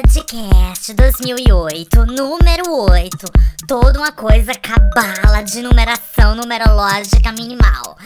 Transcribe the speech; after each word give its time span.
Podcast 0.00 0.94
2008, 0.94 2.06
número 2.06 2.72
8. 2.88 3.16
Toda 3.66 3.98
uma 3.98 4.12
coisa 4.12 4.54
cabala 4.54 5.42
de 5.42 5.60
numeração 5.60 6.36
numerológica 6.36 7.32
minimal. 7.32 7.98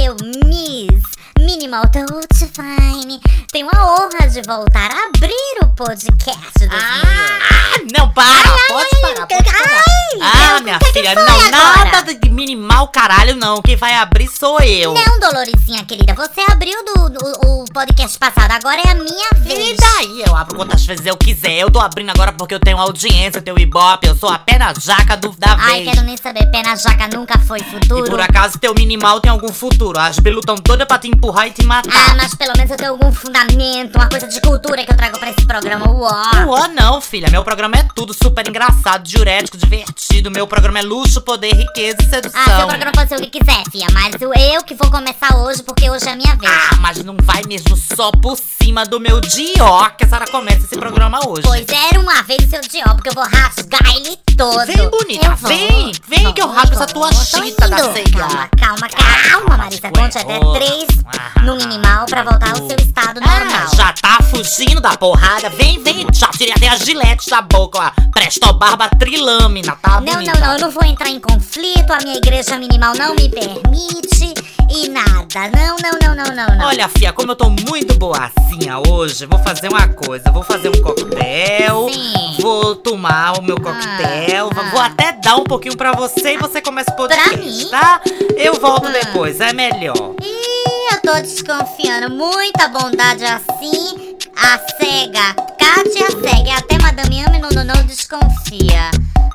Eu, 0.00 0.16
Miss 0.44 1.04
Minimal 1.38 1.82
Touch 1.90 2.50
Fine, 2.54 3.20
tenho 3.52 3.68
a 3.72 3.84
honra 3.94 4.28
de 4.28 4.42
voltar 4.42 4.90
a 4.90 5.06
abrir 5.06 5.32
o 5.62 5.68
podcast 5.68 6.58
2008. 6.58 6.72
Ah, 6.74 7.78
não, 7.96 8.12
para! 8.12 8.26
Ai, 8.28 8.58
pode 8.68 8.88
ai, 8.92 9.00
parar, 9.14 9.26
pode 9.26 9.34
ai, 9.34 9.42
parar. 9.44 9.84
ai, 10.20 10.56
ah, 10.56 10.60
minha 10.60 10.78
que 10.78 10.86
que 10.86 10.92
filha, 10.94 11.14
foi 11.14 11.22
não, 11.50 11.60
agora? 11.70 11.90
nada 11.92 12.14
de 12.14 12.28
minimal 12.30 12.88
caralho, 12.88 13.36
não. 13.36 13.62
Quem 13.62 13.76
vai 13.76 13.94
abrir 13.94 14.28
sou 14.28 14.58
eu. 14.60 14.92
Não, 14.94 15.20
Doloricinha 15.20 15.84
querida, 15.84 16.12
você 16.14 16.40
abriu 16.50 16.76
do, 16.84 17.08
do- 17.10 17.40
o 17.46 17.64
podcast 17.72 18.18
passado, 18.18 18.50
agora 18.52 18.80
é 18.84 18.90
a 18.90 18.94
minha 18.94 19.28
E 19.44 19.48
vez. 19.54 19.76
daí? 19.78 20.22
Eu 20.26 20.34
abro 20.36 20.56
quantas 20.56 20.84
vezes 20.84 21.06
eu 21.06 21.16
quiser. 21.16 21.52
Eu 21.58 21.70
tô 21.70 21.78
abrindo 21.78 22.10
agora 22.10 22.32
porque 22.32 22.54
eu 22.54 22.60
tenho 22.60 22.78
audiência, 22.78 23.38
eu 23.38 23.42
tenho 23.42 23.58
ibope, 23.58 24.06
eu 24.08 24.16
sou 24.16 24.28
a 24.28 24.38
pena 24.38 24.72
jaca 24.78 25.16
do, 25.16 25.30
da 25.38 25.56
Ai, 25.58 25.84
vez. 25.84 25.94
quero 25.94 26.06
nem 26.06 26.16
saber, 26.16 26.50
pé 26.50 26.62
na 26.62 26.74
jaca 26.74 27.08
nunca 27.14 27.38
foi 27.38 27.60
futuro. 27.60 28.06
E 28.06 28.10
por 28.10 28.20
acaso 28.20 28.58
teu 28.58 28.74
minimal 28.74 29.20
tem 29.20 29.30
algum 29.30 29.52
futuro. 29.52 29.98
As 29.98 30.18
Bilu 30.18 30.40
tão 30.40 30.56
todas 30.56 30.86
pra 30.86 30.98
te 30.98 31.08
empurrar 31.08 31.27
e 31.46 31.50
te 31.50 31.64
matar. 31.64 32.10
Ah, 32.10 32.14
mas 32.14 32.34
pelo 32.34 32.52
menos 32.56 32.70
eu 32.70 32.76
tenho 32.76 32.90
algum 32.92 33.12
fundamento, 33.12 33.96
uma 33.96 34.08
coisa 34.08 34.26
de 34.26 34.40
cultura 34.40 34.84
que 34.84 34.92
eu 34.92 34.96
trago 34.96 35.18
pra 35.18 35.30
esse 35.30 35.46
programa. 35.46 35.90
Uó! 35.90 36.10
Uó, 36.46 36.68
não, 36.68 37.00
filha. 37.00 37.28
Meu 37.30 37.44
programa 37.44 37.76
é 37.76 37.86
tudo 37.94 38.14
super 38.14 38.46
engraçado, 38.48 39.02
diurético, 39.02 39.56
divertido. 39.56 40.30
Meu 40.30 40.46
programa 40.46 40.78
é 40.78 40.82
luxo, 40.82 41.20
poder, 41.20 41.54
riqueza 41.54 41.98
e 42.00 42.06
sedução. 42.08 42.40
Ah, 42.40 42.56
seu 42.58 42.66
programa 42.66 42.92
pode 42.92 43.08
ser 43.08 43.16
o 43.16 43.20
que 43.20 43.38
quiser, 43.38 43.62
fia, 43.70 43.86
mas 43.92 44.14
eu, 44.20 44.62
que 44.64 44.74
vou 44.74 44.90
começar 44.90 45.36
hoje, 45.36 45.62
porque 45.62 45.90
hoje 45.90 46.08
é 46.08 46.12
a 46.12 46.16
minha 46.16 46.34
vez. 46.36 46.50
Ah, 46.50 46.76
mas 46.80 47.04
não 47.04 47.16
vai 47.22 47.42
mesmo 47.46 47.76
só 47.76 48.10
por 48.10 48.36
cima 48.36 48.84
do 48.84 48.98
meu 48.98 49.20
dió 49.20 49.88
que 49.90 50.04
a 50.04 50.08
Sara 50.08 50.26
começa 50.26 50.64
esse 50.64 50.76
programa 50.76 51.20
hoje. 51.26 51.42
Pois 51.42 51.66
era 51.68 52.00
uma 52.00 52.22
vez 52.22 52.44
o 52.44 52.48
seu 52.48 52.60
dió, 52.60 52.94
porque 52.94 53.10
eu 53.10 53.14
vou 53.14 53.24
rasgar 53.24 53.96
ele 53.96 54.18
todo. 54.38 54.64
Vem, 54.66 54.88
bonita, 54.88 55.34
vem, 55.46 55.92
vem 56.06 56.32
que 56.32 56.40
eu 56.40 56.48
rasgo 56.48 56.76
essa 56.76 56.86
tua 56.86 57.12
chita 57.12 57.68
da 57.68 57.92
ceia. 57.92 58.04
Calma, 58.14 58.48
calma, 58.56 58.88
calma, 59.28 59.56
Marisa. 59.58 59.90
Conte 59.90 60.16
até 60.16 60.38
três 60.38 60.86
oh. 61.04 61.40
no 61.40 61.56
minimal 61.56 62.06
pra 62.06 62.22
voltar 62.22 62.50
ao 62.50 62.68
seu 62.68 62.76
estado 62.78 63.20
Ah, 63.22 63.40
normal. 63.40 63.68
já 63.74 63.92
tá 63.92 64.18
fugindo 64.22 64.80
da 64.80 64.96
porrada. 64.96 65.50
Vem, 65.50 65.82
vem, 65.82 66.06
já 66.12 66.28
tirei 66.28 66.54
até 66.54 66.68
as 66.68 66.80
giletes 66.80 67.26
da 67.26 67.42
boca, 67.42 67.78
ó. 67.78 68.10
Presto 68.12 68.52
barba 68.52 68.88
trilâmina, 68.88 69.76
tá 69.82 70.00
Não, 70.00 70.22
não, 70.22 70.40
não, 70.40 70.52
eu 70.52 70.60
não 70.60 70.70
vou 70.70 70.84
entrar 70.84 71.08
em 71.08 71.18
conflito, 71.18 71.92
a 71.92 71.98
minha 71.98 72.16
igreja 72.16 72.56
minimal 72.58 72.94
não 72.94 73.14
me 73.16 73.28
permite 73.28 74.34
e 74.70 74.88
nada. 74.88 75.50
Não, 75.54 75.76
não, 75.76 75.98
não, 76.00 76.14
não, 76.14 76.34
não, 76.34 76.56
não. 76.56 76.66
Olha, 76.66 76.88
fia, 76.88 77.12
como 77.12 77.32
eu 77.32 77.36
tô 77.36 77.50
muito 77.50 77.94
boazinha 77.98 78.78
hoje, 78.86 79.26
vou 79.26 79.38
fazer 79.38 79.68
uma 79.68 79.88
coisa. 79.88 80.30
Vou 80.30 80.42
fazer 80.42 80.68
um 80.68 80.82
coquetel. 80.82 81.88
Sim. 81.90 82.36
Vou 82.40 82.76
tomar 82.76 83.38
o 83.38 83.42
meu 83.42 83.56
coquetel. 83.56 84.06
Ah, 84.06 84.27
vou 84.36 84.80
ah. 84.80 84.86
até 84.86 85.12
dar 85.12 85.36
um 85.36 85.44
pouquinho 85.44 85.76
pra 85.76 85.92
você 85.92 86.34
e 86.34 86.38
você 86.38 86.60
começa 86.60 86.90
o 86.90 86.96
podcast, 86.96 87.36
mim? 87.38 87.68
tá? 87.70 88.00
Eu 88.36 88.54
volto 88.54 88.86
Ah. 88.88 88.92
depois, 88.92 89.40
é 89.40 89.52
melhor. 89.52 90.14
Ih, 90.22 90.94
eu 90.94 91.00
tô 91.02 91.20
desconfiando. 91.20 92.10
Muita 92.14 92.68
bondade 92.68 93.24
assim. 93.24 94.16
A 94.36 94.58
cega, 94.76 95.34
Kátia 95.58 96.10
segue. 96.22 96.50
Até 96.50 96.78
Madame 96.78 97.24
Ame 97.24 97.38
não, 97.38 97.50
não, 97.50 97.64
não 97.64 97.82
desconfia. 97.84 98.90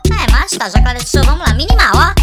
É, 0.05 0.31
mas 0.31 0.51
tá, 0.51 0.69
já 0.69 0.79
deixou, 0.93 1.23
vamos 1.23 1.47
lá. 1.47 1.53
Minimal, 1.53 1.91
ó. 1.95 2.22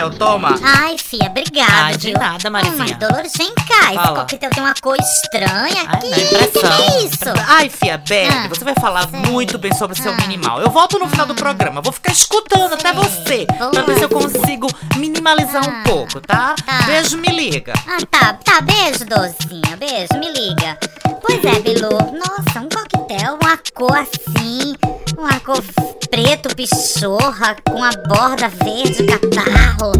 Coquetel. 0.00 0.10
Toma. 0.18 0.58
Ai, 0.62 0.96
fia, 0.98 1.26
obrigada. 1.28 1.72
Ai, 1.72 1.96
de 1.96 2.08
viu? 2.10 2.18
nada, 2.18 2.50
mas 2.50 2.66
Marizinha. 2.74 2.98
Dolores, 2.98 3.32
vem 3.36 3.54
cá. 3.54 3.84
Esse 3.86 3.94
Fala. 3.94 4.20
coquetel 4.20 4.50
tem 4.50 4.62
uma 4.62 4.74
cor 4.80 4.96
estranha. 4.98 5.82
Ai, 5.88 6.00
que, 6.00 6.08
não, 6.08 6.16
que 6.48 6.66
é 6.66 7.04
isso? 7.04 7.24
Ai, 7.48 7.68
fia, 7.68 7.98
bebe. 7.98 8.32
Ah, 8.34 8.48
você 8.48 8.64
vai 8.64 8.74
falar 8.74 9.08
sei. 9.08 9.18
muito 9.20 9.58
bem 9.58 9.72
sobre 9.74 9.98
o 9.98 10.02
seu 10.02 10.12
Ah. 10.12 10.16
minimal. 10.16 10.60
Eu 10.60 10.70
volto 10.70 10.98
no 10.98 11.08
final 11.08 11.26
do 11.26 11.34
programa. 11.34 11.80
Vou 11.80 11.92
ficar 11.92 12.12
escutando 12.12 12.74
até 12.74 12.92
você. 12.92 13.46
Boa. 13.58 13.70
Pra 13.70 13.82
ver 13.82 13.96
se 13.98 14.04
eu 14.04 14.08
consigo 14.08 14.66
minimalizar 14.96 15.66
um 15.68 15.80
Ah. 15.80 15.82
pouco, 15.84 16.20
tá? 16.20 16.54
Tá. 16.64 16.82
Beijo, 16.86 17.16
me 17.18 17.28
liga. 17.28 17.72
Ah, 17.86 17.98
tá, 18.10 18.32
tá. 18.34 18.60
Beijo, 18.60 19.04
docinha. 19.04 19.76
Beijo, 19.76 20.14
me 20.18 20.30
liga. 20.32 20.78
Pois 21.22 21.44
é, 21.44 21.60
Bilu. 21.60 21.90
Nossa, 21.90 22.60
um 22.60 22.68
coquetel, 22.68 23.38
uma 23.42 23.58
cor 23.74 23.96
assim. 23.96 24.74
Uma 25.20 25.38
cor 25.40 25.62
preto 26.10 26.56
pichorra 26.56 27.54
com 27.68 27.84
a 27.84 27.90
borda 28.08 28.48
verde 28.48 29.04
catarro. 29.04 29.92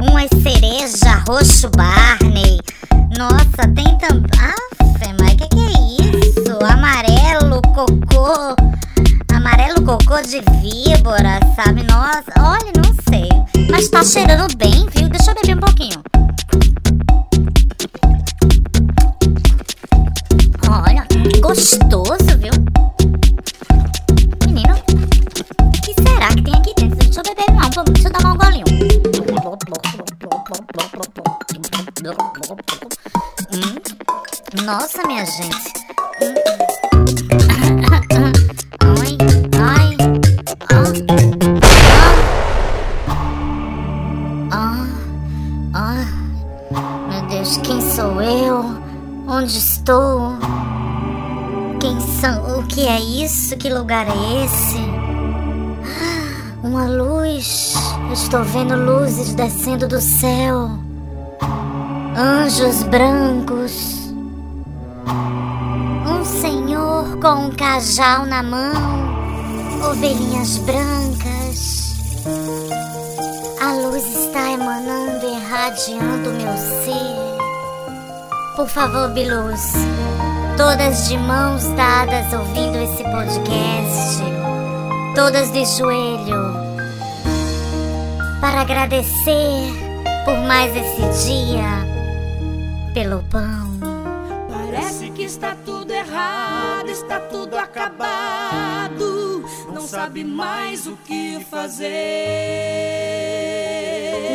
Uma 0.00 0.20
cereja 0.40 1.24
roxo 1.26 1.68
Barney. 1.70 2.60
Nossa, 3.18 3.66
tem 3.74 3.98
também. 3.98 4.30
Ah, 4.38 4.54
mas 5.18 5.34
que 5.34 5.48
que 5.48 5.58
é 5.58 6.20
isso? 6.20 6.64
Amarelo 6.64 7.60
cocô. 7.74 8.54
Amarelo 9.34 9.82
cocô 9.82 10.22
de 10.22 10.40
víbora, 10.62 11.40
sabe? 11.56 11.82
Nossa, 11.82 12.32
olha, 12.38 12.72
não 12.76 12.94
sei. 13.10 13.28
Mas 13.68 13.88
tá 13.88 14.04
cheirando 14.04 14.56
bem, 14.56 14.86
viu? 14.94 15.08
Deixa 15.08 15.32
eu 15.32 15.34
beber 15.34 15.56
um 15.56 15.60
pouquinho. 15.60 16.17
Lugar 53.88 54.06
é 54.06 54.44
esse? 54.44 54.76
Uma 56.62 56.84
luz. 56.84 57.72
Estou 58.12 58.44
vendo 58.44 58.76
luzes 58.76 59.32
descendo 59.32 59.88
do 59.88 59.98
céu. 59.98 60.68
Anjos 62.14 62.82
brancos. 62.82 64.12
Um 66.06 66.22
senhor 66.22 67.18
com 67.18 67.46
um 67.46 67.50
cajal 67.52 68.26
na 68.26 68.42
mão. 68.42 68.74
Ovelhinhas 69.90 70.58
brancas. 70.58 71.96
A 73.58 73.72
luz 73.72 74.04
está 74.04 74.50
emanando 74.50 75.24
e 75.24 75.34
irradiando 75.34 76.30
meu 76.32 76.54
ser. 76.84 77.28
Por 78.54 78.68
favor, 78.68 79.08
Biluz, 79.14 79.72
todas 80.58 81.08
de 81.08 81.16
mãos 81.16 81.62
dadas 81.76 82.32
ouvindo 82.32 82.78
esse 82.78 83.04
podcast, 83.04 84.24
todas 85.14 85.52
de 85.52 85.64
joelho, 85.64 86.52
para 88.40 88.62
agradecer 88.62 89.72
por 90.24 90.36
mais 90.48 90.74
esse 90.74 91.26
dia, 91.28 91.86
pelo 92.92 93.22
pão. 93.30 93.68
Parece 94.50 95.10
que 95.10 95.22
está 95.22 95.56
tudo 95.64 95.92
errado, 95.92 96.90
está 96.90 97.20
tudo 97.20 97.56
acabado. 97.56 99.44
Não 99.72 99.82
sabe 99.82 100.24
mais 100.24 100.88
o 100.88 100.96
que 100.96 101.38
fazer. 101.48 101.88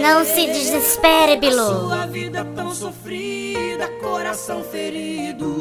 Não 0.01 0.23
se 0.25 0.47
desespere, 0.47 1.37
Bilu. 1.37 1.81
Sua 1.81 2.05
vida 2.05 2.45
tão 2.55 2.73
sofrida, 2.73 3.87
coração 4.01 4.63
ferido, 4.63 5.52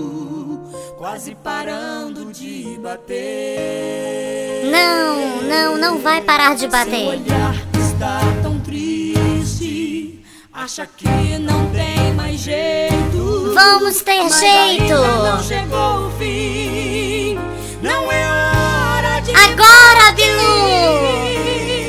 quase 1.02 1.34
parando 1.34 2.32
de 2.32 2.78
bater. 2.80 4.70
Não, 4.70 5.42
não, 5.42 5.76
não 5.76 5.98
vai 5.98 6.20
parar 6.20 6.54
de 6.54 6.60
Seu 6.60 6.70
bater. 6.70 7.08
olhar 7.08 7.56
está 7.74 8.20
tão 8.40 8.60
triste, 8.60 10.22
acha 10.52 10.86
que 10.86 11.08
não 11.40 11.66
tem 11.70 12.14
mais 12.14 12.38
jeito. 12.38 13.52
Vamos 13.52 14.00
ter 14.02 14.22
Mas 14.22 14.38
jeito. 14.38 14.94
não 14.94 15.42
chegou 15.42 16.06
o 16.06 16.10
fim, 16.12 17.36
não 17.82 18.12
é 18.12 18.24
hora 18.28 19.20
de 19.22 19.32
Agora, 19.32 20.12
Bilu! 20.14 20.62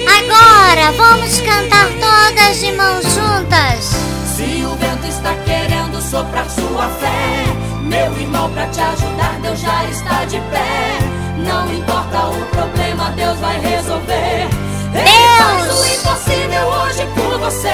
Agora, 0.10 0.92
vamos 0.98 1.40
cantar 1.40 1.88
todas 2.02 2.60
de 2.60 2.72
mãos 2.72 3.04
juntas. 3.14 3.92
Se 4.36 4.66
o 4.66 4.76
vento 4.76 5.06
está 5.08 5.36
querendo 5.46 6.02
soprar 6.02 6.50
sua 6.50 6.90
fé, 6.90 7.63
meu 7.94 8.20
irmão, 8.20 8.50
pra 8.50 8.66
te 8.68 8.82
ajudar, 8.82 9.40
Deus 9.42 9.60
já 9.60 9.84
está 9.86 10.26
de 10.26 10.38
pé. 10.38 10.98
Não 11.38 11.72
importa 11.72 12.26
o 12.28 12.46
problema, 12.48 13.12
Deus 13.12 13.38
vai 13.40 13.60
resolver. 13.60 14.48
Ele 14.94 15.68
Deus! 15.68 15.80
o 15.80 15.86
impossível 15.86 16.68
hoje 16.68 17.08
por 17.14 17.40
você. 17.40 17.70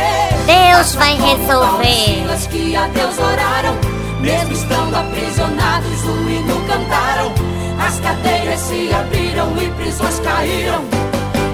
Deus 0.46 0.96
vai 0.96 1.16
resolver. 1.16 1.86
Silas 1.86 2.48
que 2.48 2.76
a 2.76 2.88
Deus 2.88 3.18
oraram, 3.18 3.76
mesmo 4.20 4.52
estando 4.52 4.96
aprisionados, 4.96 6.04
o 6.04 6.30
hino 6.30 6.62
cantaram. 6.68 7.34
As 7.80 8.00
cadeias 8.02 8.60
se 8.60 8.94
abriram 8.94 9.56
e 9.58 9.70
prisões 9.72 10.20
caíram. 10.20 10.84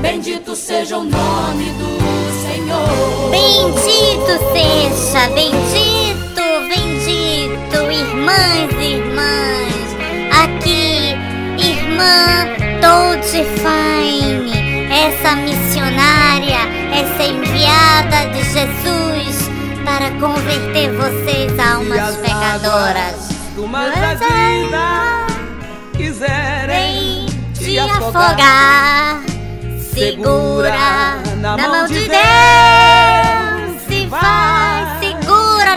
Bendito 0.01 0.55
seja 0.55 0.97
o 0.97 1.03
nome 1.03 1.65
do 1.71 2.05
Senhor. 2.41 3.29
Bendito 3.29 4.25
seja, 4.53 5.27
bendito, 5.29 6.04
irmãs 8.25 8.71
e 8.79 8.95
irmãs. 8.95 9.85
Aqui, 10.43 11.15
irmã 11.59 12.47
Dolce 12.81 13.43
Fine, 13.43 14.87
essa 14.91 15.35
missionária, 15.35 16.59
essa 16.91 17.23
enviada 17.23 18.29
de 18.33 18.43
Jesus 18.51 19.49
para 19.83 20.09
converter 20.19 20.91
vocês, 20.93 21.59
almas 21.59 22.15
pecadoras. 22.17 23.29
do 23.55 23.67
mar 23.67 23.91
da 23.91 24.15
vida 24.15 25.27
quiserem 25.95 27.27
te 27.53 27.77
afogar, 27.79 29.21
segura 29.93 31.19
na 31.37 31.57
mão 31.57 31.85
de 31.85 32.09
Deus 32.09 33.81
e 33.89 34.07
vai. 34.07 34.44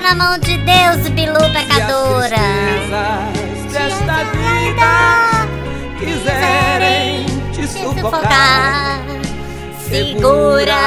Na 0.09 0.15
mão 0.15 0.39
de 0.39 0.57
Deus, 0.57 1.07
Bilu 1.11 1.39
pecadora. 1.53 2.39
Se 3.61 3.69
desta 3.69 4.25
vida 4.33 5.47
quiserem 5.99 7.27
te 7.53 7.67
sufocar, 7.69 9.01
segura 9.87 10.81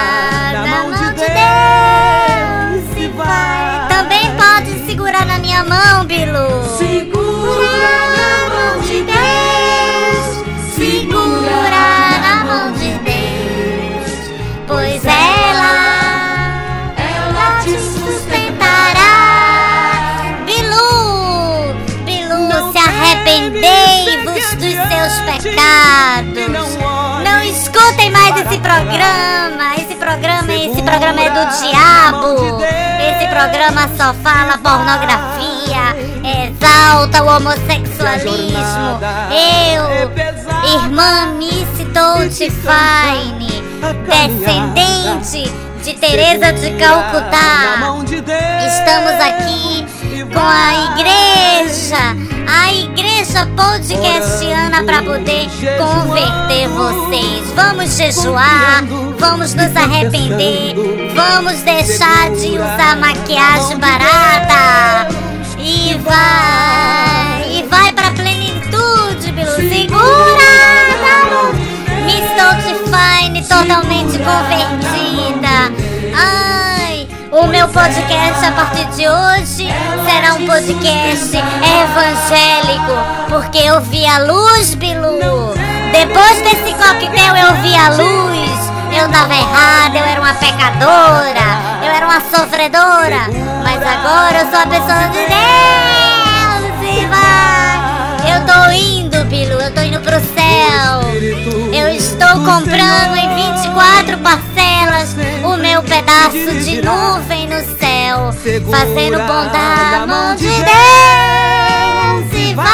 na 0.54 0.66
mão 0.66 0.92
de 0.94 1.10
Deus 1.20 2.98
e 2.98 3.08
vai. 3.10 3.88
Também 3.90 4.36
pode 4.36 4.88
segurar 4.88 5.28
na 5.28 5.38
minha 5.38 5.64
mão, 5.66 6.04
Bilu. 6.04 6.64
Segura 6.80 7.21
dos 24.62 24.74
seus 24.74 25.20
pecados. 25.22 26.78
Não 27.24 27.42
escutem 27.42 28.12
mais 28.12 28.36
esse 28.38 28.60
programa. 28.60 29.76
Esse 29.76 29.96
programa, 29.96 30.54
esse 30.54 30.82
programa 30.84 31.22
é 31.22 31.30
do 31.32 31.46
diabo. 31.60 32.62
Esse 33.02 33.28
programa 33.28 33.90
só 33.98 34.14
fala 34.22 34.58
pornografia, 34.60 35.96
exalta 36.46 37.24
o 37.24 37.36
homossexualismo. 37.36 39.00
Eu, 39.32 40.12
irmã 40.80 41.34
Miss 41.38 41.68
Dolce 41.94 42.52
Fine, 42.52 43.64
descendente 44.06 45.52
de 45.84 45.94
Teresa 45.96 46.54
de 46.54 46.72
Calcutá. 46.72 47.80
Estamos 48.68 49.14
aqui 49.20 50.01
com 50.26 50.40
a 50.40 50.92
igreja, 50.92 51.98
a 52.48 52.72
igreja 52.72 53.48
podcastiana 53.56 54.84
para 54.84 55.02
poder 55.02 55.48
converter 55.78 56.68
vocês. 56.70 57.50
Vamos 57.56 57.98
jejuar, 57.98 58.84
vamos 59.18 59.56
nos 59.56 59.76
arrepender, 59.76 60.76
vamos 61.16 61.62
deixar 61.62 62.30
de 62.32 62.50
usar 62.50 62.98
maquiagem 62.98 63.78
barata 63.80 65.08
e 65.58 65.96
vai, 66.04 67.52
e 67.52 67.64
vai 67.64 67.92
para 67.94 68.12
plenitude, 68.12 69.32
Bilu. 69.32 69.56
Segura. 69.56 70.52
Miss 72.06 72.26
Dolce 72.38 72.76
Fine 72.86 73.42
totalmente 73.44 74.18
convertida. 74.18 75.11
O 77.32 77.48
meu 77.48 77.66
podcast 77.70 78.46
a 78.46 78.52
partir 78.52 78.86
de 78.88 79.08
hoje 79.08 79.66
será 80.06 80.34
um 80.34 80.46
podcast 80.46 81.38
evangélico, 81.38 82.92
porque 83.30 83.60
eu 83.60 83.80
vi 83.80 84.06
a 84.06 84.18
luz, 84.20 84.76
Bilu. 84.76 85.54
Depois 85.94 86.42
desse 86.42 86.74
coquetel 86.74 87.34
eu 87.38 87.56
vi 87.62 87.74
a 87.74 87.90
luz. 87.92 88.52
Eu 88.92 89.10
tava 89.10 89.34
errada, 89.34 89.98
eu 89.98 90.04
era 90.04 90.20
uma 90.20 90.34
pecadora, 90.34 91.58
eu 91.82 91.92
era 91.92 92.06
uma 92.06 92.20
sofredora, 92.20 93.30
mas 93.64 93.82
agora 93.82 94.40
eu 94.40 94.50
sou 94.50 94.60
a 94.60 94.68
pessoa 94.68 95.08
de 95.08 95.26
Deus 95.30 96.82
e. 96.84 97.12
Eu 98.30 98.46
tô 98.46 98.72
indo, 98.72 99.24
Bilu, 99.26 99.54
eu 99.54 99.74
tô 99.74 99.80
indo 99.80 100.02
pro 100.02 100.20
céu. 100.20 101.02
Eu 101.74 101.96
estou 101.96 102.44
comprando 102.44 103.16
em 103.16 103.34
24 103.62 104.18
parcelas 104.18 104.61
o 105.44 105.58
meu 105.58 105.84
pedaço 105.84 106.52
de 106.64 106.82
nuvem 106.82 107.48
no 107.48 107.60
céu, 107.78 108.32
fazendo 108.70 109.18
bondade 109.20 109.92
na 109.92 110.08
mão 110.08 110.36
de 110.36 110.48
Deus 110.48 110.66
e 112.34 112.54
vai. 112.54 112.66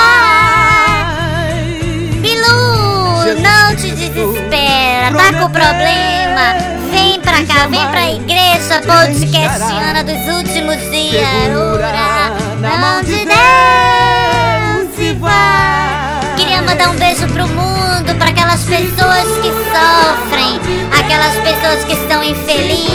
Bilu, 2.22 3.36
não 3.42 3.76
te 3.76 3.92
desespera, 3.92 5.12
tá 5.12 5.34
com 5.40 5.50
problema? 5.50 6.56
Vem 6.92 7.20
pra 7.22 7.44
cá, 7.46 7.68
vem 7.68 7.88
pra 7.88 8.12
igreja 8.12 8.82
podcastiana 8.86 10.04
dos 10.04 10.28
últimos 10.36 10.78
dias. 10.92 11.28
Ora, 11.56 12.32
na 12.60 12.78
mão 12.78 13.02
de 13.04 13.26
Deus 13.26 14.98
e 15.00 15.14
vai. 15.14 16.36
Queria 16.38 16.62
mandar 16.62 16.90
um 16.90 16.96
beijo 16.96 17.28
pro 17.28 17.48
mundo, 17.48 18.16
pra 18.18 18.30
aquelas 18.30 18.64
pessoas 18.64 19.28
que 19.42 19.52
sofrem, 19.72 20.60
aquelas 21.08 21.36
pessoas 21.36 21.86
que 21.86 21.94
estão 21.94 22.22
infelizes. 22.22 22.92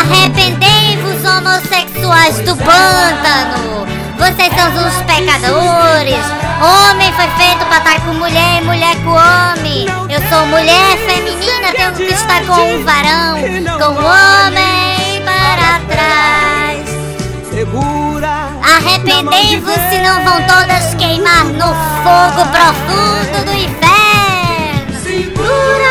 Arrependei-vos, 0.00 1.24
homossexuais 1.28 2.38
do 2.38 2.56
pântano. 2.56 3.84
Vocês 4.16 4.54
são 4.54 4.68
os 4.86 4.94
pecadores. 5.02 6.24
Homem 6.62 7.12
foi 7.14 7.26
feito 7.36 7.66
para 7.66 7.78
estar 7.78 8.00
com 8.06 8.14
mulher 8.14 8.62
e 8.62 8.64
mulher 8.64 8.96
com 9.02 9.10
homem. 9.10 9.86
Eu 10.08 10.20
sou 10.28 10.46
mulher 10.46 10.96
feminina, 10.98 11.72
tenho 11.74 11.92
que 11.94 12.14
estar 12.14 12.44
com 12.46 12.62
um 12.62 12.84
varão, 12.84 13.38
com 13.76 14.00
um 14.00 14.06
homem 14.06 15.20
para 15.24 15.80
trás. 15.92 16.88
Arrependei-vos, 18.62 19.74
senão 19.90 20.24
vão 20.24 20.40
todas 20.46 20.94
queimar 20.94 21.44
no 21.44 21.74
fogo 22.04 22.48
profundo 22.52 23.44
do 23.46 23.52
inferno. 23.52 25.00
Segura! 25.02 25.83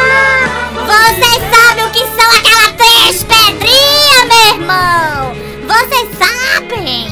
Vocês 1.04 1.44
sabem 1.54 1.84
o 1.84 1.92
que 1.92 2.00
são 2.00 2.32
aquelas 2.32 2.72
três 2.78 3.24
pedrinhas, 3.24 4.26
meu 4.30 4.56
irmão? 4.56 5.36
Vocês 5.68 6.10
sabem? 6.18 7.08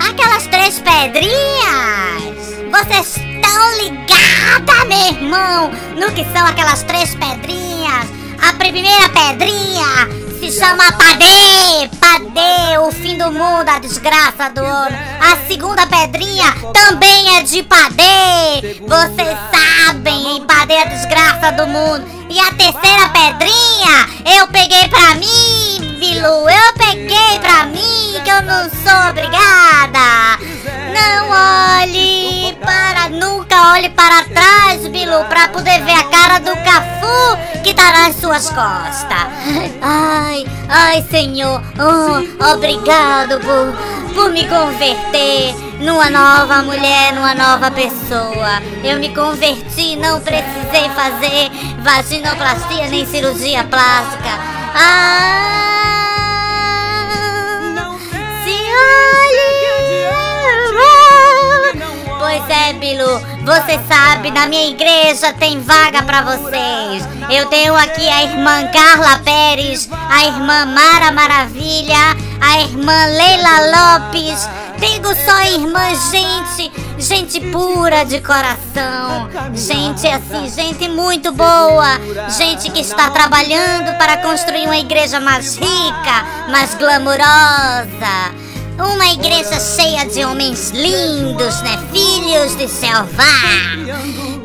Aquelas 0.00 0.48
três 0.48 0.80
pedrinhas? 0.80 2.32
Vocês 2.68 3.16
estão 3.16 3.76
ligadas, 3.76 4.88
meu 4.88 5.06
irmão, 5.06 5.70
no 5.96 6.10
que 6.12 6.24
são 6.36 6.44
aquelas 6.44 6.82
três 6.82 7.14
pedrinhas? 7.14 8.08
A 8.42 8.54
primeira 8.54 9.08
pedrinha 9.10 10.08
se 10.42 10.58
chama 10.58 10.90
Padê, 10.90 11.88
Padê, 12.00 12.76
o 12.78 12.90
fim 12.90 13.16
do 13.16 13.30
mundo, 13.30 13.68
a 13.68 13.78
desgraça 13.78 14.50
do 14.50 14.60
homem. 14.60 14.98
A 15.20 15.36
segunda 15.46 15.86
pedrinha 15.86 16.52
também 16.72 17.36
é 17.36 17.42
de 17.44 17.62
Padê, 17.62 18.80
vocês 18.80 19.38
sabem, 19.54 20.38
em 20.38 20.44
Padê 20.44 20.78
a 20.78 20.86
desgraça 20.86 21.52
do 21.52 21.68
mundo. 21.68 22.04
E 22.28 22.40
a 22.40 22.52
terceira 22.54 23.08
pedrinha 23.10 24.36
eu 24.36 24.48
peguei 24.48 24.88
pra 24.88 25.14
mim, 25.14 25.91
Bilu, 26.02 26.50
eu 26.50 26.72
peguei 26.76 27.38
pra 27.38 27.66
mim 27.66 28.20
que 28.24 28.28
eu 28.28 28.42
não 28.42 28.68
sou 28.68 29.08
obrigada. 29.08 30.36
Não 30.92 31.80
olhe 31.80 32.58
para, 32.60 33.08
nunca 33.08 33.70
olhe 33.70 33.88
para 33.90 34.24
trás, 34.24 34.84
Bilu, 34.88 35.24
pra 35.26 35.46
poder 35.50 35.80
ver 35.84 35.92
a 35.92 36.02
cara 36.02 36.40
do 36.40 36.56
Cafu 36.56 37.62
que 37.62 37.72
tá 37.72 37.92
nas 37.92 38.16
suas 38.16 38.48
costas. 38.48 39.28
Ai, 39.80 40.44
ai, 40.68 41.06
Senhor, 41.08 41.62
oh, 41.78 42.52
obrigado 42.52 43.38
por, 43.38 44.12
por 44.12 44.32
me 44.32 44.44
converter 44.48 45.54
numa 45.78 46.10
nova 46.10 46.64
mulher, 46.64 47.12
numa 47.12 47.32
nova 47.32 47.70
pessoa. 47.70 48.60
Eu 48.82 48.98
me 48.98 49.14
converti, 49.14 49.94
não 49.94 50.20
precisei 50.20 50.88
fazer 50.96 51.48
vaginoplastia 51.78 52.88
nem 52.88 53.06
cirurgia 53.06 53.62
plástica. 53.62 54.30
Ai. 54.74 55.91
Pois 62.32 62.48
é, 62.48 62.72
Bilu, 62.72 63.20
você 63.44 63.78
sabe, 63.86 64.30
na 64.30 64.46
minha 64.46 64.70
igreja 64.70 65.34
tem 65.34 65.60
vaga 65.60 66.02
para 66.02 66.22
vocês. 66.22 67.06
Eu 67.28 67.44
tenho 67.50 67.76
aqui 67.76 68.08
a 68.08 68.22
irmã 68.22 68.68
Carla 68.68 69.18
Pérez, 69.18 69.86
a 70.08 70.24
irmã 70.24 70.64
Mara 70.64 71.12
Maravilha, 71.12 72.16
a 72.40 72.58
irmã 72.58 73.04
Leila 73.04 73.98
Lopes. 74.00 74.48
Digo 74.78 75.14
só 75.14 75.42
irmã, 75.42 75.94
gente, 76.10 76.72
gente 76.98 77.38
pura 77.50 78.02
de 78.04 78.18
coração, 78.22 79.28
gente 79.54 80.08
assim, 80.08 80.48
gente 80.48 80.88
muito 80.88 81.32
boa, 81.32 82.00
gente 82.30 82.70
que 82.70 82.80
está 82.80 83.10
trabalhando 83.10 83.94
para 83.98 84.16
construir 84.16 84.64
uma 84.64 84.78
igreja 84.78 85.20
mais 85.20 85.58
rica, 85.58 86.48
mais 86.48 86.74
glamurosa. 86.76 88.51
Uma 88.78 89.12
igreja 89.12 89.60
cheia 89.60 90.06
de 90.06 90.24
homens 90.24 90.70
lindos, 90.70 91.60
né? 91.62 91.78
Filhos 91.92 92.56
de 92.56 92.66
Jeová. 92.66 93.22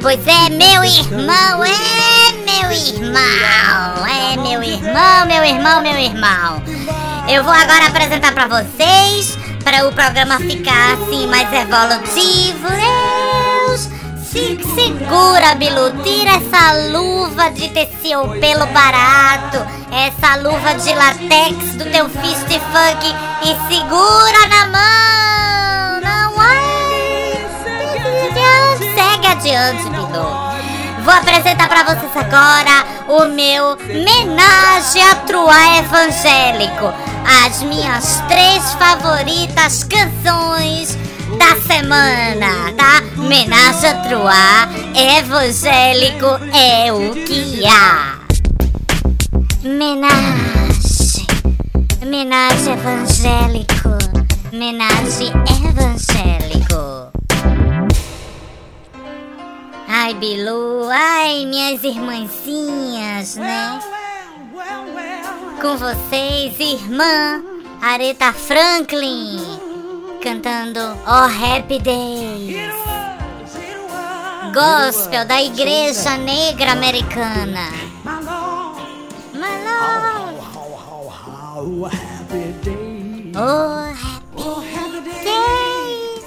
Pois 0.02 0.20
é, 0.28 0.50
meu 0.50 0.84
irmão, 0.84 1.64
é 1.64 2.32
meu 2.46 2.72
irmão, 2.72 4.06
é 4.06 4.38
meu 4.38 4.64
irmão, 4.64 5.26
meu 5.26 5.44
irmão, 5.44 5.82
meu 5.82 5.98
irmão. 5.98 6.64
Eu 7.30 7.44
vou 7.44 7.54
agora 7.54 7.88
apresentar 7.88 8.34
para 8.34 8.48
vocês, 8.48 9.38
para 9.64 9.88
o 9.88 9.92
programa 9.92 10.40
ficar 10.40 10.94
assim 10.94 11.28
mais 11.28 11.52
evolutivo. 11.52 12.68
Se 12.68 13.47
segura, 14.32 15.56
Bilu, 15.56 16.04
tira 16.04 16.32
essa 16.32 16.90
luva 16.92 17.50
de 17.52 17.70
terciopelo 17.70 18.66
barato 18.68 19.88
essa 19.92 20.36
luva 20.38 20.74
de 20.76 20.94
latex 20.94 21.76
do 21.76 21.86
teu 21.86 22.10
fist 22.10 22.48
funk 22.48 23.16
e 23.42 23.56
segura 23.68 24.48
na 24.48 24.68
mão. 24.68 26.02
Não 26.02 26.44
é? 26.44 27.48
Segue 28.78 29.28
adiante, 29.28 29.90
Bilu. 29.90 30.48
Vou 31.04 31.14
apresentar 31.14 31.70
para 31.70 31.84
vocês 31.84 32.12
agora 32.16 32.86
o 33.08 33.26
meu 33.34 33.78
menage 33.78 35.00
a 35.00 35.16
truá 35.26 35.78
evangélico. 35.78 36.94
As 37.46 37.62
minhas 37.64 38.22
três 38.28 38.74
favoritas 38.74 39.84
canções 39.84 40.98
da 41.36 41.60
semana, 41.62 42.72
tá? 42.78 43.02
Menage 43.18 43.94
truá 44.08 44.70
evangélico 44.96 46.28
é 46.56 46.94
o 46.94 47.14
que 47.26 47.66
há. 47.66 48.20
Menage, 49.64 51.28
menage 52.06 52.70
evangélico, 52.70 53.90
menage 54.54 55.32
evangélico. 55.66 57.12
Ai, 59.90 60.14
Bilu, 60.14 60.88
ai, 60.90 61.46
minhas 61.46 61.84
irmãzinhas, 61.84 63.36
né? 63.36 63.80
Com 65.62 65.76
vocês, 65.78 66.60
irmã 66.60 67.44
Aretha 67.82 68.34
Franklin, 68.34 69.57
cantando 70.28 70.82
Oh 71.06 71.28
Happy 71.28 71.80
Days. 71.80 72.60
Gospel 74.54 75.26
da 75.26 75.40
Igreja 75.40 76.18
Negra 76.18 76.72
Americana. 76.74 77.70
Oh, 81.60 81.86
happy 81.86 82.54
days. 82.62 83.36
Oh, 83.38 83.94
happy 83.94 85.00
days. 85.24 86.24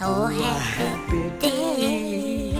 Oh, 0.00 0.26
happy 0.26 1.30
days. 1.38 2.58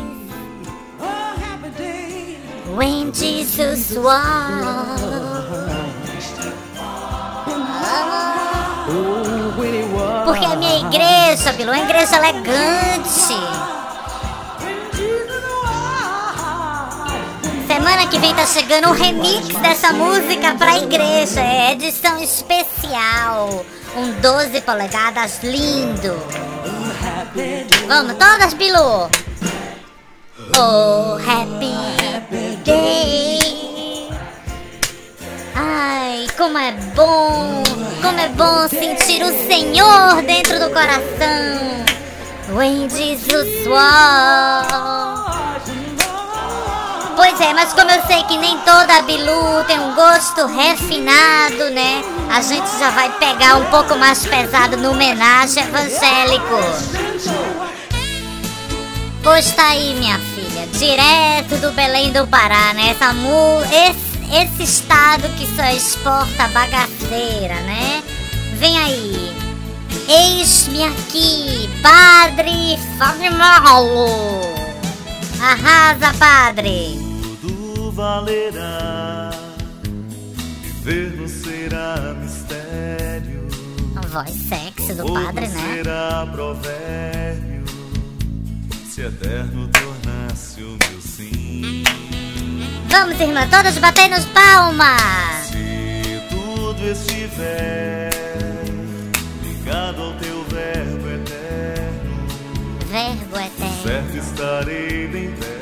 Oh, 1.00 1.34
happy 1.42 1.70
days. 1.76 2.38
When 2.76 3.12
Jesus 3.12 3.96
was. 3.96 5.26
Porque 10.24 10.44
a 10.44 10.56
minha 10.56 10.80
igreja, 10.80 11.52
Bilu, 11.52 11.72
é 11.72 11.76
uma 11.76 11.84
igreja 11.84 12.16
elegante. 12.16 13.34
Semana 17.66 18.06
que 18.08 18.18
vem 18.18 18.34
tá 18.34 18.46
chegando 18.46 18.88
um 18.88 18.92
remix 18.92 19.48
dessa 19.56 19.92
música 19.92 20.54
pra 20.54 20.78
igreja. 20.78 21.40
É 21.40 21.72
edição 21.72 22.18
especial. 22.22 23.64
Um 23.96 24.12
12 24.20 24.60
polegadas 24.62 25.40
lindo. 25.42 26.16
Vamos, 27.88 28.14
todas, 28.14 28.54
Bilu. 28.54 29.10
Oh, 30.58 31.18
happy 31.18 32.56
day. 32.64 33.25
Ai, 35.78 36.26
como 36.38 36.56
é 36.56 36.72
bom. 36.94 37.62
Como 38.00 38.18
é 38.18 38.28
bom 38.30 38.66
sentir 38.66 39.22
o 39.22 39.46
Senhor 39.46 40.22
dentro 40.22 40.58
do 40.58 40.70
coração. 40.70 41.84
When 42.48 42.88
Jesus. 42.88 43.68
Pois 47.14 47.40
é, 47.42 47.52
mas 47.52 47.74
como 47.74 47.90
eu 47.90 48.02
sei 48.06 48.22
que 48.22 48.38
nem 48.38 48.56
toda 48.60 49.02
Bilu 49.02 49.64
tem 49.66 49.78
um 49.78 49.94
gosto 49.94 50.46
refinado, 50.46 51.68
né? 51.70 52.02
A 52.30 52.40
gente 52.40 52.78
já 52.78 52.88
vai 52.90 53.10
pegar 53.18 53.56
um 53.56 53.66
pouco 53.66 53.96
mais 53.96 54.24
pesado 54.24 54.78
no 54.78 54.92
homenagem 54.92 55.62
evangélico. 55.62 56.56
Pois 59.22 59.50
tá 59.52 59.70
aí, 59.70 59.94
minha 59.94 60.18
filha, 60.18 60.66
direto 60.72 61.56
do 61.60 61.70
Belém 61.72 62.12
do 62.12 62.26
Pará, 62.28 62.72
né? 62.72 62.90
Essa 62.92 63.12
mu 63.12 63.60
esse, 63.64 64.05
esse 64.32 64.62
estado 64.62 65.28
que 65.36 65.46
só 65.54 65.64
exporta 65.66 66.48
bagaceira, 66.48 67.60
né? 67.62 68.02
Vem 68.54 68.78
aí. 68.78 69.36
Eis-me 70.08 70.84
aqui, 70.84 71.68
Padre 71.82 72.78
Fábio 72.98 73.32
Malo. 73.32 74.40
Arrasa, 75.40 76.12
Padre 76.18 77.06
valerá. 77.96 79.30
Viver 80.62 81.16
não 81.16 81.26
será 81.26 82.14
mistério. 82.20 83.48
A 83.96 84.06
voz 84.06 84.30
sexy 84.30 84.94
do 84.94 85.12
padre, 85.12 85.48
né? 85.48 85.74
será 85.74 86.28
provérbio. 86.30 87.64
Se 88.90 89.00
eterno 89.00 89.68
tornasse 89.68 90.62
o 90.62 90.76
meu 90.90 91.00
sim. 91.00 91.82
Vamos, 92.98 93.20
irmã, 93.20 93.46
todas 93.50 93.76
batendo 93.76 94.16
palmas. 94.32 95.48
Se 95.48 96.18
tudo 96.30 96.82
estiver 96.90 98.08
ligado 99.42 100.00
ao 100.02 100.12
teu 100.14 100.42
verbo 100.44 101.06
eterno. 101.06 102.26
Verbo 102.86 103.38
eterno. 103.38 103.82
Certo 103.82 104.16
estarei 104.16 105.08
bem 105.08 105.30
perto 105.32 105.56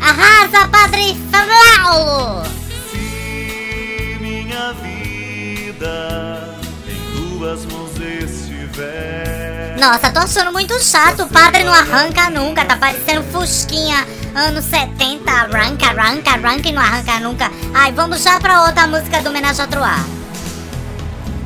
Arrasa, 0.00 0.66
Padre 0.66 1.16
Paulo! 1.30 2.42
Se 2.90 4.18
minha 4.20 4.72
vida 4.72 6.58
em 6.88 7.38
duas 7.38 7.64
mãos 7.66 7.92
estiver. 8.00 9.31
Nossa, 9.82 10.12
tô 10.12 10.20
achando 10.20 10.52
muito 10.52 10.78
chato. 10.78 11.24
O 11.24 11.28
padre 11.28 11.64
não 11.64 11.72
arranca 11.72 12.30
nunca. 12.30 12.64
Tá 12.64 12.76
parecendo 12.76 13.24
Fusquinha 13.32 14.06
anos 14.32 14.64
70. 14.66 15.28
Arranca, 15.28 15.86
arranca, 15.86 16.30
arranca 16.30 16.68
e 16.68 16.72
não 16.72 16.80
arranca 16.80 17.18
nunca. 17.18 17.50
Ai, 17.74 17.90
vamos 17.90 18.22
já 18.22 18.38
pra 18.38 18.62
outra 18.62 18.86
música 18.86 19.20
do 19.20 19.30
Homenagem 19.30 19.64
a 19.64 19.66
Troar. 19.66 20.06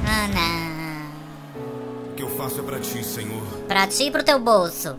Ah, 0.06 0.28
não. 0.34 2.10
O 2.10 2.14
que 2.14 2.22
eu 2.22 2.28
faço 2.36 2.60
é 2.60 2.62
pra 2.62 2.78
ti, 2.78 3.02
Senhor. 3.02 3.42
Pra 3.66 3.86
ti 3.86 4.02
e 4.02 4.10
pro 4.10 4.22
teu 4.22 4.38
bolso. 4.38 4.96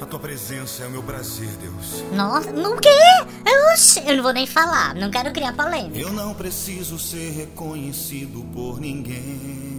A 0.00 0.06
tua 0.06 0.18
presença 0.18 0.84
é 0.84 0.86
o 0.86 0.90
meu 0.90 1.02
prazer, 1.02 1.50
Deus. 1.60 2.02
Nossa, 2.12 2.50
no 2.50 2.78
quê? 2.78 2.88
Eu, 3.44 4.06
eu 4.06 4.16
não 4.16 4.22
vou 4.22 4.32
nem 4.32 4.46
falar, 4.46 4.94
não 4.94 5.10
quero 5.10 5.32
criar 5.32 5.52
polêmica. 5.52 5.98
Eu 5.98 6.14
não 6.14 6.32
preciso 6.32 6.98
ser 6.98 7.30
reconhecido 7.32 8.42
por 8.54 8.80
ninguém. 8.80 9.75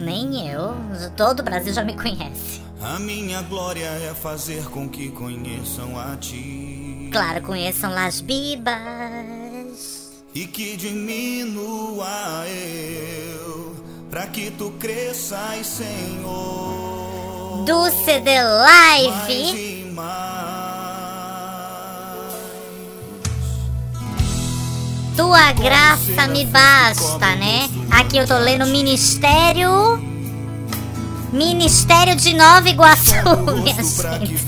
Nem 0.00 0.48
eu. 0.48 0.74
Todo 1.16 1.40
o 1.40 1.42
Brasil 1.42 1.72
já 1.72 1.84
me 1.84 1.94
conhece. 1.94 2.60
A 2.82 2.98
minha 2.98 3.42
glória 3.42 3.84
é 3.84 4.14
fazer 4.14 4.64
com 4.70 4.88
que 4.88 5.10
conheçam 5.10 5.98
a 5.98 6.16
ti. 6.16 7.10
Claro, 7.12 7.42
conheçam 7.42 7.92
Las 7.92 8.22
Bibas. 8.22 10.10
E 10.34 10.46
que 10.46 10.76
diminua 10.76 12.46
eu, 12.46 13.76
pra 14.10 14.26
que 14.28 14.50
tu 14.52 14.70
cresças, 14.78 15.66
Senhor. 15.66 17.64
Do 17.66 17.90
CD 17.90 18.40
Live. 18.42 19.92
mais. 19.92 20.49
Tua 25.20 25.52
graça 25.52 26.26
me 26.28 26.46
basta, 26.46 27.36
né? 27.36 27.68
Aqui 27.90 28.16
eu 28.16 28.26
tô 28.26 28.38
lendo 28.38 28.64
Ministério. 28.64 30.02
Ministério 31.30 32.16
de 32.16 32.32
Nova 32.32 32.66
Iguaçu, 32.66 33.12
minha 33.62 33.74
gente. 33.74 34.46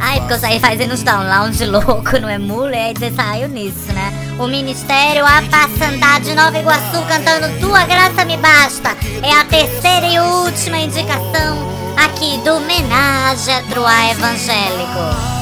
Ai, 0.00 0.18
porque 0.20 0.32
eu 0.32 0.38
saí 0.38 0.58
fazendo 0.58 0.94
uns 0.94 1.02
download 1.02 1.62
louco, 1.66 2.18
não 2.18 2.28
é 2.30 2.38
mulher? 2.38 2.94
Você 2.96 3.10
saiu 3.10 3.50
nisso, 3.50 3.92
né? 3.92 4.34
O 4.38 4.46
Ministério 4.46 5.26
A 5.26 5.42
Passandar 5.42 6.22
de 6.22 6.34
Nova 6.34 6.58
Iguaçu 6.58 7.02
cantando 7.06 7.60
Tua 7.60 7.84
Graça 7.84 8.24
Me 8.24 8.38
Basta. 8.38 8.96
É 9.22 9.30
a 9.38 9.44
terceira 9.44 10.06
e 10.06 10.18
última 10.18 10.78
indicação 10.78 11.58
aqui 11.98 12.38
do 12.38 12.54
Homenagem 12.54 13.56
a 13.56 14.10
Evangélico. 14.10 15.41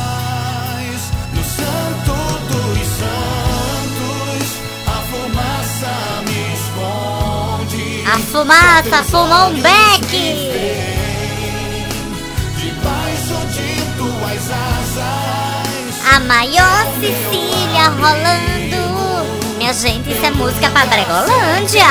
Fumaça 8.31 9.03
fumou 9.05 9.49
um 9.49 9.61
beck. 9.61 10.11
A 16.13 16.21
maior 16.21 16.87
Sicília 17.01 17.89
rolando. 17.89 18.81
Minha 19.59 19.73
gente, 19.73 20.11
isso 20.11 20.25
é 20.25 20.31
música 20.31 20.71
pra 20.71 20.87
Bregolândia. 20.87 21.87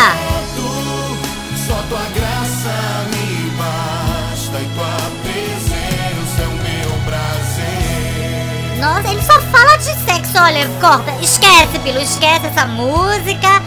Só 1.68 1.76
tua 1.88 2.06
graça 2.16 3.06
me 3.12 3.52
basta 3.52 4.60
e 4.60 4.66
tua 4.76 4.98
presença 5.24 6.42
é 6.42 6.48
o 6.48 6.52
meu 6.64 6.92
prazer. 7.06 8.80
Nossa, 8.80 9.12
ele 9.12 9.22
só 9.22 9.40
fala 9.52 9.78
de 9.78 9.94
sexo. 10.06 10.38
Olha, 10.38 10.68
corta. 10.80 11.12
Esquece, 11.22 11.80
Pilo. 11.84 12.00
Esquece 12.00 12.48
essa 12.48 12.66
música. 12.66 13.62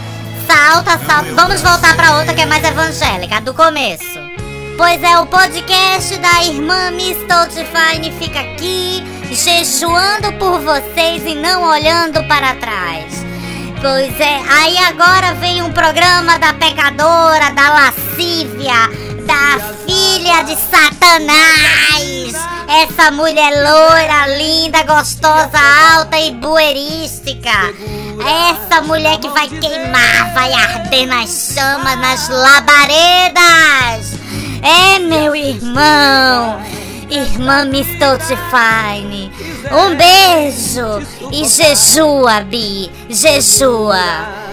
Salta, 0.53 0.99
salta. 0.99 1.33
Vamos 1.33 1.61
voltar 1.61 1.95
pra 1.95 2.19
outra 2.19 2.35
que 2.35 2.41
é 2.41 2.45
mais 2.45 2.63
evangélica, 2.63 3.37
a 3.37 3.39
do 3.39 3.55
começo. 3.55 4.19
Pois 4.77 5.01
é, 5.01 5.17
o 5.17 5.25
podcast 5.25 6.15
da 6.17 6.43
irmã 6.43 6.91
Miss 6.91 7.17
Totifine 7.27 8.11
fica 8.19 8.39
aqui, 8.39 9.03
jejuando 9.31 10.31
por 10.33 10.59
vocês 10.59 11.25
e 11.25 11.33
não 11.33 11.63
olhando 11.63 12.23
para 12.27 12.53
trás. 12.55 13.25
Pois 13.81 14.19
é, 14.19 14.41
aí 14.47 14.77
agora 14.77 15.33
vem 15.33 15.63
um 15.63 15.73
programa 15.73 16.37
da 16.37 16.53
pecadora, 16.53 17.49
da 17.51 17.73
lascívia, 17.73 18.91
da 19.25 19.59
filha 19.85 20.43
de 20.43 20.55
Satanás. 20.55 22.33
Essa 22.67 23.11
mulher 23.11 23.51
loira, 23.51 24.37
linda, 24.37 24.83
gostosa, 24.83 25.59
alta 25.95 26.17
e 26.17 26.31
buerística. 26.31 27.73
Essa 28.49 28.81
mulher 28.81 29.19
que 29.19 29.27
vai 29.29 29.47
queimar, 29.47 30.33
vai 30.33 30.53
arder 30.53 31.07
nas 31.07 31.53
chamas, 31.53 31.99
nas 31.99 32.29
labaredas. 32.29 34.13
É, 34.61 34.99
meu 34.99 35.35
irmão. 35.35 36.61
Irmã 37.09 37.65
Miss 37.65 37.87
Totifine. 37.99 39.31
Um 39.71 39.95
beijo. 39.95 41.05
E 41.31 41.47
jejua, 41.47 42.41
Bi. 42.41 42.89
Jejua. 43.09 44.43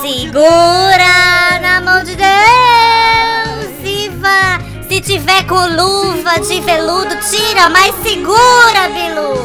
Segura 0.00 1.60
na 1.60 1.80
mão 1.80 2.02
de 2.02 2.16
Deus 2.16 3.49
e. 4.10 4.58
Se 4.88 5.00
tiver 5.00 5.44
com 5.46 5.54
luva 5.54 6.40
de 6.40 6.60
veludo, 6.60 7.14
tira, 7.30 7.70
mas 7.70 7.94
segura, 8.02 8.88
Bilu. 8.88 9.36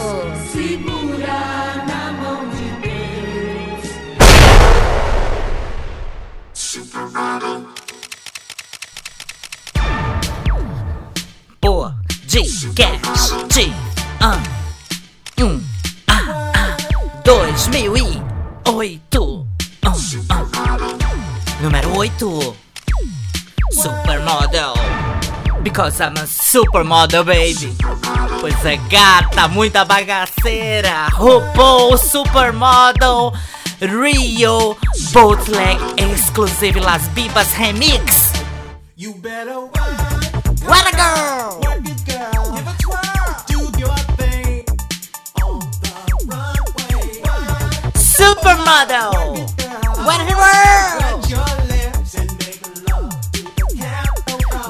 Segura 0.52 1.84
na 1.86 2.12
mão 2.14 2.50
de 2.50 2.66
Deus. 2.82 3.86
Podcast. 11.62 13.38
Ah, 14.20 14.42
um, 15.40 15.62
ah, 16.08 16.52
ah, 16.56 16.76
2008. 17.24 19.48
Ah, 19.86 19.94
ah. 20.30 20.46
Número 21.62 21.96
8. 21.98 22.65
Supermodel. 23.72 24.76
Because 25.64 26.00
I'm 26.02 26.16
a 26.18 26.28
supermodel, 26.28 27.24
baby. 27.26 27.76
Pois 28.40 28.66
é, 28.66 28.78
gata, 28.90 29.48
muita 29.48 29.86
bagaceira. 29.86 31.08
RuPaul 31.12 31.98
Supermodel. 31.98 33.32
Rio 33.82 34.78
Bootleg 35.12 35.78
Exclusive 35.98 36.80
Las 36.80 37.08
Bibas 37.10 37.52
Remix. 37.54 38.32
You 38.96 39.14
better 39.16 39.68
What 40.66 40.88
a 40.88 40.92
girl! 40.96 41.60
work 41.62 41.86
it, 41.86 42.06
girl. 42.06 42.56
Give 43.48 43.60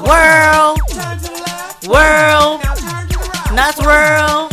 the 0.06 1.88
right. 1.88 2.60
not 3.52 3.76
world. 3.84 4.52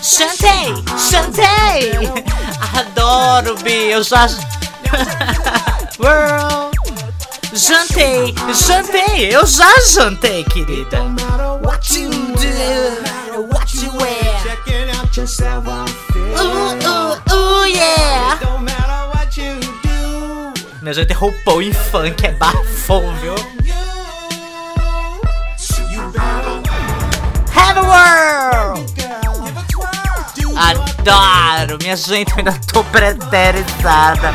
Chantei, 0.00 0.74
chantei! 0.96 1.92
Adoro, 2.78 3.56
Bi, 3.62 3.90
eu 3.90 4.02
já. 4.02 4.26
world. 5.98 6.76
Jantei, 7.52 8.34
jantei, 8.54 9.34
eu 9.34 9.46
já 9.46 9.68
jantei, 9.90 10.44
querida. 10.44 11.02
What 11.62 11.98
you 11.98 12.10
do, 12.10 13.48
what 13.52 13.74
you 13.74 13.90
wear. 13.98 14.40
Checking 14.42 14.90
out 14.96 15.16
yourself 15.16 15.66
Uh, 15.66 16.76
uh, 16.84 17.18
uh, 17.32 17.64
yeah. 17.66 18.38
Minha 20.80 20.94
gente, 20.94 21.12
roupou 21.12 21.60
em 21.60 21.72
funk, 21.72 22.24
é 22.24 22.32
bafo, 22.32 23.00
viu? 23.20 23.34
World! 27.88 28.94
Adoro! 30.56 31.78
Minha 31.80 31.96
gente, 31.96 32.30
eu 32.32 32.38
ainda 32.38 32.52
tô 32.72 32.84
preterizada. 32.84 34.34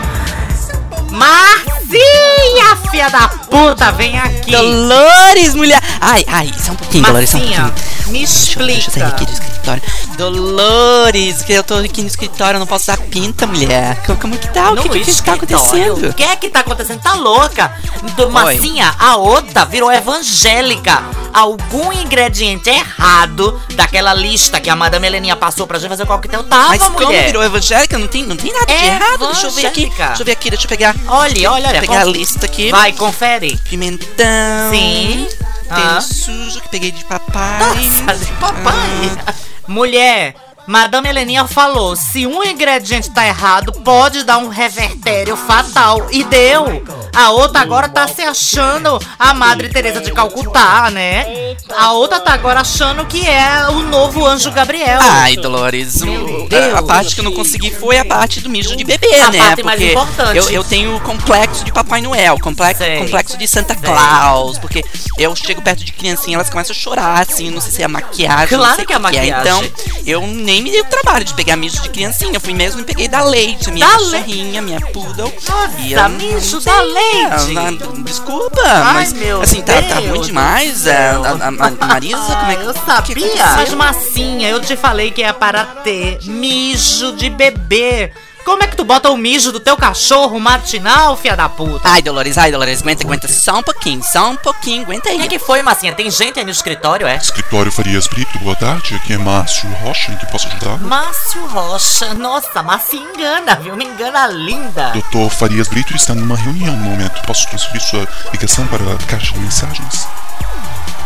Marcinha, 1.98 2.76
filha 2.90 3.10
da 3.10 3.28
puta, 3.28 3.92
vem 3.92 4.18
aqui! 4.18 4.52
Dolores, 4.52 5.54
mulher! 5.54 5.82
Ai, 6.02 6.24
ai, 6.28 6.52
só 6.64 6.72
um 6.72 6.76
pouquinho, 6.76 7.06
Dolores, 7.06 7.30
só 7.30 7.38
um 7.38 7.42
pouquinho. 7.42 7.74
me 8.08 8.20
Deixa 8.20 8.60
eu, 8.60 8.66
deixa 8.66 8.90
eu 8.90 8.94
sair 8.94 9.04
aqui 9.04 9.24
explica. 9.24 9.26
do 9.26 9.34
escritório. 9.34 9.84
Dolores, 10.18 11.42
que 11.42 11.54
eu 11.54 11.64
tô 11.64 11.76
aqui 11.76 12.02
no 12.02 12.08
escritório, 12.08 12.56
eu 12.58 12.60
não 12.60 12.68
posso 12.68 12.88
dar 12.88 12.98
pinta, 12.98 13.46
mulher. 13.48 13.98
Como, 14.06 14.20
como 14.20 14.38
que 14.38 14.48
tá? 14.50 14.72
O 14.72 14.78
que, 14.78 14.90
que, 14.90 15.00
que 15.06 15.22
tá 15.24 15.34
acontecendo? 15.34 16.10
O 16.10 16.14
que 16.14 16.24
é 16.24 16.36
que 16.36 16.50
tá 16.50 16.60
acontecendo? 16.60 17.02
Tá 17.02 17.14
louca? 17.14 17.74
Do, 18.16 18.30
Marcinha, 18.30 18.94
a 19.00 19.16
outra 19.18 19.66
virou 19.66 19.92
evangélica. 19.92 21.02
Algum 21.34 21.92
ingrediente 21.92 22.70
errado 22.70 23.60
daquela 23.74 24.14
lista 24.14 24.60
que 24.62 24.70
a 24.70 24.76
Madame 24.76 25.08
Heleninha 25.08 25.36
passou 25.36 25.66
pra 25.66 25.80
gente 25.80 25.90
fazer 25.90 26.04
o 26.04 26.06
coquetel 26.06 26.44
tava, 26.44 26.70
Mas 26.70 26.84
como 26.84 27.00
mulher. 27.02 27.26
virou 27.26 27.44
evangélica? 27.44 27.98
Não 27.98 28.08
tem, 28.08 28.24
não 28.24 28.36
tem 28.36 28.54
nada 28.54 28.66
de 28.68 28.74
É 28.74 28.86
errado. 28.86 29.26
Deixa 29.32 29.48
eu 29.48 29.52
ver 29.52 29.66
aqui. 29.66 29.86
Deixa 29.90 30.22
eu 30.22 30.26
ver 30.26 30.32
aqui, 30.34 30.50
deixa 30.52 30.66
eu 30.66 30.70
pegar. 30.70 30.96
Olha, 31.08 31.52
olha, 31.52 31.70
olha. 31.70 31.83
Pegar 31.88 32.02
a 32.02 32.06
conf- 32.06 32.16
lista 32.18 32.46
aqui. 32.46 32.72
Vai, 32.72 32.92
confere. 32.94 33.58
Pimentão. 33.70 34.72
Sim. 34.72 35.28
Tem 35.64 35.84
Ah. 35.84 36.02
sujo 36.02 36.62
que 36.62 36.70
peguei 36.70 36.92
de 36.92 37.04
papai. 37.06 37.60
Nossa, 37.60 38.26
de 38.26 38.32
papai. 38.34 39.36
Mulher, 39.68 40.36
Madame 40.68 41.10
Heleninha 41.10 41.46
falou: 41.48 41.96
se 41.96 42.26
um 42.26 42.44
ingrediente 42.44 43.10
tá 43.12 43.26
errado, 43.28 43.72
pode 43.84 44.24
dar 44.24 44.38
um 44.38 44.48
revertério 44.48 45.36
fatal. 45.36 46.08
E 46.12 46.24
deu. 46.24 46.84
A 47.16 47.30
outra 47.30 47.60
agora 47.62 47.88
tá 47.90 48.08
se 48.08 48.22
achando 48.24 49.00
a 49.20 49.34
Madre 49.36 49.70
Teresa 49.70 50.02
de 50.02 50.12
Calcutá, 50.12 50.90
né? 50.90 51.56
A 51.78 51.92
outra 51.92 52.20
tá 52.20 52.34
agora 52.34 52.62
achando 52.62 53.06
que 53.06 53.28
é 53.28 53.68
o 53.70 53.84
novo 53.84 54.26
anjo 54.26 54.50
Gabriel. 54.52 55.00
Ai, 55.00 55.36
Dolores, 55.36 56.02
o- 56.02 56.48
a, 56.76 56.80
a 56.80 56.84
parte 56.84 57.14
que 57.14 57.22
eu 57.22 57.26
não 57.26 57.32
consegui 57.34 57.70
foi 57.70 58.00
a 58.00 58.06
parte 58.06 58.42
do 58.42 58.50
mijo 58.50 58.76
de 58.76 58.84
bebê, 58.84 59.14
A 59.20 59.30
né? 59.30 59.38
parte 59.38 59.64
mais 59.64 59.80
porque 59.80 59.92
importante. 59.92 60.38
eu, 60.38 60.50
eu 60.50 60.64
tenho 60.64 61.00
complexo 61.02 61.64
de 61.64 61.72
Papai 61.72 62.02
Noel, 62.02 62.40
complexo, 62.40 62.84
Sei. 62.84 62.98
complexo 62.98 63.38
de 63.38 63.48
Santa 63.48 63.76
Claus, 63.76 64.58
porque 64.58 64.84
eu 65.20 65.36
chego 65.36 65.62
perto 65.62 65.84
de 65.84 65.92
criancinha, 65.92 66.36
elas 66.38 66.50
começam 66.50 66.76
a 66.76 66.80
chorar, 66.80 67.22
assim, 67.30 67.52
não 67.52 67.62
sei 67.62 67.72
se 67.72 67.82
é 67.84 67.86
a 67.86 67.90
maquiagem, 67.90 68.58
Claro 68.58 68.86
que 68.86 68.92
é 68.92 68.96
a 68.96 69.00
o 69.00 69.02
maquiagem. 69.02 69.34
Então, 69.40 69.64
eu 70.06 70.26
nem 70.26 70.53
me 70.62 70.72
dei 70.72 70.82
o 70.82 70.86
trabalho 70.86 71.24
de 71.26 71.34
pegar 71.34 71.56
mijo 71.56 71.82
de 71.82 71.90
criancinha, 71.90 72.34
eu 72.36 72.42
fui 72.42 72.54
mesmo 72.54 72.82
e 72.82 72.84
peguei 72.84 73.08
da 73.08 73.24
leite, 73.24 73.72
minha 73.72 73.86
Da 73.88 73.94
cachorrinha, 73.94 74.62
minha 74.62 74.82
poodle. 74.82 75.34
Nossa, 75.48 75.72
e 75.82 75.94
eu- 75.94 76.10
mijo 76.10 76.60
da 76.62 76.82
leite. 76.82 77.58
ah, 77.58 78.02
Desculpa, 78.04 78.62
Ai, 78.66 78.94
mas 78.94 79.14
meu 79.14 79.42
assim, 79.42 79.62
tá, 79.62 79.82
tá 79.82 79.96
ruim 79.96 80.22
demais. 80.22 80.86
é, 80.88 81.10
A, 81.12 81.16
a- 81.18 81.66
a- 81.66 81.68
a 81.68 81.88
Marisa, 81.88 82.18
como 82.18 82.52
é 82.52 82.56
que 82.56 82.64
eu 82.66 82.74
que 82.74 82.80
sabia. 82.86 83.16
aconteceu? 83.44 83.56
Mas 83.56 83.74
massinha, 83.74 84.50
eu 84.50 84.60
te 84.62 84.76
falei 84.76 85.12
que 85.12 85.24
é 85.24 85.32
para 85.34 85.64
ter 85.66 86.20
mijo 86.26 87.14
de 87.14 87.30
bebê. 87.30 88.12
Como 88.44 88.62
é 88.62 88.68
que 88.68 88.76
tu 88.76 88.84
bota 88.84 89.10
o 89.10 89.16
mijo 89.16 89.54
do 89.54 89.60
teu 89.60 89.78
cachorro 89.78 90.38
matinal, 90.38 91.16
filha 91.16 91.36
da 91.36 91.48
puta? 91.48 91.88
Ai, 91.88 92.02
Dolores, 92.02 92.38
ai, 92.38 92.52
Dolores, 92.52 92.82
aguenta, 92.82 93.04
aguenta 93.04 93.28
só 93.28 93.60
um 93.60 93.64
pouquinho, 93.64 94.04
só 94.04 94.30
um 94.30 94.36
pouquinho, 94.36 94.84
aguenta 94.84 95.10
aí. 95.10 95.18
O 95.18 95.22
que, 95.22 95.30
que 95.30 95.40
foi, 95.40 95.62
massinha? 95.62 95.94
Tem 95.94 96.12
gente 96.12 96.40
aí 96.40 96.46
no 96.46 96.52
escritório, 96.52 97.08
é? 97.08 97.16
Escritório 97.16 97.72
Farias 97.72 98.06
Brito, 98.06 98.38
boa 98.40 98.56
tarde. 98.56 98.96
Aqui 98.96 99.14
é 99.14 99.18
Márcio 99.18 99.70
Rocha, 99.82 100.12
em 100.12 100.18
que 100.18 100.26
posso 100.30 100.48
ajudar? 100.48 100.78
Márcio 100.80 101.46
Rocha. 101.48 102.14
Nossa, 102.14 102.62
massinha 102.62 103.08
engana, 103.14 103.56
viu? 103.56 103.78
Me 103.78 103.86
engana 103.86 104.28
linda. 104.28 104.92
Doutor 104.92 105.30
Farias 105.30 105.70
Brito 105.70 105.96
está 105.96 106.14
numa 106.14 106.36
reunião 106.36 106.76
no 106.76 106.84
momento. 106.84 107.22
Posso 107.26 107.48
transferir 107.48 107.82
sua 107.82 108.08
ligação 108.34 108.68
para 108.68 108.84
a 108.94 108.98
caixa 109.08 109.34
de 109.34 109.40
mensagens? 109.40 110.08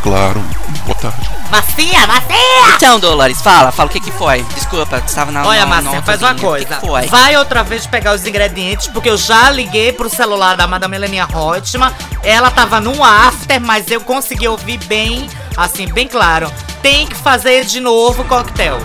Claro, 0.04 0.42
boa 0.86 0.96
tarde. 0.96 1.30
Massinha, 1.50 2.06
massinha! 2.08 2.76
Então, 2.76 3.00
Dolores, 3.00 3.42
fala, 3.42 3.72
fala 3.72 3.90
o 3.90 3.92
que 3.92 4.00
que 4.00 4.12
foi. 4.12 4.42
Desculpa, 4.56 5.02
estava 5.06 5.32
na 5.32 5.46
Olha, 5.46 5.66
na- 5.66 5.78
outra 5.78 6.02
faz 6.04 6.22
uma 6.22 6.32
linha. 6.34 6.36
O 6.50 6.56
que 6.56 6.66
coisa. 6.66 6.76
que 6.76 6.88
foi? 6.88 7.08
Vai 7.08 7.38
outra 7.38 7.64
vez 7.64 7.86
pegar 7.88 8.14
os 8.14 8.26
ingredientes, 8.26 8.88
porque 8.88 9.10
eu 9.10 9.18
já 9.18 9.50
liguei 9.50 9.92
pro 9.92 10.10
celular 10.10 10.56
da 10.56 10.68
Madame 10.68 10.96
Heleninha 10.96 11.26
Reutemann. 11.26 11.92
Ela 12.24 12.52
tava 12.52 12.80
num 12.80 13.04
after, 13.04 13.60
mas 13.62 13.90
eu 13.90 14.02
consegui 14.02 14.48
ouvir 14.48 14.78
bem, 14.86 15.30
assim, 15.56 15.88
bem 15.92 16.08
claro. 16.08 16.52
Tem 16.82 17.08
que 17.08 17.16
fazer 17.16 17.66
de 17.66 17.80
novo 17.80 18.22
o 18.22 18.26
coquetel. 18.26 18.80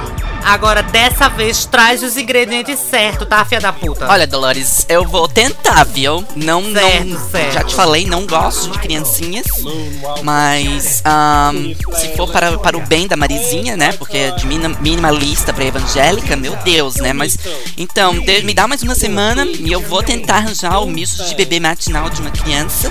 Agora, 0.44 0.82
dessa 0.82 1.28
vez, 1.28 1.64
traz 1.66 2.02
os 2.02 2.16
ingredientes 2.16 2.78
certos, 2.78 3.26
tá, 3.28 3.44
filha 3.44 3.60
da 3.60 3.72
puta? 3.72 4.08
Olha, 4.10 4.26
Dolores, 4.26 4.84
eu 4.88 5.06
vou 5.06 5.28
tentar, 5.28 5.84
viu? 5.84 6.24
Não, 6.36 6.62
Certo, 6.72 7.06
não. 7.06 7.30
certo. 7.30 7.52
Já 7.54 7.62
te 7.64 7.74
falei, 7.74 8.06
não 8.06 8.26
gosto 8.26 8.70
de 8.70 8.78
criancinhas. 8.78 9.46
Mas, 10.22 11.02
ahn, 11.04 11.74
se 11.94 12.08
for 12.16 12.30
para, 12.30 12.58
para 12.58 12.76
o 12.76 12.80
bem 12.86 13.06
da 13.06 13.16
Marizinha, 13.16 13.76
né? 13.76 13.92
Porque 13.92 14.16
é 14.16 14.30
de 14.32 14.46
minimalista 14.46 15.52
pra 15.52 15.64
evangélica, 15.64 16.36
meu 16.36 16.56
Deus, 16.56 16.96
né? 16.96 17.12
Mas, 17.12 17.36
então, 17.76 18.12
me 18.12 18.54
dá 18.54 18.66
mais 18.66 18.82
uma 18.82 18.94
semana 18.94 19.44
e 19.46 19.70
eu 19.70 19.80
vou 19.80 20.02
tentar 20.02 20.36
arranjar 20.36 20.80
o 20.80 20.86
misto 20.86 21.24
de 21.24 21.34
bebê 21.34 21.60
matinal 21.60 22.10
de 22.10 22.20
uma 22.20 22.30
criança. 22.30 22.90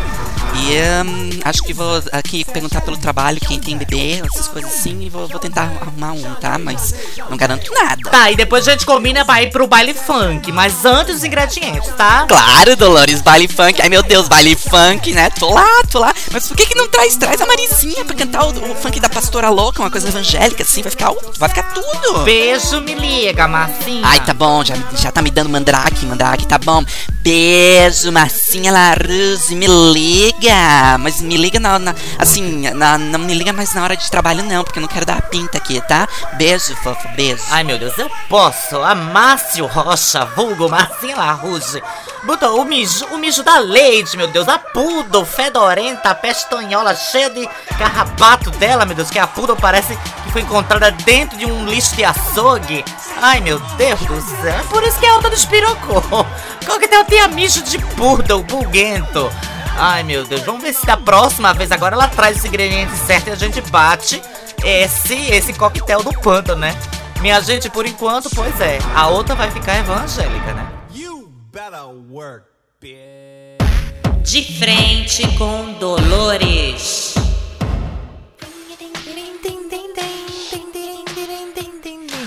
E 0.54 0.78
ahn, 0.78 1.40
acho 1.46 1.64
que 1.64 1.74
vou 1.74 2.04
aqui 2.12 2.44
perguntar 2.44 2.82
pelo 2.82 2.98
trabalho 2.98 3.40
quem 3.40 3.60
tem 3.60 3.78
bebê, 3.78 4.22
essas 4.26 4.48
coisas 4.48 4.72
assim, 4.72 5.02
e 5.02 5.10
vou, 5.10 5.28
vou 5.28 5.40
tentar 5.40 5.72
arrumar 5.82 6.12
um, 6.12 6.34
tá? 6.36 6.58
Mas 6.58 6.94
não 7.30 7.38
garanto 7.38 7.72
nada. 7.74 8.10
Tá, 8.10 8.32
e 8.32 8.36
depois 8.36 8.68
a 8.68 8.72
gente 8.72 8.86
combina 8.86 9.24
pra 9.24 9.42
ir 9.42 9.52
pro 9.52 9.66
baile 9.66 9.94
funk, 9.94 10.52
mas 10.52 10.86
antes 10.86 11.16
os 11.18 11.24
ingredientes, 11.24 11.90
tá? 11.96 12.26
Claro, 12.28 12.76
Dolores, 12.76 13.22
baile 13.22 13.48
funk. 13.48 13.82
Ai, 13.82 13.90
meu 13.90 14.04
Deus, 14.04 14.28
baile 14.28 14.56
funk, 14.56 15.14
né? 15.14 15.30
Tô 15.30 15.54
lá, 15.54 15.84
tô 15.90 16.00
lá. 16.00 16.14
Mas 16.32 16.48
por 16.48 16.58
que 16.58 16.66
que 16.66 16.76
não 16.76 16.88
traz, 16.90 17.16
traz 17.16 17.42
a 17.42 17.46
Marizinha 17.46 18.04
pra 18.06 18.16
cantar 18.16 18.46
o, 18.46 18.72
o 18.72 18.76
funk 18.76 19.00
da 19.00 19.10
pastora 19.10 19.50
louca, 19.50 19.82
uma 19.82 19.90
coisa 19.90 20.08
evangélica, 20.10 20.64
assim? 20.64 20.82
Vai 20.82 20.92
ficar, 20.92 21.12
vai 21.38 21.50
ficar 21.50 21.74
tudo. 21.74 22.24
Beijo, 22.24 22.82
me 22.82 22.94
liga, 22.94 23.48
Marcinha. 23.48 24.02
Ai, 24.06 24.24
tá 24.24 24.34
bom, 24.34 24.64
já, 24.64 24.76
já 24.96 25.12
tá 25.12 25.22
me 25.22 25.32
dando 25.32 25.50
mandrake, 25.50 26.06
mandrake, 26.06 26.46
tá 26.46 26.58
bom. 26.58 26.84
Beijo, 27.22 28.12
Marcinha 28.12 28.72
Laruse, 28.72 29.56
me 29.56 29.68
liga. 29.68 30.51
Mas 31.00 31.22
me 31.22 31.38
liga 31.38 31.60
na, 31.60 31.80
na- 31.80 31.96
assim, 32.20 32.70
na- 32.74 32.98
não 32.98 33.20
me 33.20 33.34
liga 33.34 33.54
mais 33.54 33.74
na 33.74 33.84
hora 33.84 33.96
de 33.98 34.10
trabalho 34.10 34.44
não, 34.44 34.64
porque 34.64 34.80
eu 34.80 34.82
não 34.82 34.90
quero 34.90 35.06
dar 35.06 35.18
a 35.18 35.22
pinta 35.22 35.58
aqui, 35.58 35.82
tá? 35.82 36.08
Beijo, 36.34 36.76
fofo, 36.78 37.08
beijo. 37.16 37.44
Ai, 37.50 37.64
meu 37.64 37.78
Deus, 37.78 37.98
eu 37.98 38.10
posso. 38.30 38.78
A 38.82 38.94
Márcio 38.96 39.66
Rocha, 39.66 40.26
vulgo 40.26 40.70
Marcinha 40.70 41.16
Larouge, 41.18 41.82
botou 42.24 42.62
o 42.62 42.66
mijo, 42.66 43.06
o 43.12 43.18
mijo 43.18 43.44
da 43.44 43.58
leite, 43.60 44.18
meu 44.18 44.28
Deus. 44.28 44.48
A 44.48 44.58
poodle 44.60 45.26
fedorenta, 45.26 46.10
a 46.12 46.16
pestanhola 46.16 46.96
cheia 46.96 47.30
de 47.30 47.48
carrapato 47.78 48.52
dela, 48.52 48.86
meu 48.86 48.96
Deus. 48.96 49.10
Que 49.10 49.20
a 49.20 49.28
poodle 49.28 49.56
parece 49.56 49.98
que 50.26 50.32
foi 50.32 50.42
encontrada 50.42 50.92
dentro 50.92 51.38
de 51.38 51.46
um 51.46 51.66
lixo 51.66 51.96
de 51.96 52.04
açougue. 52.04 52.84
Ai, 53.22 53.40
meu 53.40 53.60
Deus 53.78 54.00
do 54.02 54.22
céu. 54.42 54.54
É 54.60 54.64
por 54.70 54.84
isso 54.84 55.00
que 55.00 55.06
a 55.06 55.14
outra 55.16 55.30
despirocou. 55.30 56.26
Coquetel 56.66 57.06
tinha 57.06 57.28
mijo 57.28 57.62
de 57.64 57.78
poodle, 57.96 58.44
bulguento. 58.44 59.32
Ai, 59.78 60.04
meu 60.04 60.24
Deus. 60.26 60.42
Vamos 60.42 60.62
ver 60.62 60.74
se 60.74 60.86
da 60.86 60.98
próxima 60.98 61.54
vez 61.54 61.72
agora 61.72 61.96
ela 61.96 62.08
traz 62.08 62.38
os 62.38 62.46
ingredientes 62.46 62.98
certos 63.00 63.28
e 63.28 63.32
a 63.32 63.36
gente 63.36 63.62
bate 63.70 64.22
esse, 64.64 65.16
esse 65.32 65.54
coquetel 65.54 66.04
do 66.04 66.14
pântano, 66.20 66.62
né? 66.62 66.76
Minha 67.22 67.40
gente, 67.42 67.70
por 67.70 67.86
enquanto, 67.86 68.30
pois 68.36 68.60
é. 68.60 68.80
A 68.96 69.08
outra 69.08 69.36
vai 69.36 69.50
ficar 69.52 69.78
evangélica, 69.78 70.54
né? 70.54 70.68
You 70.94 71.32
better 71.52 71.88
work, 72.10 72.46
bitch. 72.80 73.62
De 74.24 74.60
frente 74.60 75.28
com 75.38 75.74
Dolores. 75.74 77.16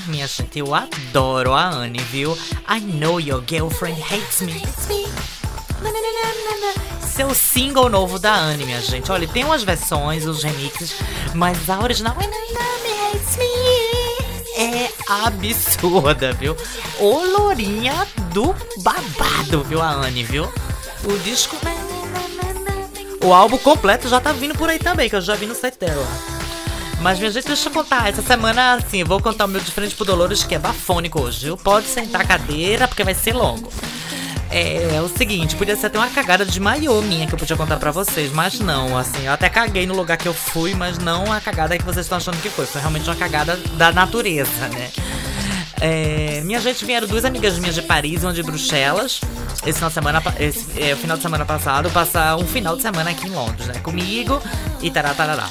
Minha 0.06 0.26
gente, 0.28 0.58
eu 0.58 0.74
adoro 0.74 1.54
a 1.54 1.68
Anne, 1.68 1.98
viu? 1.98 2.38
I 2.68 2.80
know 2.80 3.20
your 3.20 3.42
girlfriend 3.46 4.00
hates 4.00 4.42
me. 4.42 4.62
Seu 7.14 7.32
single 7.32 7.88
novo 7.88 8.18
da 8.18 8.34
Anne, 8.34 8.64
minha 8.64 8.80
gente. 8.80 9.12
Olha, 9.12 9.28
tem 9.28 9.44
umas 9.44 9.62
versões, 9.62 10.26
os 10.26 10.42
remixes, 10.42 10.96
mas 11.32 11.70
a 11.70 11.78
original 11.78 12.16
é 14.56 14.90
absurda, 15.08 16.32
viu? 16.32 16.56
Ô 16.98 17.18
lourinha 17.38 18.06
do 18.32 18.54
babado, 18.82 19.62
viu, 19.62 19.80
a 19.80 19.90
Anne, 19.90 20.24
viu? 20.24 20.52
O 21.04 21.18
disco. 21.18 21.56
O 23.24 23.32
álbum 23.32 23.58
completo 23.58 24.08
já 24.08 24.20
tá 24.20 24.32
vindo 24.32 24.56
por 24.56 24.68
aí 24.68 24.78
também, 24.78 25.08
que 25.08 25.16
eu 25.16 25.20
já 25.20 25.36
vi 25.36 25.46
no 25.46 25.54
site 25.54 25.78
dela. 25.78 26.06
Mas, 27.00 27.18
minha 27.18 27.30
gente, 27.30 27.46
deixa 27.46 27.68
eu 27.68 27.72
contar. 27.72 28.08
Essa 28.08 28.22
semana, 28.22 28.74
assim, 28.74 29.00
eu 29.00 29.06
vou 29.06 29.20
contar 29.20 29.44
o 29.44 29.48
meu 29.48 29.60
de 29.60 29.70
frente 29.70 29.94
pro 29.94 30.04
Dolores, 30.04 30.42
que 30.42 30.54
é 30.54 30.58
bafônico 30.58 31.20
hoje, 31.20 31.46
viu? 31.46 31.56
Pode 31.56 31.86
sentar 31.86 32.22
a 32.22 32.24
cadeira, 32.24 32.88
porque 32.88 33.04
vai 33.04 33.14
ser 33.14 33.34
longo. 33.34 33.70
É, 34.56 34.94
é 34.94 35.02
o 35.02 35.08
seguinte, 35.08 35.56
podia 35.56 35.74
ser 35.74 35.86
até 35.86 35.98
uma 35.98 36.08
cagada 36.08 36.46
de 36.46 36.60
maiô 36.60 37.02
minha 37.02 37.26
que 37.26 37.34
eu 37.34 37.38
podia 37.38 37.56
contar 37.56 37.76
pra 37.76 37.90
vocês, 37.90 38.30
mas 38.30 38.60
não, 38.60 38.96
assim, 38.96 39.24
eu 39.24 39.32
até 39.32 39.48
caguei 39.48 39.84
no 39.84 39.96
lugar 39.96 40.16
que 40.16 40.28
eu 40.28 40.32
fui, 40.32 40.74
mas 40.76 40.96
não 40.96 41.32
a 41.32 41.40
cagada 41.40 41.76
que 41.76 41.84
vocês 41.84 42.06
estão 42.06 42.18
achando 42.18 42.40
que 42.40 42.48
foi. 42.48 42.64
Foi 42.64 42.80
realmente 42.80 43.04
uma 43.10 43.16
cagada 43.16 43.56
da 43.76 43.90
natureza, 43.90 44.68
né? 44.68 44.92
É, 45.80 46.40
minha 46.44 46.60
gente 46.60 46.84
vieram 46.84 47.08
duas 47.08 47.24
amigas 47.24 47.58
minhas 47.58 47.74
de 47.74 47.82
Paris 47.82 48.22
e 48.22 48.26
uma 48.26 48.32
de 48.32 48.44
Bruxelas. 48.44 49.20
Esse 49.66 49.74
final 49.74 49.90
de 49.90 49.94
semana, 49.94 50.22
esse, 50.38 50.80
é, 50.80 50.94
final 50.94 51.16
de 51.16 51.22
semana 51.24 51.44
passado, 51.44 51.90
passar 51.90 52.36
um 52.36 52.46
final 52.46 52.76
de 52.76 52.82
semana 52.82 53.10
aqui 53.10 53.26
em 53.26 53.30
Londres, 53.30 53.66
né? 53.66 53.80
Comigo 53.80 54.40
e 54.80 54.88
tará, 54.88 55.12
tarará. 55.14 55.50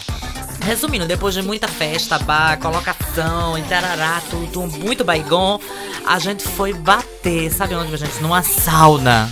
Resumindo, 0.65 1.05
depois 1.05 1.33
de 1.33 1.41
muita 1.41 1.67
festa, 1.67 2.17
bar, 2.19 2.57
colocação 2.57 3.57
e 3.57 3.63
tarará, 3.63 4.21
tudo, 4.29 4.61
muito 4.79 5.03
baigon, 5.03 5.59
a 6.05 6.17
gente 6.19 6.43
foi 6.43 6.73
bater, 6.73 7.51
sabe 7.51 7.75
onde, 7.75 7.97
gente? 7.97 8.21
Numa 8.21 8.41
sauna. 8.41 9.29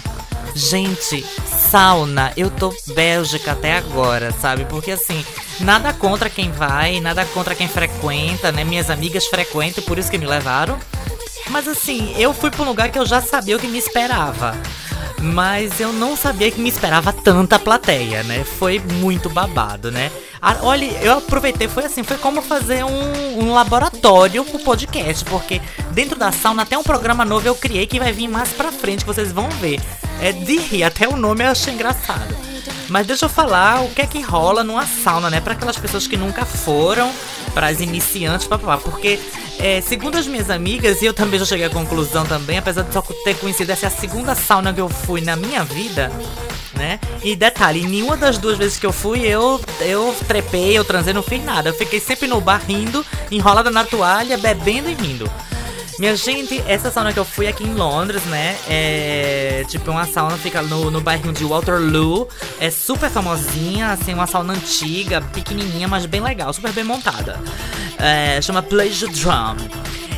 Gente, 0.54 1.26
sauna, 1.46 2.34
eu 2.36 2.50
tô 2.50 2.76
Bélgica 2.88 3.54
até 3.54 3.78
agora, 3.78 4.34
sabe? 4.34 4.66
Porque 4.66 4.92
assim, 4.92 5.26
nada 5.62 5.94
contra 5.94 6.30
quem 6.30 6.52
vai, 6.52 7.00
nada 7.00 7.24
contra 7.26 7.56
quem 7.56 7.70
frequenta, 7.70 8.52
né? 8.52 8.66
Minhas 8.66 8.90
amigas 8.90 9.26
frequentam, 9.28 9.82
por 9.86 9.98
isso 9.98 10.12
que 10.12 10.18
me 10.18 10.26
levaram. 10.26 10.78
Mas 11.50 11.66
assim, 11.66 12.14
eu 12.18 12.34
fui 12.34 12.52
pra 12.52 12.64
um 12.64 12.68
lugar 12.68 12.90
que 12.90 13.00
eu 13.00 13.06
já 13.06 13.22
sabia 13.22 13.56
o 13.56 13.60
que 13.60 13.68
me 13.68 13.78
esperava. 13.78 14.54
Mas 15.22 15.80
eu 15.80 15.94
não 15.94 16.18
sabia 16.18 16.50
que 16.50 16.60
me 16.60 16.70
esperava 16.70 17.14
tanta 17.14 17.60
plateia, 17.60 18.24
né? 18.24 18.44
Foi 18.44 18.80
muito 18.80 19.30
babado, 19.30 19.92
né? 19.92 20.12
Olha, 20.62 20.86
eu 21.04 21.20
aproveitei, 21.20 21.68
foi 21.68 21.86
assim, 21.86 22.04
foi 22.04 22.18
como 22.18 22.42
fazer 22.42 22.84
um, 22.84 23.44
um 23.44 23.54
laboratório 23.54 24.44
pro 24.44 24.60
podcast, 24.60 25.24
porque 25.26 25.62
dentro 25.92 26.18
da 26.18 26.32
sauna 26.32 26.64
até 26.64 26.76
um 26.76 26.84
programa 26.84 27.24
novo 27.24 27.48
eu 27.48 27.56
criei 27.56 27.86
que 27.86 28.00
vai 28.00 28.12
vir 28.12 28.28
mais 28.28 28.50
pra 28.50 28.72
frente, 28.72 29.06
que 29.06 29.14
vocês 29.14 29.32
vão 29.32 29.48
ver. 29.50 29.80
É 30.20 30.32
de 30.32 30.58
rir, 30.58 30.84
até 30.84 31.08
o 31.08 31.16
nome 31.16 31.44
eu 31.44 31.50
achei 31.50 31.74
engraçado. 31.74 32.51
Mas 32.92 33.08
deixa 33.08 33.24
eu 33.24 33.30
falar 33.30 33.86
o 33.86 33.90
que 33.90 34.02
é 34.02 34.06
que 34.06 34.20
rola 34.20 34.66
numa 34.66 34.86
sauna, 34.86 35.30
né? 35.30 35.40
Para 35.40 35.54
aquelas 35.54 35.78
pessoas 35.78 36.08
que 36.08 36.18
nunca 36.18 36.46
foram, 36.46 37.10
para 37.54 37.68
as 37.68 37.80
iniciantes, 37.80 38.46
papá, 38.46 38.78
porque 38.78 39.18
é, 39.58 39.80
segundo 39.80 40.18
as 40.18 40.28
minhas 40.28 40.50
amigas, 40.50 41.02
e 41.02 41.06
eu 41.06 41.14
também 41.14 41.40
já 41.40 41.46
cheguei 41.46 41.66
à 41.66 41.70
conclusão 41.70 42.26
também, 42.26 42.58
apesar 42.58 42.82
de 42.82 42.92
só 42.92 43.02
ter 43.24 43.38
conhecido 43.38 43.72
essa 43.72 43.86
é 43.86 43.88
a 43.88 43.92
segunda 43.92 44.36
sauna 44.36 44.74
que 44.74 44.82
eu 44.82 44.90
fui 44.90 45.22
na 45.22 45.38
minha 45.38 45.64
vida, 45.64 46.12
né? 46.76 47.00
E 47.24 47.34
detalhe, 47.34 47.88
nenhuma 47.88 48.18
das 48.18 48.38
duas 48.38 48.58
vezes 48.58 48.78
que 48.78 48.86
eu 48.86 48.92
fui, 48.92 49.22
eu, 49.22 49.62
eu 49.80 50.14
trepei, 50.28 50.78
eu 50.78 50.84
transei, 50.84 51.14
não 51.14 51.24
fiz 51.24 51.42
nada. 51.46 51.70
Eu 51.70 51.74
fiquei 51.74 52.00
sempre 52.02 52.28
no 52.28 52.42
bar 52.42 52.62
rindo, 52.68 53.06
enrolada 53.32 53.72
na 53.72 53.86
toalha, 53.86 54.38
bebendo 54.38 54.90
e 54.90 54.94
rindo. 54.96 55.32
Minha 56.00 56.16
gente, 56.16 56.64
essa 56.68 56.90
sauna 56.90 57.14
que 57.14 57.20
eu 57.20 57.26
fui 57.26 57.48
aqui 57.48 57.64
em 57.64 57.74
Londres, 57.74 58.24
né? 58.26 58.58
É 58.68 59.64
tipo 59.68 59.92
uma 59.92 60.06
sauna 60.06 60.38
fica 60.38 60.62
no, 60.62 60.90
no 60.90 61.02
bairro 61.02 61.32
de 61.32 61.44
Waterloo. 61.44 62.28
É 62.60 62.70
super 62.70 63.10
famosinha, 63.10 63.92
assim, 63.92 64.14
uma 64.14 64.28
sauna 64.28 64.54
antiga, 64.54 65.22
pequenininha, 65.22 65.88
mas 65.88 66.06
bem 66.06 66.22
legal, 66.22 66.52
super 66.54 66.72
bem 66.72 66.84
montada. 66.84 67.40
É, 68.00 68.42
chama 68.42 68.64
Pleasure 68.64 69.12
Drum. 69.12 69.56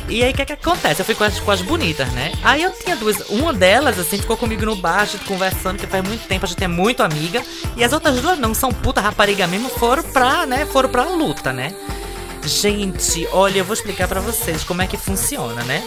E 0.08 0.22
aí, 0.22 0.32
o 0.32 0.34
que 0.34 0.42
é 0.42 0.44
que 0.44 0.52
acontece? 0.52 1.00
Eu 1.00 1.06
fui 1.06 1.14
com 1.14 1.24
as, 1.24 1.40
com 1.40 1.50
as 1.50 1.62
bonitas, 1.62 2.06
né? 2.12 2.32
Aí 2.42 2.62
eu 2.62 2.70
tinha 2.72 2.94
duas. 2.94 3.20
Uma 3.30 3.54
delas, 3.54 3.98
assim, 3.98 4.18
ficou 4.18 4.36
comigo 4.36 4.64
no 4.64 4.76
bar, 4.76 5.00
a 5.00 5.04
gente 5.06 5.24
conversando, 5.24 5.78
que 5.78 5.86
faz 5.86 6.06
muito 6.06 6.26
tempo, 6.28 6.44
a 6.44 6.48
gente 6.48 6.62
é 6.62 6.68
muito 6.68 7.02
amiga. 7.02 7.42
E 7.76 7.82
as 7.82 7.92
outras 7.92 8.20
duas 8.20 8.38
não, 8.38 8.52
são 8.54 8.70
puta 8.70 9.00
rapariga 9.00 9.46
mesmo, 9.46 9.70
foram 9.70 10.02
pra, 10.02 10.44
né? 10.44 10.66
Foram 10.66 10.90
pra 10.90 11.04
luta, 11.04 11.52
né? 11.52 11.74
Gente, 12.44 13.26
olha, 13.32 13.58
eu 13.58 13.64
vou 13.64 13.72
explicar 13.72 14.06
pra 14.06 14.20
vocês 14.20 14.62
como 14.64 14.82
é 14.82 14.86
que 14.86 14.98
funciona, 14.98 15.62
né? 15.64 15.82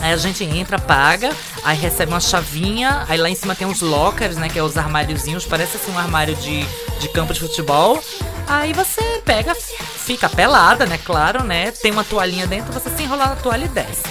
Aí 0.00 0.12
a 0.12 0.16
gente 0.16 0.42
entra, 0.42 0.76
paga, 0.78 1.30
aí 1.62 1.78
recebe 1.78 2.10
uma 2.10 2.20
chavinha, 2.20 3.04
aí 3.08 3.16
lá 3.16 3.30
em 3.30 3.36
cima 3.36 3.54
tem 3.54 3.66
uns 3.66 3.80
lockers, 3.80 4.36
né? 4.36 4.48
Que 4.48 4.58
é 4.58 4.62
os 4.62 4.76
armáriozinhos, 4.76 5.46
parece 5.46 5.76
assim 5.76 5.92
um 5.92 5.98
armário 5.98 6.34
de, 6.34 6.66
de 6.98 7.08
campo 7.10 7.32
de 7.32 7.38
futebol. 7.38 8.02
Aí 8.48 8.72
você 8.72 9.00
pega, 9.24 9.54
fica 9.54 10.28
pelada, 10.28 10.86
né? 10.86 10.98
Claro, 11.04 11.44
né? 11.44 11.70
Tem 11.70 11.92
uma 11.92 12.02
toalhinha 12.02 12.48
dentro, 12.48 12.72
você 12.72 12.90
se 12.90 13.02
enrola 13.04 13.26
na 13.26 13.36
toalha 13.36 13.66
e 13.66 13.68
desce. 13.68 14.02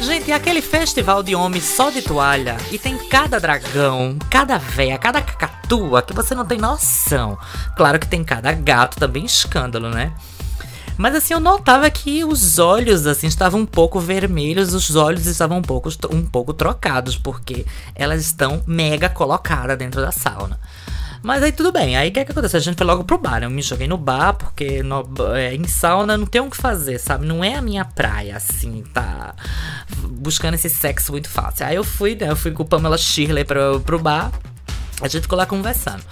Gente, 0.00 0.30
é 0.32 0.34
aquele 0.34 0.60
festival 0.60 1.22
de 1.22 1.34
homens 1.36 1.64
só 1.64 1.90
de 1.90 2.02
toalha 2.02 2.56
e 2.70 2.78
tem 2.78 2.96
cada 3.08 3.38
dragão, 3.38 4.16
cada 4.30 4.56
véia, 4.58 4.98
cada 4.98 5.20
cacatua 5.20 6.02
que 6.02 6.12
você 6.12 6.34
não 6.34 6.44
tem 6.44 6.58
noção. 6.58 7.38
Claro 7.76 7.98
que 7.98 8.08
tem 8.08 8.24
cada 8.24 8.52
gato 8.52 8.96
também, 8.96 9.24
escândalo, 9.24 9.88
né? 9.88 10.12
Mas 10.98 11.14
assim, 11.14 11.32
eu 11.32 11.40
notava 11.40 11.88
que 11.88 12.24
os 12.24 12.58
olhos 12.58 13.06
assim 13.06 13.28
estavam 13.28 13.60
um 13.60 13.66
pouco 13.66 14.00
vermelhos, 14.00 14.74
os 14.74 14.96
olhos 14.96 15.26
estavam 15.26 15.58
um 15.58 15.62
pouco, 15.62 15.88
um 16.10 16.26
pouco 16.26 16.52
trocados, 16.52 17.16
porque 17.16 17.64
elas 17.94 18.20
estão 18.20 18.62
mega 18.66 19.08
colocadas 19.08 19.78
dentro 19.78 20.00
da 20.00 20.10
sauna. 20.10 20.58
Mas 21.22 21.42
aí 21.42 21.52
tudo 21.52 21.72
bem, 21.72 21.96
aí 21.96 22.08
o 22.08 22.12
que, 22.12 22.20
é 22.20 22.24
que 22.24 22.32
acontece? 22.32 22.56
A 22.56 22.60
gente 22.60 22.76
foi 22.76 22.86
logo 22.86 23.04
pro 23.04 23.18
bar, 23.18 23.42
eu 23.42 23.50
me 23.50 23.62
joguei 23.62 23.86
no 23.88 23.96
bar, 23.96 24.34
porque 24.34 24.82
no, 24.82 25.04
é, 25.34 25.54
em 25.54 25.66
sauna 25.66 26.16
não 26.16 26.26
tem 26.26 26.40
o 26.40 26.50
que 26.50 26.56
fazer, 26.56 26.98
sabe? 26.98 27.26
Não 27.26 27.42
é 27.42 27.54
a 27.54 27.62
minha 27.62 27.84
praia, 27.84 28.36
assim, 28.36 28.84
tá 28.92 29.34
buscando 30.10 30.54
esse 30.54 30.70
sexo 30.70 31.12
muito 31.12 31.28
fácil. 31.28 31.66
Aí 31.66 31.76
eu 31.76 31.84
fui, 31.84 32.14
né? 32.14 32.30
Eu 32.30 32.36
fui 32.36 32.52
com 32.52 32.62
o 32.62 32.66
Pamela 32.66 32.98
Shirley 32.98 33.44
pro, 33.44 33.80
pro 33.80 33.98
bar, 33.98 34.32
a 35.00 35.08
gente 35.08 35.22
ficou 35.22 35.38
lá 35.38 35.46
conversando. 35.46 36.02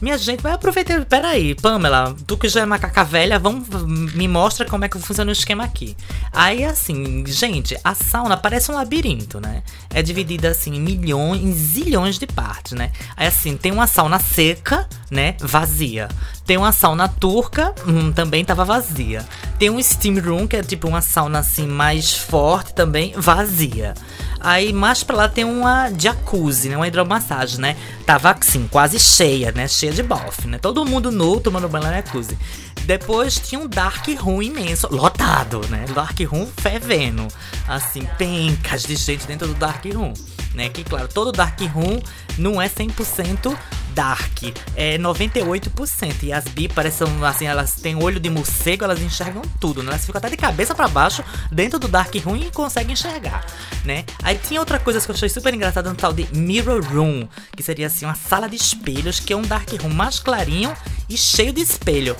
Minha 0.00 0.16
gente, 0.16 0.42
vai 0.42 0.52
aproveitar. 0.52 1.04
Peraí, 1.04 1.54
Pamela, 1.54 2.16
tu 2.26 2.38
que 2.38 2.48
já 2.48 2.62
é 2.62 2.66
macaca 2.66 3.04
velha, 3.04 3.38
vamos, 3.38 3.68
me 4.14 4.26
mostra 4.26 4.64
como 4.66 4.84
é 4.84 4.88
que 4.88 4.98
funciona 4.98 5.28
o 5.28 5.32
esquema 5.32 5.64
aqui. 5.64 5.94
Aí, 6.32 6.64
assim, 6.64 7.24
gente, 7.26 7.76
a 7.84 7.94
sauna 7.94 8.36
parece 8.36 8.70
um 8.70 8.74
labirinto, 8.74 9.40
né? 9.40 9.62
É 9.90 10.02
dividida, 10.02 10.48
assim, 10.48 10.74
em 10.74 10.80
milhões, 10.80 11.42
em 11.42 11.52
zilhões 11.52 12.18
de 12.18 12.26
partes, 12.26 12.72
né? 12.72 12.92
Aí, 13.16 13.26
assim, 13.26 13.56
tem 13.56 13.72
uma 13.72 13.86
sauna 13.86 14.18
seca, 14.18 14.88
né? 15.10 15.36
Vazia. 15.38 16.08
Tem 16.46 16.56
uma 16.56 16.72
sauna 16.72 17.06
turca, 17.06 17.74
hum, 17.86 18.10
também 18.10 18.44
tava 18.44 18.64
vazia. 18.64 19.24
Tem 19.58 19.68
um 19.68 19.82
steam 19.82 20.18
room, 20.18 20.48
que 20.48 20.56
é 20.56 20.62
tipo 20.62 20.88
uma 20.88 21.02
sauna, 21.02 21.40
assim, 21.40 21.66
mais 21.66 22.16
forte 22.16 22.72
também, 22.72 23.12
vazia. 23.16 23.94
Aí 24.40 24.72
mais 24.72 25.04
pra 25.04 25.16
lá 25.16 25.28
tem 25.28 25.44
uma 25.44 25.90
jacuzzi, 25.96 26.70
né? 26.70 26.76
Uma 26.76 26.88
hidromassagem, 26.88 27.60
né? 27.60 27.76
Tava 28.06 28.30
assim, 28.30 28.66
quase 28.66 28.98
cheia, 28.98 29.52
né? 29.52 29.68
Cheia 29.68 29.89
de 29.92 30.02
bofe, 30.02 30.46
né? 30.46 30.58
Todo 30.58 30.84
mundo 30.84 31.10
nu 31.10 31.40
tomando 31.40 31.68
banho 31.68 31.84
na 31.84 31.92
jacuzzi. 31.94 32.38
Depois 32.84 33.38
tinha 33.38 33.60
um 33.60 33.68
dark 33.68 34.06
room 34.18 34.42
imenso, 34.42 34.88
lotado, 34.90 35.60
né? 35.68 35.84
Dark 35.94 36.18
room 36.20 36.46
fervendo. 36.46 37.28
Assim, 37.68 38.06
pencas 38.18 38.82
de 38.82 38.96
gente 38.96 39.26
dentro 39.26 39.48
do 39.48 39.54
dark 39.54 39.84
room. 39.86 40.12
Né? 40.54 40.68
Que 40.68 40.82
claro, 40.82 41.06
todo 41.06 41.30
dark 41.30 41.60
room 41.72 42.00
não 42.36 42.60
é 42.60 42.68
100% 42.68 43.56
dark, 43.94 44.42
é 44.76 44.98
98%. 44.98 46.22
E 46.22 46.32
as 46.32 46.44
bi 46.44 46.68
parecem 46.68 47.06
assim, 47.24 47.46
elas 47.46 47.74
têm 47.74 47.96
olho 48.02 48.20
de 48.20 48.30
morcego, 48.30 48.84
elas 48.84 49.00
enxergam 49.00 49.42
tudo, 49.60 49.82
né? 49.82 49.90
Elas 49.90 50.04
ficam 50.04 50.18
até 50.18 50.28
de 50.28 50.36
cabeça 50.36 50.74
para 50.74 50.88
baixo 50.88 51.24
dentro 51.50 51.78
do 51.78 51.88
dark 51.88 52.14
room 52.24 52.36
e 52.36 52.50
conseguem 52.50 52.92
enxergar, 52.92 53.44
né? 53.84 54.04
Aí 54.22 54.38
tinha 54.38 54.60
outra 54.60 54.78
coisa 54.78 55.00
que 55.00 55.10
eu 55.10 55.14
achei 55.14 55.28
super 55.28 55.52
engraçada 55.54 55.88
no 55.90 55.96
tal 55.96 56.12
de 56.12 56.26
Mirror 56.34 56.82
Room, 56.84 57.28
que 57.56 57.62
seria 57.62 57.86
assim 57.86 58.04
uma 58.04 58.14
sala 58.14 58.48
de 58.48 58.56
espelhos, 58.56 59.20
que 59.20 59.32
é 59.32 59.36
um 59.36 59.42
dark 59.42 59.70
room 59.80 59.90
mais 59.90 60.18
clarinho 60.18 60.72
e 61.08 61.16
cheio 61.16 61.52
de 61.52 61.60
espelho. 61.60 62.16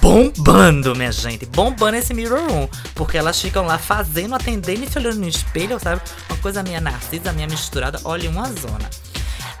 Bombando, 0.00 0.94
minha 0.94 1.12
gente, 1.12 1.46
bombando 1.46 1.96
esse 1.96 2.12
Mirror 2.12 2.46
Room, 2.48 2.68
porque 2.94 3.16
elas 3.16 3.40
ficam 3.40 3.64
lá 3.66 3.78
fazendo, 3.78 4.34
atendendo 4.34 4.84
e 4.84 4.88
se 4.88 4.98
olhando 4.98 5.20
no 5.20 5.28
espelho, 5.28 5.78
sabe? 5.80 6.02
Uma 6.28 6.38
coisa 6.38 6.62
minha 6.62 6.80
narcisa, 6.80 7.32
minha 7.32 7.46
misturada, 7.46 8.00
olha 8.04 8.28
uma 8.28 8.46
zona. 8.52 8.88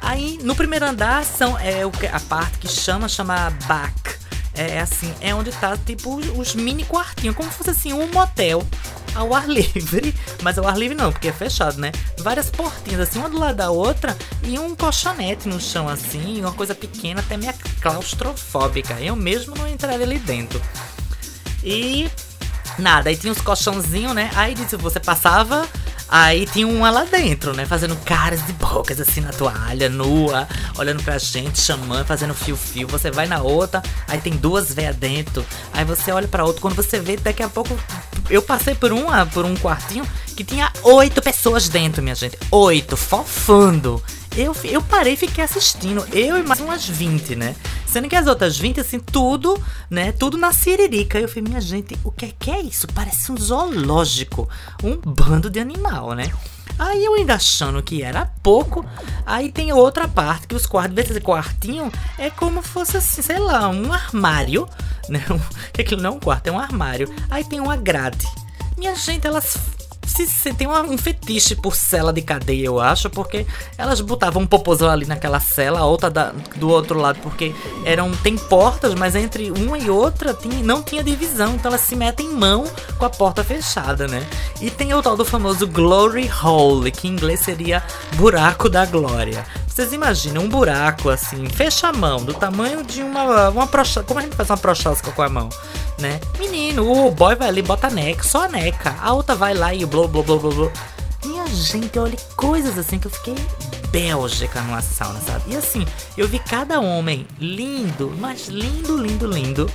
Aí, 0.04 0.38
no 0.42 0.54
primeiro 0.54 0.84
andar, 0.86 1.24
são, 1.24 1.58
é 1.58 1.82
a 2.12 2.20
parte 2.20 2.58
que 2.58 2.68
chama, 2.68 3.08
chama 3.08 3.50
back. 3.66 4.14
É 4.56 4.78
assim, 4.80 5.12
é 5.20 5.34
onde 5.34 5.50
tá, 5.50 5.76
tipo, 5.76 6.14
os- 6.38 6.54
mini 6.54 6.84
quartinhos, 6.84 7.34
como 7.34 7.50
se 7.50 7.58
fosse 7.58 7.70
assim, 7.70 7.92
um 7.92 8.06
motel 8.12 8.64
ao 9.14 9.34
ar 9.34 9.48
livre. 9.50 10.14
Mas 10.42 10.56
ao 10.58 10.68
ar 10.68 10.78
livre 10.78 10.96
não, 10.96 11.10
porque 11.10 11.26
é 11.28 11.32
fechado, 11.32 11.78
né? 11.80 11.90
Várias 12.18 12.50
portinhas, 12.50 13.00
assim, 13.00 13.18
uma 13.18 13.28
do 13.28 13.38
lado 13.38 13.56
da 13.56 13.70
outra, 13.70 14.16
e 14.44 14.56
um 14.58 14.76
colchonete 14.76 15.48
no 15.48 15.60
chão, 15.60 15.88
assim, 15.88 16.40
uma 16.40 16.52
coisa 16.52 16.72
pequena, 16.74 17.20
até 17.20 17.36
meio 17.36 17.52
claustrofóbica. 17.80 18.94
Eu 19.00 19.16
mesmo 19.16 19.56
não 19.56 19.66
entraria 19.66 20.04
ali 20.06 20.18
dentro. 20.20 20.60
E 21.64 22.08
nada, 22.78 23.08
aí 23.10 23.16
tinha 23.16 23.32
os 23.32 23.40
colchãozinhos, 23.40 24.14
né? 24.14 24.30
Aí 24.36 24.54
disse, 24.54 24.76
você 24.76 25.00
passava, 25.00 25.66
aí 26.08 26.46
tinha 26.46 26.66
uma 26.66 26.90
lá 26.90 27.04
dentro, 27.04 27.54
né? 27.54 27.66
Fazendo 27.66 27.96
caras 28.04 28.40
e 28.48 28.52
bocas 28.52 29.00
assim 29.00 29.20
na 29.20 29.30
toalha, 29.30 29.88
nua, 29.88 30.48
olhando 30.78 31.02
pra 31.02 31.18
gente, 31.18 31.60
chamando, 31.60 32.06
fazendo 32.06 32.34
fio-fio. 32.34 32.88
Você 32.88 33.10
vai 33.10 33.26
na 33.26 33.40
outra, 33.40 33.82
aí 34.08 34.20
tem 34.20 34.34
duas 34.34 34.72
véias 34.72 34.96
dentro. 34.96 35.44
Aí 35.72 35.84
você 35.84 36.12
olha 36.12 36.28
pra 36.28 36.44
outra, 36.44 36.60
quando 36.60 36.76
você 36.76 37.00
vê, 37.00 37.16
daqui 37.16 37.42
a 37.42 37.48
pouco. 37.48 37.78
Eu 38.30 38.42
passei 38.42 38.74
por 38.74 38.92
uma, 38.92 39.26
por 39.26 39.44
um 39.44 39.54
quartinho 39.54 40.06
que 40.34 40.44
tinha 40.44 40.72
oito 40.82 41.22
pessoas 41.22 41.68
dentro, 41.68 42.02
minha 42.02 42.14
gente. 42.14 42.38
Oito, 42.50 42.96
fofando. 42.96 44.02
Eu, 44.36 44.54
eu 44.64 44.82
parei 44.82 45.12
e 45.12 45.16
fiquei 45.16 45.44
assistindo. 45.44 46.04
Eu 46.12 46.36
e 46.36 46.42
mais 46.42 46.60
umas 46.60 46.84
20, 46.88 47.36
né? 47.36 47.54
Sendo 47.86 48.08
que 48.08 48.16
as 48.16 48.26
outras 48.26 48.58
20, 48.58 48.80
assim, 48.80 48.98
tudo, 48.98 49.56
né? 49.88 50.10
Tudo 50.10 50.36
na 50.36 50.52
siririca. 50.52 51.20
Eu 51.20 51.28
falei, 51.28 51.44
minha 51.44 51.60
gente, 51.60 51.96
o 52.02 52.10
que 52.10 52.26
é, 52.26 52.32
que 52.36 52.50
é 52.50 52.60
isso? 52.60 52.88
Parece 52.88 53.30
um 53.30 53.36
zoológico. 53.36 54.48
Um 54.82 54.96
bando 54.96 55.48
de 55.48 55.60
animal, 55.60 56.14
né? 56.14 56.32
Aí 56.76 57.04
eu 57.04 57.14
ainda 57.14 57.36
achando 57.36 57.80
que 57.80 58.02
era 58.02 58.26
pouco. 58.42 58.84
Aí 59.24 59.52
tem 59.52 59.72
outra 59.72 60.08
parte 60.08 60.48
que 60.48 60.56
os 60.56 60.66
quartos, 60.66 60.96
desse 60.96 61.20
quartinho, 61.20 61.92
é 62.18 62.28
como 62.28 62.60
fosse 62.60 62.96
assim, 62.96 63.22
sei 63.22 63.38
lá, 63.38 63.68
um 63.68 63.92
armário. 63.92 64.68
Né? 65.08 65.24
Aquilo 65.78 66.02
não 66.02 66.10
é 66.10 66.14
um 66.14 66.20
quarto, 66.20 66.48
é 66.48 66.52
um 66.52 66.58
armário. 66.58 67.14
Aí 67.30 67.44
tem 67.44 67.60
uma 67.60 67.76
grade. 67.76 68.26
Minha 68.76 68.96
gente, 68.96 69.24
elas 69.24 69.56
se, 70.14 70.26
se 70.26 70.52
tem 70.54 70.66
uma- 70.66 70.82
um 70.82 70.96
fetiche 70.96 71.54
por 71.56 71.74
cela 71.74 72.12
de 72.12 72.22
cadeia, 72.22 72.66
eu 72.66 72.80
acho, 72.80 73.10
porque 73.10 73.46
elas 73.76 74.00
botavam 74.00 74.42
um 74.42 74.46
popozão 74.46 74.88
ali 74.88 75.06
naquela 75.06 75.40
cela, 75.40 75.80
a 75.80 75.84
outra 75.84 76.10
da- 76.10 76.32
do 76.56 76.68
outro 76.68 76.98
lado, 76.98 77.18
porque 77.22 77.54
eram 77.84 78.12
tem 78.12 78.36
portas, 78.36 78.94
mas 78.94 79.14
entre 79.14 79.50
uma 79.50 79.76
e 79.78 79.90
outra 79.90 80.36
não 80.62 80.82
tinha 80.82 81.02
divisão, 81.02 81.54
então 81.54 81.70
elas 81.70 81.80
se 81.82 81.96
metem 81.96 82.28
mão 82.30 82.64
com 82.98 83.04
a 83.04 83.10
porta 83.10 83.42
fechada, 83.42 84.06
né? 84.06 84.24
E 84.60 84.70
tem 84.70 84.94
o 84.94 85.02
tal 85.02 85.16
do 85.16 85.24
famoso 85.24 85.66
Glory 85.66 86.30
Hole, 86.42 86.90
que 86.90 87.08
em 87.08 87.12
inglês 87.12 87.40
seria 87.40 87.82
buraco 88.16 88.68
da 88.68 88.86
glória. 88.86 89.44
Vocês 89.74 89.92
imaginam 89.92 90.44
um 90.44 90.48
buraco 90.48 91.10
assim, 91.10 91.46
fecha 91.46 91.88
a 91.88 91.92
mão, 91.92 92.24
do 92.24 92.32
tamanho 92.32 92.84
de 92.84 93.02
uma, 93.02 93.48
uma 93.48 93.66
procha... 93.66 94.04
Como 94.04 94.20
a 94.20 94.22
gente 94.22 94.36
faz 94.36 94.48
uma 94.48 94.56
prochasca 94.56 95.10
com 95.10 95.20
a 95.20 95.28
mão, 95.28 95.48
né? 95.98 96.20
Menino, 96.38 97.08
o 97.08 97.10
boy 97.10 97.34
vai 97.34 97.48
ali 97.48 97.60
bota 97.60 97.88
a 97.88 97.90
neca, 97.90 98.22
só 98.22 98.44
a 98.44 98.48
neca. 98.48 98.94
A 99.02 99.12
outra 99.12 99.34
vai 99.34 99.52
lá 99.52 99.74
e 99.74 99.84
blá 99.84 100.06
blá 100.06 100.22
blá 100.22 100.36
blá 100.36 100.50
blá. 100.52 100.72
Minha 101.24 101.44
gente, 101.48 101.98
olha 101.98 102.16
coisas 102.36 102.78
assim 102.78 103.00
que 103.00 103.08
eu 103.08 103.10
fiquei 103.10 103.34
bélgica 103.90 104.60
numa 104.60 104.80
sauna, 104.80 105.18
sabe? 105.26 105.52
E 105.52 105.56
assim, 105.56 105.84
eu 106.16 106.28
vi 106.28 106.38
cada 106.38 106.78
homem 106.78 107.26
lindo, 107.40 108.14
mas 108.20 108.46
lindo, 108.46 108.96
lindo, 108.96 109.26
lindo. 109.26 109.68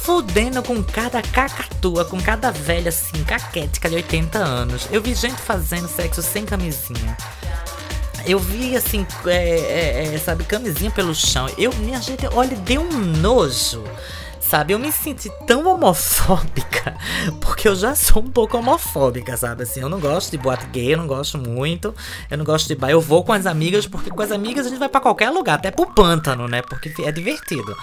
Fudendo 0.00 0.62
com 0.62 0.82
cada 0.82 1.20
cacatua, 1.20 2.06
com 2.06 2.18
cada 2.22 2.50
velha 2.50 2.88
assim, 2.88 3.22
caquética 3.24 3.90
de 3.90 3.96
80 3.96 4.38
anos. 4.38 4.88
Eu 4.90 5.02
vi 5.02 5.14
gente 5.14 5.42
fazendo 5.42 5.88
sexo 5.88 6.22
sem 6.22 6.46
camisinha. 6.46 7.14
Eu 8.26 8.38
vi 8.38 8.76
assim, 8.76 9.06
é, 9.26 9.30
é, 9.30 10.14
é, 10.14 10.18
sabe, 10.18 10.44
camisinha 10.44 10.90
pelo 10.90 11.14
chão. 11.14 11.46
Eu, 11.58 11.74
minha 11.76 12.00
gente, 12.00 12.26
olha, 12.32 12.56
deu 12.56 12.80
um 12.80 12.98
nojo. 12.98 13.84
Sabe, 14.48 14.74
eu 14.74 14.78
me 14.78 14.92
senti 14.92 15.30
tão 15.46 15.66
homofóbica, 15.66 16.94
porque 17.40 17.66
eu 17.66 17.74
já 17.74 17.94
sou 17.94 18.22
um 18.22 18.30
pouco 18.30 18.56
homofóbica, 18.58 19.36
sabe? 19.36 19.62
Assim, 19.62 19.80
eu 19.80 19.88
não 19.88 19.98
gosto 19.98 20.30
de 20.30 20.38
boate 20.38 20.66
gay, 20.66 20.92
eu 20.92 20.98
não 20.98 21.06
gosto 21.06 21.38
muito. 21.38 21.94
Eu 22.30 22.36
não 22.38 22.44
gosto 22.44 22.68
de 22.68 22.74
bar, 22.74 22.90
eu 22.90 23.00
vou 23.00 23.24
com 23.24 23.32
as 23.32 23.46
amigas, 23.46 23.86
porque 23.86 24.10
com 24.10 24.22
as 24.22 24.30
amigas 24.30 24.66
a 24.66 24.68
gente 24.68 24.78
vai 24.78 24.88
pra 24.88 25.00
qualquer 25.00 25.30
lugar, 25.30 25.54
até 25.54 25.70
pro 25.70 25.86
pântano, 25.86 26.46
né? 26.46 26.60
Porque 26.62 26.92
é 27.02 27.10
divertido. 27.10 27.74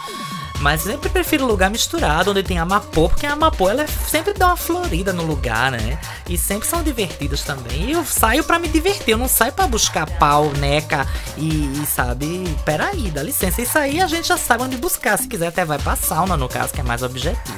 Mas 0.59 0.81
sempre 0.81 1.09
prefiro 1.09 1.43
lugar 1.47 1.71
misturado, 1.71 2.29
onde 2.29 2.43
tem 2.43 2.59
Amapô, 2.59 3.09
porque 3.09 3.25
a 3.25 3.33
Amapô 3.33 3.67
ela 3.67 3.81
é- 3.81 3.87
sempre 3.87 4.31
dá 4.31 4.45
uma 4.45 4.55
florida 4.57 5.11
no 5.11 5.23
lugar, 5.23 5.71
né? 5.71 5.97
E 6.29 6.37
sempre 6.37 6.67
são 6.67 6.83
divertidos 6.83 7.41
também. 7.41 7.85
E 7.85 7.91
eu 7.93 8.05
saio 8.05 8.43
pra 8.43 8.59
me 8.59 8.67
divertir, 8.67 9.13
eu 9.13 9.17
não 9.17 9.27
saio 9.27 9.51
pra 9.53 9.65
buscar 9.65 10.05
pau, 10.19 10.51
neca 10.59 11.07
e, 11.35 11.47
e, 11.81 11.85
sabe, 11.87 12.43
peraí, 12.63 13.09
dá 13.09 13.23
licença. 13.23 13.59
Isso 13.59 13.75
aí 13.79 13.99
a 13.99 14.05
gente 14.05 14.27
já 14.27 14.37
sabe 14.37 14.61
onde 14.63 14.77
buscar. 14.77 15.17
Se 15.17 15.27
quiser, 15.27 15.47
até 15.47 15.65
vai 15.65 15.79
pra 15.79 15.95
sauna, 15.95 16.37
no 16.37 16.47
caso, 16.51 16.73
que 16.73 16.81
é 16.81 16.83
mais 16.83 17.01
objetivo. 17.01 17.57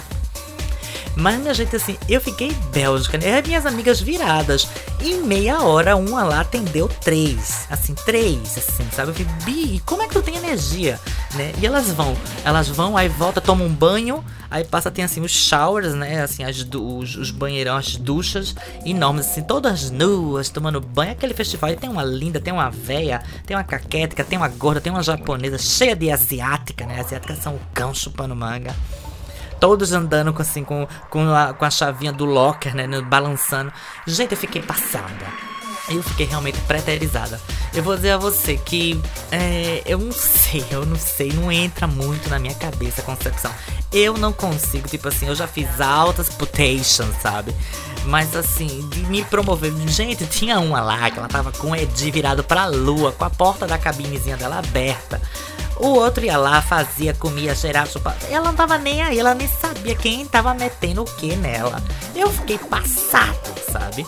Mas, 1.15 1.39
minha 1.39 1.53
gente, 1.53 1.75
assim, 1.75 1.97
eu 2.09 2.19
fiquei 2.19 2.51
bélgica, 2.71 3.17
né? 3.17 3.37
As 3.37 3.47
minhas 3.47 3.65
amigas 3.65 4.01
viradas. 4.01 4.67
Em 4.99 5.21
meia 5.21 5.61
hora, 5.61 5.95
uma 5.95 6.23
lá 6.23 6.41
atendeu 6.41 6.87
três. 6.87 7.67
Assim, 7.69 7.93
três, 7.93 8.57
assim, 8.57 8.87
sabe? 8.91 9.11
Eu 9.11 9.15
falei, 9.15 9.31
Bi, 9.43 9.79
como 9.85 10.01
é 10.01 10.07
que 10.07 10.13
tu 10.13 10.21
tem 10.21 10.35
energia? 10.35 10.99
Né? 11.35 11.51
E 11.61 11.65
elas 11.65 11.91
vão, 11.91 12.15
elas 12.43 12.67
vão, 12.67 12.95
aí 12.97 13.09
volta, 13.09 13.41
toma 13.41 13.63
um 13.63 13.69
banho, 13.69 14.23
aí 14.49 14.63
passa, 14.63 14.91
tem 14.91 15.03
assim, 15.03 15.21
os 15.21 15.31
showers, 15.31 15.93
né? 15.93 16.21
Assim, 16.21 16.43
as 16.43 16.65
os, 16.73 17.15
os 17.15 17.31
banheirão, 17.31 17.77
as 17.77 17.95
duchas 17.95 18.55
enormes, 18.85 19.27
assim, 19.27 19.43
todas 19.43 19.91
nuas, 19.91 20.49
tomando 20.49 20.81
banho. 20.81 21.11
Aquele 21.11 21.33
festival 21.33 21.69
aí 21.69 21.75
tem 21.75 21.89
uma 21.89 22.03
linda, 22.03 22.39
tem 22.39 22.53
uma 22.53 22.69
véia, 22.69 23.21
tem 23.45 23.55
uma 23.55 23.63
caquética, 23.63 24.23
tem 24.23 24.37
uma 24.37 24.47
gorda, 24.47 24.81
tem 24.81 24.91
uma 24.91 25.03
japonesa, 25.03 25.57
cheia 25.57 25.95
de 25.95 26.09
asiática, 26.11 26.85
né? 26.85 26.99
Asiáticas 26.99 27.39
são 27.39 27.55
o 27.55 27.61
cão 27.73 27.93
chupando 27.93 28.35
manga 28.35 28.75
todos 29.63 29.93
andando 29.93 30.33
com 30.33 30.41
assim 30.41 30.61
com, 30.61 30.85
com, 31.09 31.33
a, 31.33 31.53
com 31.53 31.63
a 31.63 31.69
chavinha 31.69 32.11
do 32.11 32.25
locker, 32.25 32.75
né, 32.75 32.85
balançando. 32.99 33.71
Gente, 34.05 34.33
eu 34.33 34.37
fiquei 34.37 34.61
passada. 34.61 35.52
Eu 35.89 36.01
fiquei 36.01 36.25
realmente 36.25 36.59
preterizada. 36.61 37.39
Eu 37.73 37.83
vou 37.83 37.95
dizer 37.95 38.11
a 38.11 38.17
você 38.17 38.55
que 38.55 39.01
é, 39.31 39.81
eu 39.85 39.97
não 39.97 40.11
sei, 40.11 40.65
eu 40.71 40.85
não 40.85 40.95
sei, 40.95 41.31
não 41.33 41.51
entra 41.51 41.87
muito 41.87 42.29
na 42.29 42.39
minha 42.39 42.55
cabeça 42.55 43.01
a 43.01 43.03
concepção. 43.03 43.51
Eu 43.91 44.17
não 44.17 44.33
consigo, 44.33 44.87
tipo 44.87 45.07
assim, 45.07 45.27
eu 45.27 45.35
já 45.35 45.47
fiz 45.47 45.79
altas 45.79 46.29
putations, 46.29 47.15
sabe? 47.21 47.53
Mas 48.05 48.35
assim, 48.35 48.87
de 48.89 49.01
me 49.05 49.23
promover. 49.23 49.71
Gente, 49.87 50.25
tinha 50.25 50.59
uma 50.59 50.81
lá 50.81 51.11
que 51.11 51.19
ela 51.19 51.27
tava 51.27 51.51
com 51.51 51.71
o 51.71 51.75
Edi 51.75 52.09
virado 52.09 52.43
pra 52.43 52.65
lua, 52.65 53.11
com 53.11 53.25
a 53.25 53.29
porta 53.29 53.67
da 53.67 53.77
cabinezinha 53.77 54.37
dela 54.37 54.59
aberta. 54.59 55.21
O 55.75 55.87
outro 55.87 56.23
ia 56.23 56.37
lá, 56.37 56.61
fazia, 56.61 57.13
comia, 57.13 57.55
cheirava, 57.55 57.89
chupava. 57.89 58.17
Ela 58.29 58.45
não 58.45 58.55
tava 58.55 58.77
nem 58.77 59.01
aí, 59.01 59.19
ela 59.19 59.33
nem 59.33 59.47
sabia 59.47 59.95
quem 59.95 60.25
tava 60.25 60.53
metendo 60.53 61.01
o 61.01 61.05
que 61.05 61.35
nela. 61.35 61.81
Eu 62.15 62.31
fiquei 62.31 62.57
passado, 62.57 63.53
sabe? 63.71 64.05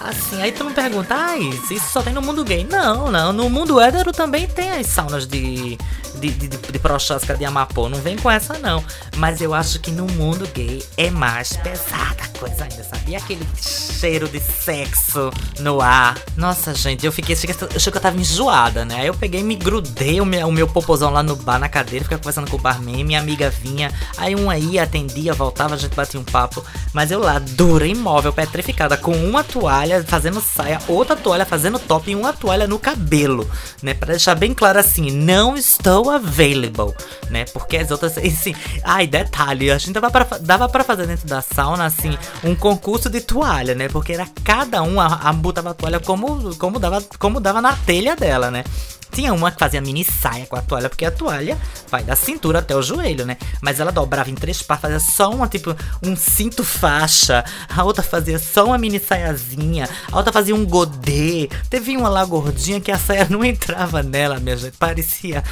Assim, 0.00 0.40
aí 0.40 0.52
tu 0.52 0.64
me 0.64 0.72
pergunta, 0.72 1.12
ai, 1.12 1.40
isso 1.70 1.90
só 1.90 2.02
tem 2.02 2.12
no 2.12 2.22
mundo 2.22 2.44
gay. 2.44 2.64
Não, 2.64 3.10
não, 3.10 3.32
no 3.32 3.50
mundo 3.50 3.80
hétero 3.80 4.12
também 4.12 4.46
tem 4.46 4.70
as 4.70 4.86
saunas 4.86 5.26
de, 5.26 5.76
de, 6.14 6.30
de, 6.30 6.48
de, 6.48 6.56
de 6.56 6.78
Prochasca 6.78 7.36
de 7.36 7.44
Amapô, 7.44 7.88
não 7.88 7.98
vem 8.00 8.16
com 8.16 8.30
essa 8.30 8.58
não. 8.58 8.84
Mas 9.16 9.40
eu 9.40 9.52
acho 9.52 9.80
que 9.80 9.90
no 9.90 10.06
mundo 10.06 10.48
gay 10.54 10.84
é 10.96 11.10
mais 11.10 11.56
pesada 11.56 12.22
a 12.22 12.38
coisa 12.38 12.62
ainda, 12.62 12.84
sabe? 12.84 13.10
E 13.10 13.16
aquele 13.16 13.46
cheiro 13.56 14.28
de 14.28 14.38
sexo 14.38 15.30
no 15.58 15.80
ar. 15.80 16.16
Nossa, 16.36 16.72
gente, 16.74 17.04
eu 17.04 17.10
fiquei, 17.10 17.34
achei 17.34 17.52
que 17.52 17.64
eu 17.64 17.68
achei 17.74 17.90
que 17.90 17.98
eu 17.98 18.02
tava 18.02 18.16
enjoada, 18.16 18.84
né? 18.84 19.00
Aí 19.00 19.06
eu 19.08 19.14
peguei 19.14 19.42
me 19.42 19.56
grudei 19.56 20.20
o 20.20 20.24
meu, 20.24 20.46
o 20.46 20.52
meu 20.52 20.68
popozão 20.68 21.10
lá 21.10 21.24
no 21.24 21.34
bar, 21.34 21.58
na 21.58 21.68
cadeira, 21.68 22.04
fiquei 22.04 22.18
conversando 22.18 22.48
com 22.48 22.56
o 22.56 22.60
barman, 22.60 23.02
minha 23.02 23.18
amiga 23.18 23.50
vinha, 23.50 23.92
aí 24.16 24.36
um 24.36 24.48
aí 24.48 24.78
atendia, 24.78 25.34
voltava, 25.34 25.74
a 25.74 25.78
gente 25.78 25.96
batia 25.96 26.20
um 26.20 26.24
papo. 26.24 26.64
Mas 26.92 27.10
eu 27.10 27.18
lá, 27.18 27.40
dura, 27.40 27.86
imóvel, 27.86 28.32
petrificada, 28.32 28.96
com 28.96 29.12
uma 29.12 29.42
toalha 29.42 29.87
fazendo 30.04 30.40
saia, 30.40 30.80
outra 30.88 31.16
toalha 31.16 31.44
fazendo 31.44 31.78
top 31.78 32.10
e 32.10 32.16
uma 32.16 32.32
toalha 32.32 32.66
no 32.66 32.78
cabelo, 32.78 33.48
né? 33.82 33.94
Pra 33.94 34.10
deixar 34.10 34.34
bem 34.34 34.54
claro 34.54 34.78
assim, 34.78 35.10
não 35.10 35.56
estou 35.56 36.10
available, 36.10 36.94
né? 37.30 37.44
Porque 37.46 37.76
as 37.76 37.90
outras, 37.90 38.16
assim, 38.18 38.54
ai, 38.84 39.06
detalhe, 39.06 39.70
a 39.70 39.78
gente 39.78 39.92
dava 39.92 40.10
pra, 40.10 40.38
dava 40.40 40.68
pra 40.68 40.84
fazer 40.84 41.06
dentro 41.06 41.26
da 41.26 41.42
sauna, 41.42 41.84
assim, 41.84 42.16
um 42.44 42.54
concurso 42.54 43.08
de 43.10 43.20
toalha, 43.20 43.74
né? 43.74 43.88
Porque 43.88 44.12
era 44.12 44.26
cada 44.44 44.82
um, 44.82 45.00
a, 45.00 45.06
a 45.06 45.32
botava 45.32 45.70
a 45.70 45.74
toalha 45.74 46.00
como, 46.00 46.54
como, 46.56 46.78
dava, 46.78 47.02
como 47.18 47.40
dava 47.40 47.60
na 47.60 47.74
telha 47.74 48.16
dela, 48.16 48.50
né? 48.50 48.64
Tinha 49.10 49.32
uma 49.32 49.50
que 49.50 49.58
fazia 49.58 49.80
mini 49.80 50.04
saia 50.04 50.46
com 50.46 50.56
a 50.56 50.62
toalha, 50.62 50.88
porque 50.88 51.04
a 51.04 51.10
toalha 51.10 51.58
vai 51.90 52.02
da 52.02 52.14
cintura 52.14 52.60
até 52.60 52.74
o 52.74 52.82
joelho, 52.82 53.24
né? 53.24 53.36
Mas 53.60 53.80
ela 53.80 53.90
dobrava 53.90 54.30
em 54.30 54.34
três 54.34 54.62
partes, 54.62 54.82
fazia 54.82 55.00
só 55.00 55.30
uma, 55.30 55.48
tipo, 55.48 55.74
um 56.02 56.14
cinto 56.16 56.62
faixa. 56.64 57.44
A 57.68 57.84
outra 57.84 58.02
fazia 58.02 58.38
só 58.38 58.66
uma 58.66 58.78
mini 58.78 58.98
saiazinha. 58.98 59.88
A 60.10 60.16
outra 60.16 60.32
fazia 60.32 60.54
um 60.54 60.64
godê. 60.64 61.48
Teve 61.68 61.96
uma 61.96 62.08
lá 62.08 62.24
gordinha 62.24 62.80
que 62.80 62.90
a 62.90 62.98
saia 62.98 63.26
não 63.28 63.44
entrava 63.44 64.02
nela, 64.02 64.38
minha 64.38 64.56
gente. 64.56 64.76
Parecia 64.76 65.42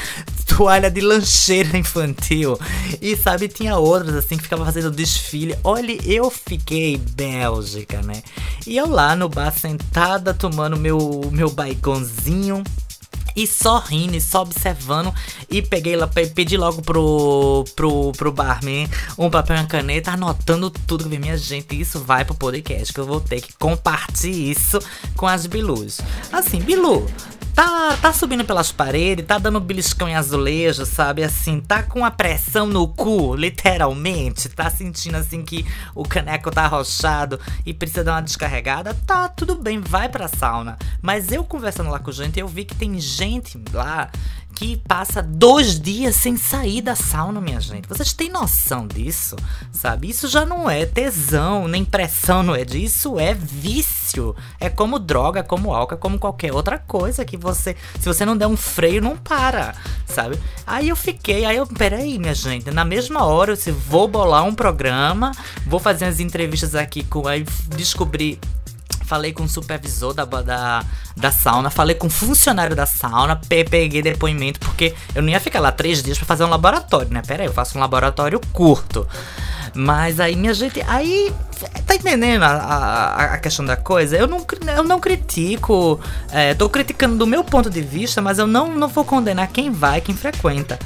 toalha 0.56 0.90
de 0.90 1.00
lancheira 1.00 1.76
infantil. 1.76 2.58
E 3.00 3.16
sabe, 3.16 3.48
tinha 3.48 3.76
outras 3.76 4.14
assim 4.14 4.36
que 4.36 4.44
ficava 4.44 4.64
fazendo 4.64 4.90
desfile. 4.90 5.56
Olha, 5.62 5.98
eu 6.04 6.30
fiquei 6.30 6.96
bélgica, 6.96 8.00
né? 8.02 8.22
E 8.66 8.76
eu 8.76 8.88
lá 8.88 9.14
no 9.14 9.28
bar 9.28 9.52
sentada 9.52 10.32
tomando 10.32 10.76
meu 10.76 11.30
meu 11.32 11.50
baigonzinho 11.50 12.62
e 13.36 13.46
só 13.46 13.78
rindo, 13.78 14.16
e 14.16 14.20
só 14.20 14.40
observando. 14.42 15.14
E 15.50 15.60
peguei 15.60 15.94
lá, 15.94 16.06
pe- 16.06 16.26
pedi 16.28 16.56
logo 16.56 16.80
pro, 16.82 17.64
pro, 17.76 18.12
pro 18.12 18.32
barman 18.32 18.88
um 19.18 19.28
papel 19.30 19.56
e 19.56 19.60
uma 19.60 19.66
caneta, 19.66 20.12
anotando 20.12 20.70
tudo 20.70 21.04
que 21.04 21.10
vi. 21.10 21.18
Minha 21.18 21.36
gente, 21.36 21.78
isso 21.78 22.00
vai 22.00 22.24
pro 22.24 22.34
podcast, 22.34 22.92
que 22.92 23.00
eu 23.00 23.06
vou 23.06 23.20
ter 23.20 23.40
que 23.40 23.52
compartilhar 23.58 24.06
isso 24.50 24.78
com 25.16 25.26
as 25.26 25.46
Bilus. 25.46 26.00
Assim, 26.32 26.60
Bilu, 26.60 27.06
tá, 27.56 27.96
tá 27.96 28.12
subindo 28.12 28.44
pelas 28.44 28.70
paredes, 28.70 29.24
tá 29.24 29.38
dando 29.38 29.58
beliscão 29.58 30.06
em 30.06 30.14
azulejo, 30.14 30.84
sabe? 30.84 31.24
Assim, 31.24 31.58
tá 31.58 31.82
com 31.82 32.04
a 32.04 32.10
pressão 32.10 32.66
no 32.66 32.86
cu, 32.86 33.34
literalmente. 33.34 34.50
Tá 34.50 34.68
sentindo 34.68 35.16
assim 35.16 35.42
que 35.42 35.64
o 35.94 36.02
caneco 36.02 36.50
tá 36.50 36.64
arrochado 36.64 37.40
e 37.64 37.72
precisa 37.72 38.04
dar 38.04 38.12
uma 38.12 38.22
descarregada. 38.22 38.94
Tá, 39.06 39.26
tudo 39.30 39.54
bem, 39.54 39.80
vai 39.80 40.06
pra 40.06 40.28
sauna. 40.28 40.76
Mas 41.00 41.32
eu 41.32 41.42
conversando 41.42 41.88
lá 41.88 41.98
com 41.98 42.12
gente, 42.12 42.38
eu 42.38 42.46
vi 42.46 42.66
que 42.66 42.74
tem 42.74 43.00
gente 43.00 43.58
lá 43.72 44.10
que 44.56 44.78
passa 44.88 45.22
dois 45.22 45.78
dias 45.78 46.16
sem 46.16 46.34
sair 46.34 46.80
da 46.80 46.96
sauna, 46.96 47.42
minha 47.42 47.60
gente. 47.60 47.86
Vocês 47.86 48.14
têm 48.14 48.30
noção 48.30 48.86
disso? 48.86 49.36
Sabe? 49.70 50.08
Isso 50.08 50.26
já 50.28 50.46
não 50.46 50.68
é 50.68 50.86
tesão, 50.86 51.68
nem 51.68 51.84
pressão, 51.84 52.42
não 52.42 52.54
é 52.54 52.64
disso, 52.64 53.20
é 53.20 53.34
vício. 53.34 54.34
É 54.58 54.70
como 54.70 54.98
droga, 54.98 55.44
como 55.44 55.74
álcool, 55.74 55.98
como 55.98 56.18
qualquer 56.18 56.54
outra 56.54 56.78
coisa 56.78 57.22
que 57.22 57.36
você, 57.36 57.76
se 58.00 58.06
você 58.06 58.24
não 58.24 58.34
der 58.34 58.46
um 58.46 58.56
freio, 58.56 59.02
não 59.02 59.14
para, 59.14 59.74
sabe? 60.06 60.38
Aí 60.66 60.88
eu 60.88 60.96
fiquei, 60.96 61.44
aí 61.44 61.58
eu, 61.58 61.66
peraí, 61.66 62.18
minha 62.18 62.34
gente, 62.34 62.70
na 62.70 62.84
mesma 62.84 63.26
hora 63.26 63.52
eu 63.52 63.56
disse, 63.56 63.70
vou 63.70 64.08
bolar 64.08 64.44
um 64.44 64.54
programa, 64.54 65.32
vou 65.66 65.78
fazer 65.78 66.06
as 66.06 66.18
entrevistas 66.18 66.74
aqui 66.74 67.04
com, 67.04 67.28
aí 67.28 67.44
descobri 67.76 68.40
Falei 69.06 69.32
com 69.32 69.44
o 69.44 69.48
supervisor 69.48 70.12
da, 70.12 70.24
da, 70.24 70.84
da 71.16 71.30
sauna, 71.30 71.70
falei 71.70 71.94
com 71.94 72.08
o 72.08 72.10
funcionário 72.10 72.74
da 72.74 72.86
sauna, 72.86 73.36
pe- 73.36 73.64
peguei 73.64 74.02
depoimento, 74.02 74.58
porque 74.60 74.94
eu 75.14 75.22
não 75.22 75.28
ia 75.30 75.38
ficar 75.40 75.60
lá 75.60 75.70
três 75.70 76.02
dias 76.02 76.18
pra 76.18 76.26
fazer 76.26 76.44
um 76.44 76.48
laboratório, 76.50 77.10
né? 77.12 77.22
Pera 77.26 77.42
aí, 77.44 77.48
eu 77.48 77.52
faço 77.52 77.78
um 77.78 77.80
laboratório 77.80 78.40
curto. 78.52 79.06
Mas 79.74 80.20
aí, 80.20 80.34
minha 80.36 80.54
gente, 80.54 80.80
aí. 80.88 81.32
Tá 81.86 81.94
entendendo 81.94 82.42
a, 82.42 82.48
a, 82.48 83.24
a 83.34 83.38
questão 83.38 83.64
da 83.64 83.76
coisa? 83.76 84.16
Eu 84.16 84.26
não, 84.26 84.44
eu 84.76 84.82
não 84.84 84.98
critico. 84.98 86.00
É, 86.30 86.52
tô 86.54 86.68
criticando 86.68 87.16
do 87.16 87.26
meu 87.26 87.44
ponto 87.44 87.70
de 87.70 87.80
vista, 87.80 88.20
mas 88.20 88.38
eu 88.38 88.46
não, 88.46 88.74
não 88.74 88.88
vou 88.88 89.04
condenar 89.04 89.48
quem 89.48 89.70
vai, 89.70 90.00
quem 90.00 90.14
frequenta. 90.14 90.78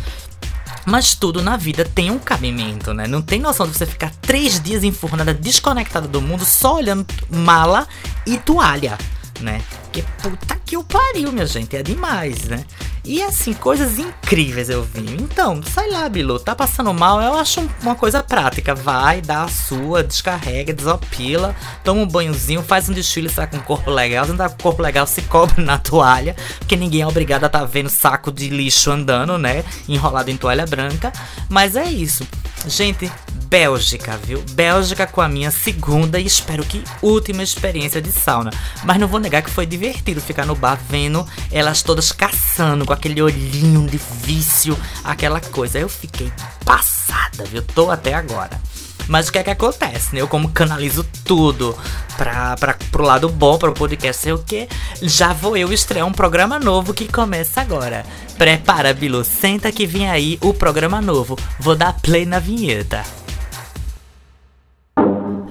Mas 0.86 1.14
tudo 1.14 1.42
na 1.42 1.56
vida 1.56 1.84
tem 1.84 2.10
um 2.10 2.18
cabimento, 2.18 2.94
né? 2.94 3.06
Não 3.06 3.20
tem 3.22 3.40
noção 3.40 3.66
de 3.66 3.76
você 3.76 3.86
ficar 3.86 4.10
três 4.20 4.60
dias 4.60 4.82
enfurnada, 4.82 5.34
desconectada 5.34 6.08
do 6.08 6.20
mundo, 6.20 6.44
só 6.44 6.76
olhando 6.76 7.06
mala 7.28 7.86
e 8.26 8.38
toalha, 8.38 8.96
né? 9.40 9.62
Que 9.92 10.02
puta 10.22 10.56
que 10.64 10.76
o 10.76 10.84
pariu, 10.84 11.32
minha 11.32 11.46
gente, 11.46 11.76
é 11.76 11.82
demais, 11.82 12.44
né? 12.44 12.64
E 13.04 13.22
assim, 13.22 13.52
coisas 13.54 13.98
incríveis 13.98 14.68
eu 14.68 14.82
vi. 14.82 15.16
Então, 15.20 15.62
sai 15.62 15.90
lá, 15.90 16.08
Bilu, 16.08 16.38
tá 16.38 16.54
passando 16.54 16.92
mal, 16.92 17.20
eu 17.20 17.34
acho 17.34 17.60
um- 17.62 17.68
uma 17.82 17.94
coisa 17.94 18.22
prática. 18.22 18.74
Vai, 18.74 19.20
dá 19.20 19.44
a 19.44 19.48
sua, 19.48 20.02
descarrega, 20.04 20.72
desopila, 20.72 21.54
toma 21.82 22.02
um 22.02 22.06
banhozinho, 22.06 22.62
faz 22.62 22.88
um 22.88 22.92
desfile, 22.92 23.28
sai 23.28 23.46
com 23.46 23.56
um 23.56 23.60
corpo 23.62 23.90
legal. 23.90 24.24
Se 24.24 24.30
não 24.30 24.36
tá 24.38 24.48
com 24.50 24.62
corpo 24.62 24.82
legal, 24.82 25.06
se 25.06 25.22
cobre 25.22 25.62
na 25.62 25.78
toalha, 25.78 26.36
porque 26.58 26.76
ninguém 26.76 27.00
é 27.02 27.06
obrigado 27.06 27.44
a 27.44 27.48
tá 27.48 27.64
vendo 27.64 27.88
saco 27.88 28.30
de 28.30 28.48
lixo 28.50 28.90
andando, 28.90 29.38
né? 29.38 29.64
Enrolado 29.88 30.30
em 30.30 30.36
toalha 30.36 30.66
branca. 30.66 31.12
Mas 31.48 31.76
é 31.76 31.84
isso. 31.84 32.26
Gente, 32.66 33.10
Bélgica, 33.50 34.16
viu? 34.16 34.40
Bélgica 34.52 35.08
com 35.08 35.20
a 35.20 35.28
minha 35.28 35.50
segunda 35.50 36.20
e 36.20 36.24
espero 36.24 36.64
que 36.64 36.84
última 37.02 37.42
experiência 37.42 38.00
de 38.00 38.12
sauna. 38.12 38.52
Mas 38.84 38.96
não 38.96 39.08
vou 39.08 39.18
negar 39.18 39.42
que 39.42 39.50
foi 39.50 39.66
divertido 39.66 40.20
ficar 40.20 40.46
no 40.46 40.54
bar 40.54 40.78
vendo 40.88 41.26
elas 41.50 41.82
todas 41.82 42.12
caçando 42.12 42.86
com 42.86 42.92
aquele 42.92 43.20
olhinho 43.20 43.88
de 43.88 43.98
vício, 44.22 44.78
aquela 45.02 45.40
coisa. 45.40 45.80
Eu 45.80 45.88
fiquei 45.88 46.32
passada, 46.64 47.44
viu? 47.44 47.60
Tô 47.60 47.90
até 47.90 48.14
agora. 48.14 48.60
Mas 49.08 49.26
o 49.26 49.32
que 49.32 49.38
é 49.38 49.42
que 49.42 49.50
acontece, 49.50 50.14
né? 50.14 50.20
Eu 50.20 50.28
como 50.28 50.50
canalizo 50.50 51.04
tudo 51.24 51.76
pra, 52.16 52.54
pra, 52.56 52.76
pro 52.92 53.02
lado 53.02 53.28
bom, 53.28 53.58
pro 53.58 53.72
podcast 53.72 54.22
sei 54.22 54.32
o 54.32 54.38
que, 54.38 54.68
já 55.02 55.32
vou 55.32 55.56
eu 55.56 55.72
estrear 55.72 56.06
um 56.06 56.12
programa 56.12 56.60
novo 56.60 56.94
que 56.94 57.10
começa 57.10 57.60
agora. 57.60 58.06
Prepara, 58.38 58.94
Bilu, 58.94 59.24
senta 59.24 59.72
que 59.72 59.88
vem 59.88 60.08
aí 60.08 60.38
o 60.40 60.54
programa 60.54 61.00
novo. 61.00 61.36
Vou 61.58 61.74
dar 61.74 61.94
play 61.94 62.24
na 62.24 62.38
vinheta. 62.38 63.02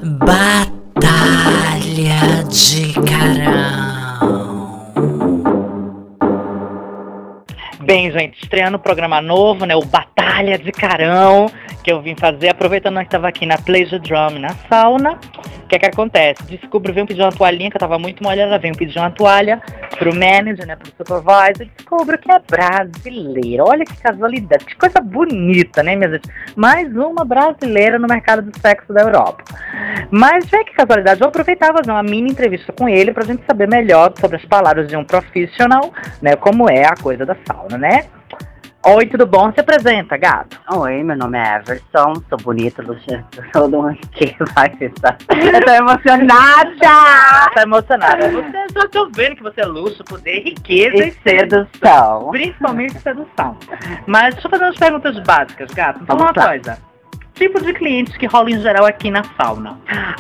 Batalha 0.02 0.70
de 2.48 2.94
Carão. 2.94 3.90
Bem, 7.82 8.10
gente, 8.12 8.42
estreando 8.42 8.78
o 8.78 8.80
programa 8.80 9.22
novo, 9.22 9.66
né? 9.66 9.76
O 9.76 9.84
Batalha 9.84 10.58
de 10.58 10.72
Carão, 10.72 11.52
que 11.90 11.94
eu 11.94 12.02
vim 12.02 12.16
fazer, 12.16 12.50
aproveitando 12.50 13.00
que 13.00 13.06
estava 13.06 13.28
aqui 13.28 13.48
na 13.48 13.58
Pleasure 13.58 13.98
Drum, 14.00 14.38
na 14.38 14.50
sauna. 14.70 15.14
O 15.64 15.68
que 15.68 15.76
é 15.76 15.80
que 15.80 15.88
acontece? 15.88 16.44
Descubro, 16.44 16.94
venho 16.94 17.08
pedir 17.08 17.22
uma 17.22 17.32
toalhinha, 17.32 17.72
que 17.72 17.78
eu 17.78 17.80
tava 17.80 17.98
muito 17.98 18.24
molhada, 18.24 18.60
venho 18.60 18.76
pedir 18.76 19.00
uma 19.00 19.10
toalha 19.10 19.60
pro 19.98 20.14
manager, 20.14 20.68
né, 20.68 20.76
pro 20.76 20.92
supervisor, 20.96 21.68
descubro 21.76 22.18
que 22.18 22.32
é 22.32 22.40
brasileira. 22.40 23.64
Olha 23.64 23.84
que 23.84 23.98
casualidade, 23.98 24.66
que 24.66 24.76
coisa 24.76 25.02
bonita, 25.02 25.82
né, 25.82 25.96
minha 25.96 26.12
gente? 26.12 26.30
Mais 26.56 26.96
uma 26.96 27.26
brasileira 27.26 27.98
no 27.98 28.08
mercado 28.08 28.44
do 28.44 28.60
sexo 28.60 28.94
da 28.94 29.02
Europa. 29.02 29.44
Mas, 30.12 30.46
já 30.48 30.64
que 30.64 30.74
casualidade, 30.74 31.20
vou 31.20 31.30
aproveitar 31.30 31.72
e 31.72 31.78
fazer 31.78 31.92
uma 31.92 32.04
mini 32.04 32.30
entrevista 32.30 32.72
com 32.72 32.88
ele 32.88 33.12
pra 33.12 33.26
gente 33.26 33.44
saber 33.48 33.68
melhor 33.68 34.14
sobre 34.20 34.38
as 34.38 34.46
palavras 34.46 34.88
de 34.88 34.96
um 34.96 35.04
profissional, 35.04 35.92
né, 36.22 36.36
como 36.36 36.70
é 36.70 36.86
a 36.86 36.94
coisa 36.96 37.26
da 37.26 37.36
sauna, 37.48 37.80
né? 37.80 38.06
Oi, 38.86 39.06
tudo 39.08 39.26
bom? 39.28 39.52
Se 39.52 39.60
apresenta, 39.60 40.16
gato. 40.16 40.58
Oi, 40.74 41.04
meu 41.04 41.18
nome 41.18 41.38
é 41.38 41.58
Everson, 41.58 42.14
sou 42.30 42.38
bonita, 42.42 42.82
Luciana, 42.82 43.28
sou 43.54 43.70
do 43.70 43.94
que 44.14 44.34
vai 44.56 44.74
estar. 44.80 45.18
Eu 45.30 45.66
tô 45.66 45.72
emocionada! 45.72 46.70
Tá 47.54 47.64
emocionada. 47.64 48.30
Você, 48.30 48.68
só 48.74 48.88
tô 48.88 49.10
vendo 49.14 49.36
que 49.36 49.44
você 49.44 49.62
é 49.62 49.66
luxo, 49.66 50.04
poder, 50.04 50.40
riqueza 50.44 50.96
E 50.98 51.12
sedução. 51.24 52.30
Principalmente 52.32 52.98
sedução. 53.00 53.58
Mas 54.08 54.36
deixa 54.36 54.48
eu 54.48 54.52
fazer 54.52 54.64
umas 54.66 54.78
perguntas 54.78 55.20
básicas, 55.24 55.72
gato. 55.74 56.00
Me 56.00 56.06
fala 56.06 56.20
uma 56.22 56.26
Vamos 56.28 56.38
lá. 56.44 56.50
coisa. 56.50 56.89
Tipo 57.40 57.62
de 57.64 57.72
clientes 57.74 58.18
que 58.18 58.26
rola 58.26 58.52
em 58.52 58.60
geral 58.60 58.86
aqui 58.86 59.10
na 59.10 59.24
sauna. 59.40 59.78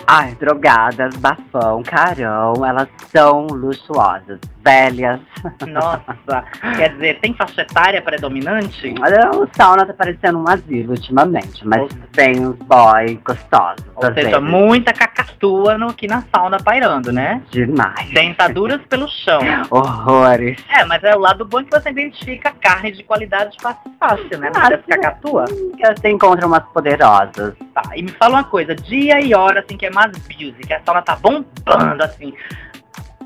Ai, 0.07 0.33
drogadas, 0.39 1.13
bafão, 1.17 1.83
carão, 1.83 2.53
elas 2.65 2.87
são 3.13 3.45
luxuosas, 3.47 4.39
velhas. 4.63 5.19
Nossa, 5.67 6.45
quer 6.77 6.93
dizer, 6.93 7.19
tem 7.19 7.33
faixa 7.33 7.61
etária 7.63 8.01
predominante? 8.01 8.95
Olha, 9.01 9.31
O 9.31 9.45
sauna 9.51 9.85
tá 9.85 9.93
parecendo 9.93 10.39
um 10.39 10.47
asilo 10.49 10.91
ultimamente, 10.91 11.67
mas 11.67 11.89
tem 12.13 12.39
uns 12.39 12.55
boy 12.55 13.19
gostosos. 13.25 13.85
Ou 13.97 14.13
seja, 14.13 14.39
vezes. 14.39 14.41
muita 14.41 14.93
cacatua 14.93 15.77
no, 15.77 15.89
aqui 15.89 16.07
na 16.07 16.23
sauna 16.33 16.57
pairando, 16.57 17.11
né? 17.11 17.41
Demais. 17.51 18.09
Dentaduras 18.13 18.79
pelo 18.89 19.09
chão. 19.09 19.41
Horrores. 19.69 20.57
É, 20.69 20.85
mas 20.85 21.03
é 21.03 21.13
o 21.15 21.19
lado 21.19 21.43
bom 21.43 21.61
que 21.65 21.69
você 21.69 21.89
identifica 21.89 22.51
carne 22.61 22.93
de 22.93 23.03
qualidade 23.03 23.57
fácil, 23.61 23.91
fácil 23.99 24.37
né? 24.39 24.49
Não 24.55 24.61
Ah, 24.61 24.69
deve 24.69 24.83
cacatua. 24.83 25.43
Você 25.97 26.09
encontra 26.09 26.47
umas 26.47 26.63
poderosas. 26.73 27.08
Tá, 27.73 27.81
e 27.95 28.03
me 28.03 28.11
fala 28.11 28.35
uma 28.35 28.43
coisa, 28.43 28.75
dia 28.75 29.19
e 29.19 29.33
hora, 29.33 29.61
assim, 29.61 29.77
que 29.77 29.85
é 29.85 29.89
mais 29.91 30.11
que 30.27 30.73
a 30.73 30.81
sauna 30.85 31.01
tá 31.01 31.15
bombando, 31.15 32.03
assim. 32.03 32.33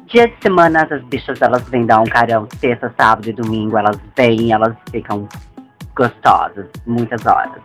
Dia 0.06 0.28
de 0.28 0.36
semana, 0.42 0.88
as 0.90 1.04
bichas, 1.06 1.42
elas 1.42 1.68
vêm 1.70 1.86
dar 1.86 2.00
um 2.00 2.06
carão. 2.06 2.48
Sexta, 2.60 2.94
sábado 2.98 3.30
e 3.30 3.34
domingo, 3.34 3.78
elas 3.78 3.98
vêm, 4.16 4.52
elas 4.52 4.76
ficam 4.92 5.28
gostosas, 5.96 6.68
muitas 6.86 7.26
horas. 7.26 7.62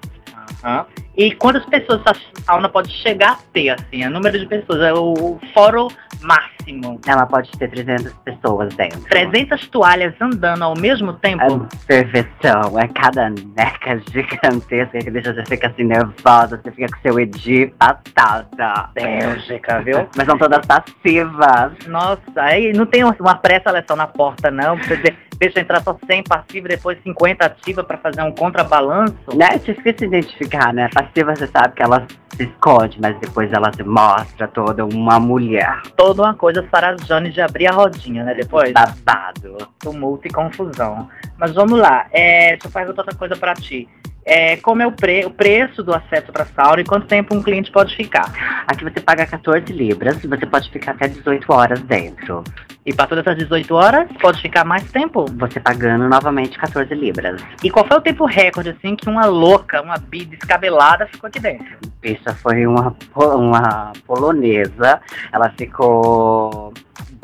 Aham. 0.64 0.86
E 1.16 1.34
quantas 1.34 1.64
pessoas 1.66 2.00
a 2.06 2.14
sauna 2.44 2.68
pode 2.68 2.92
chegar 2.92 3.32
a 3.32 3.38
ter, 3.52 3.70
assim? 3.70 4.06
O 4.06 4.10
número 4.10 4.38
de 4.38 4.46
pessoas, 4.46 4.80
é 4.82 4.92
o, 4.92 5.14
o 5.14 5.40
foro 5.52 5.88
máximo. 6.20 7.00
Ela 7.04 7.26
pode 7.26 7.50
ter 7.58 7.68
300 7.68 8.12
pessoas 8.24 8.72
dentro. 8.74 9.00
300 9.00 9.66
toalhas 9.66 10.14
andando 10.20 10.62
ao 10.62 10.78
mesmo 10.78 11.14
tempo? 11.14 11.42
É 11.42 11.86
perfeição, 11.86 12.78
é 12.78 12.86
cada 12.88 13.30
neca 13.30 14.00
gigantesca 14.12 14.98
que 14.98 15.10
deixa 15.10 15.34
você 15.34 15.44
ficar 15.44 15.70
assim 15.70 15.82
nervosa, 15.82 16.60
você 16.62 16.70
fica 16.70 16.86
com 16.94 17.02
seu 17.02 17.18
Edi 17.18 17.74
batata. 17.76 18.90
Bélgica, 18.94 19.80
viu? 19.82 20.08
Mas 20.16 20.24
são 20.24 20.38
todas 20.38 20.64
passivas. 20.66 21.72
Nossa, 21.88 22.20
aí 22.36 22.72
não 22.72 22.86
tem 22.86 23.02
uma 23.02 23.34
pré-seleção 23.34 23.96
na 23.96 24.06
porta, 24.06 24.52
não. 24.52 24.76
Pra 24.76 24.86
você 24.86 24.96
dizer, 24.98 25.16
deixa 25.38 25.60
entrar 25.60 25.82
só 25.82 25.96
100 26.06 26.24
passiva 26.24 26.66
e 26.66 26.70
depois 26.70 26.98
50 27.02 27.44
ativa 27.44 27.84
pra 27.84 27.96
fazer 27.98 28.22
um 28.22 28.32
contrabalanço. 28.32 29.14
Né? 29.34 29.48
É 29.52 29.58
difícil 29.58 30.08
identificar, 30.08 30.72
né? 30.72 30.88
Passiva 30.92 31.34
você 31.34 31.46
sabe 31.46 31.74
que 31.74 31.82
ela 31.82 32.06
se 32.34 32.42
esconde, 32.44 32.98
mas 33.00 33.18
depois 33.20 33.52
ela 33.52 33.72
se 33.72 33.82
mostra 33.82 34.48
toda 34.48 34.84
uma 34.84 35.18
mulher. 35.18 35.80
Toda 35.96 36.22
uma 36.22 36.34
coisa 36.34 36.66
sarajane 36.70 37.30
de 37.30 37.40
abrir 37.40 37.68
a 37.68 37.72
rodinha, 37.72 38.24
né? 38.24 38.34
Depois. 38.34 38.72
Babado. 38.72 39.56
Tumulto 39.78 40.26
e 40.26 40.30
confusão. 40.30 41.08
Mas 41.36 41.52
vamos 41.54 41.78
lá, 41.78 42.06
é, 42.10 42.50
deixa 42.50 42.66
eu 42.66 42.70
perguntar 42.70 43.02
outra 43.02 43.16
coisa 43.16 43.36
pra 43.36 43.54
ti. 43.54 43.88
É, 44.30 44.58
como 44.58 44.82
é 44.82 44.86
o, 44.86 44.92
pre 44.92 45.24
o 45.24 45.30
preço 45.30 45.82
do 45.82 45.94
acesso 45.94 46.30
pra 46.30 46.44
sauna 46.44 46.82
e 46.82 46.84
quanto 46.84 47.06
tempo 47.06 47.34
um 47.34 47.42
cliente 47.42 47.72
pode 47.72 47.96
ficar? 47.96 48.30
Aqui 48.66 48.84
você 48.84 49.00
paga 49.00 49.24
14 49.24 49.72
libras 49.72 50.22
e 50.22 50.26
você 50.26 50.44
pode 50.44 50.70
ficar 50.70 50.92
até 50.92 51.08
18 51.08 51.50
horas 51.50 51.80
dentro. 51.80 52.44
E 52.88 52.94
pra 52.94 53.06
todas 53.06 53.26
essas 53.26 53.36
18 53.36 53.74
horas, 53.74 54.08
pode 54.18 54.40
ficar 54.40 54.64
mais 54.64 54.90
tempo? 54.90 55.26
Você 55.32 55.60
pagando 55.60 56.08
novamente 56.08 56.58
14 56.58 56.94
libras. 56.94 57.38
E 57.62 57.68
qual 57.68 57.86
foi 57.86 57.98
o 57.98 58.00
tempo 58.00 58.24
recorde, 58.24 58.70
assim, 58.70 58.96
que 58.96 59.10
uma 59.10 59.26
louca, 59.26 59.82
uma 59.82 59.98
bi 59.98 60.24
descabelada 60.24 61.06
ficou 61.06 61.28
aqui 61.28 61.38
dentro? 61.38 61.66
Bicha 62.00 62.34
foi 62.36 62.66
uma, 62.66 62.96
uma 63.14 63.92
polonesa. 64.06 65.02
Ela 65.30 65.50
ficou 65.58 66.72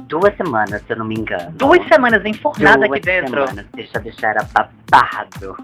duas 0.00 0.36
semanas, 0.36 0.82
se 0.82 0.92
eu 0.92 0.98
não 0.98 1.06
me 1.06 1.14
engano. 1.14 1.50
Duas 1.52 1.82
semanas 1.88 2.22
enfornada 2.26 2.86
Duas 2.86 2.90
aqui 2.90 3.00
dentro. 3.00 3.46
Semanas. 3.48 3.66
Deixa, 3.72 3.98
deixa, 4.00 4.26
era 4.26 4.46
babado. 4.52 5.56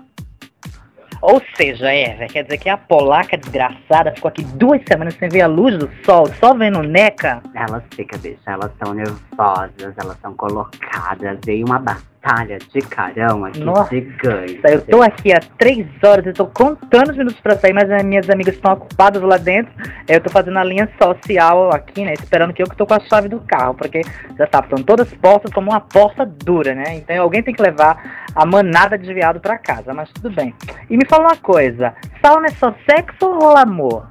Ou 1.23 1.43
seja, 1.57 1.93
Eva, 1.93 2.27
quer 2.27 2.45
dizer 2.45 2.59
que 2.59 2.69
a 2.69 2.77
polaca 2.77 3.37
desgraçada 3.37 4.13
ficou 4.15 4.31
aqui 4.31 4.43
duas 4.43 4.81
semanas 4.89 5.15
sem 5.15 5.29
ver 5.29 5.43
a 5.43 5.47
luz 5.47 5.77
do 5.79 5.91
sol, 6.05 6.27
só 6.41 6.55
vendo 6.55 6.83
neca? 6.83 7.43
Elas 7.55 7.83
ficam, 7.95 8.19
bicha, 8.21 8.39
elas 8.47 8.73
são 8.83 8.95
nervosas, 8.95 9.95
elas 9.99 10.17
são 10.23 10.35
colocadas. 10.35 11.39
Veio 11.45 11.67
uma 11.67 11.79
batalha 12.23 12.59
de 12.59 12.81
carão 12.81 13.45
aqui 13.45 13.61
Nossa, 13.61 13.95
gigante. 13.95 14.61
Eu 14.65 14.83
tô 14.83 15.03
aqui 15.03 15.33
há 15.33 15.41
três 15.59 15.87
horas, 16.05 16.27
eu 16.27 16.35
tô 16.35 16.47
contando 16.47 17.11
os 17.11 17.17
minutos 17.17 17.41
pra 17.41 17.57
sair, 17.57 17.73
mas 17.73 17.91
as 17.91 18.03
minhas 18.03 18.29
amigas 18.29 18.55
estão 18.55 18.73
ocupadas 18.73 19.23
lá 19.23 19.39
dentro. 19.39 19.73
Eu 20.07 20.21
tô 20.21 20.31
fazendo 20.31 20.59
a 20.59 20.65
linha 20.65 20.89
social 21.03 21.73
aqui, 21.73 22.05
né? 22.05 22.13
Esperando 22.13 22.53
que 22.53 22.63
eu 22.63 22.69
que 22.69 22.77
tô 22.77 22.87
com 22.87 22.95
a 22.95 23.01
chave 23.01 23.29
do 23.29 23.41
carro, 23.41 23.75
porque 23.75 24.03
já 24.37 24.47
sabe, 24.53 24.69
estão 24.69 24.85
todas 24.85 25.13
postas 25.15 25.53
como 25.53 25.71
uma 25.71 25.81
porta 25.81 26.27
dura, 26.27 26.75
né? 26.75 26.95
Então 26.97 27.21
alguém 27.21 27.43
tem 27.43 27.55
que 27.55 27.63
levar 27.63 28.29
a 28.35 28.47
manada 28.47 28.99
de 28.99 29.13
viado 29.13 29.41
pra 29.41 29.59
casa, 29.59 29.93
mas 29.95 30.11
tudo 30.11 30.31
bem. 30.31 30.55
E 30.89 30.97
me 30.97 31.07
fala 31.07 31.29
uma 31.29 31.37
coisa, 31.37 31.95
sauna 32.23 32.47
é 32.47 32.51
só 32.51 32.75
sexo 32.89 33.27
ou 33.27 33.39
rola 33.41 33.63
amor? 33.63 34.09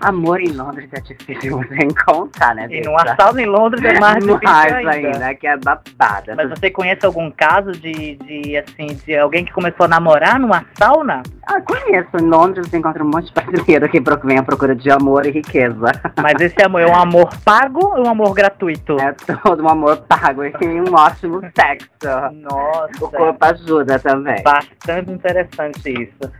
Amor 0.00 0.40
em 0.40 0.52
Londres 0.52 0.88
é 0.92 1.00
difícil 1.00 1.58
você 1.58 1.74
encontrar, 1.84 2.54
né? 2.54 2.66
E 2.70 2.80
numa 2.82 3.04
sauna 3.16 3.42
em 3.42 3.46
Londres 3.46 3.82
é 3.84 3.98
mais 3.98 4.18
difícil 4.24 4.40
mais 4.48 4.72
ainda. 4.72 4.90
ainda, 5.08 5.34
que 5.34 5.46
é 5.46 5.56
babada. 5.56 6.34
Mas 6.36 6.50
você 6.50 6.70
conhece 6.70 7.04
algum 7.04 7.30
caso 7.30 7.72
de, 7.72 8.16
de, 8.16 8.56
assim, 8.56 8.86
de 9.04 9.16
alguém 9.16 9.44
que 9.44 9.52
começou 9.52 9.84
a 9.86 9.88
namorar 9.88 10.38
numa 10.38 10.64
sauna? 10.78 11.22
Ah, 11.46 11.60
conheço. 11.60 12.08
Em 12.20 12.26
Londres 12.26 12.68
você 12.68 12.78
encontra 12.78 13.02
um 13.02 13.08
monte 13.08 13.26
de 13.26 13.32
brasileiro 13.34 13.88
que 13.88 14.00
vem 14.24 14.38
à 14.38 14.42
procura 14.42 14.74
de 14.76 14.90
amor 14.90 15.26
e 15.26 15.30
riqueza. 15.30 15.90
Mas 16.22 16.40
esse 16.40 16.62
amor 16.62 16.82
é 16.82 16.86
um 16.86 16.94
amor 16.96 17.28
pago 17.44 17.80
ou 17.96 18.06
um 18.06 18.10
amor 18.10 18.34
gratuito? 18.34 18.96
É 19.00 19.12
todo 19.42 19.62
um 19.62 19.68
amor 19.68 19.96
pago 20.08 20.44
e 20.44 20.52
um 20.80 20.94
ótimo 20.94 21.40
sexo. 21.58 21.88
Nossa, 22.32 23.04
O 23.04 23.10
corpo 23.10 23.44
ajuda 23.44 23.98
também. 23.98 24.42
bastante 24.42 25.10
interessante 25.10 25.90
isso. 25.90 26.30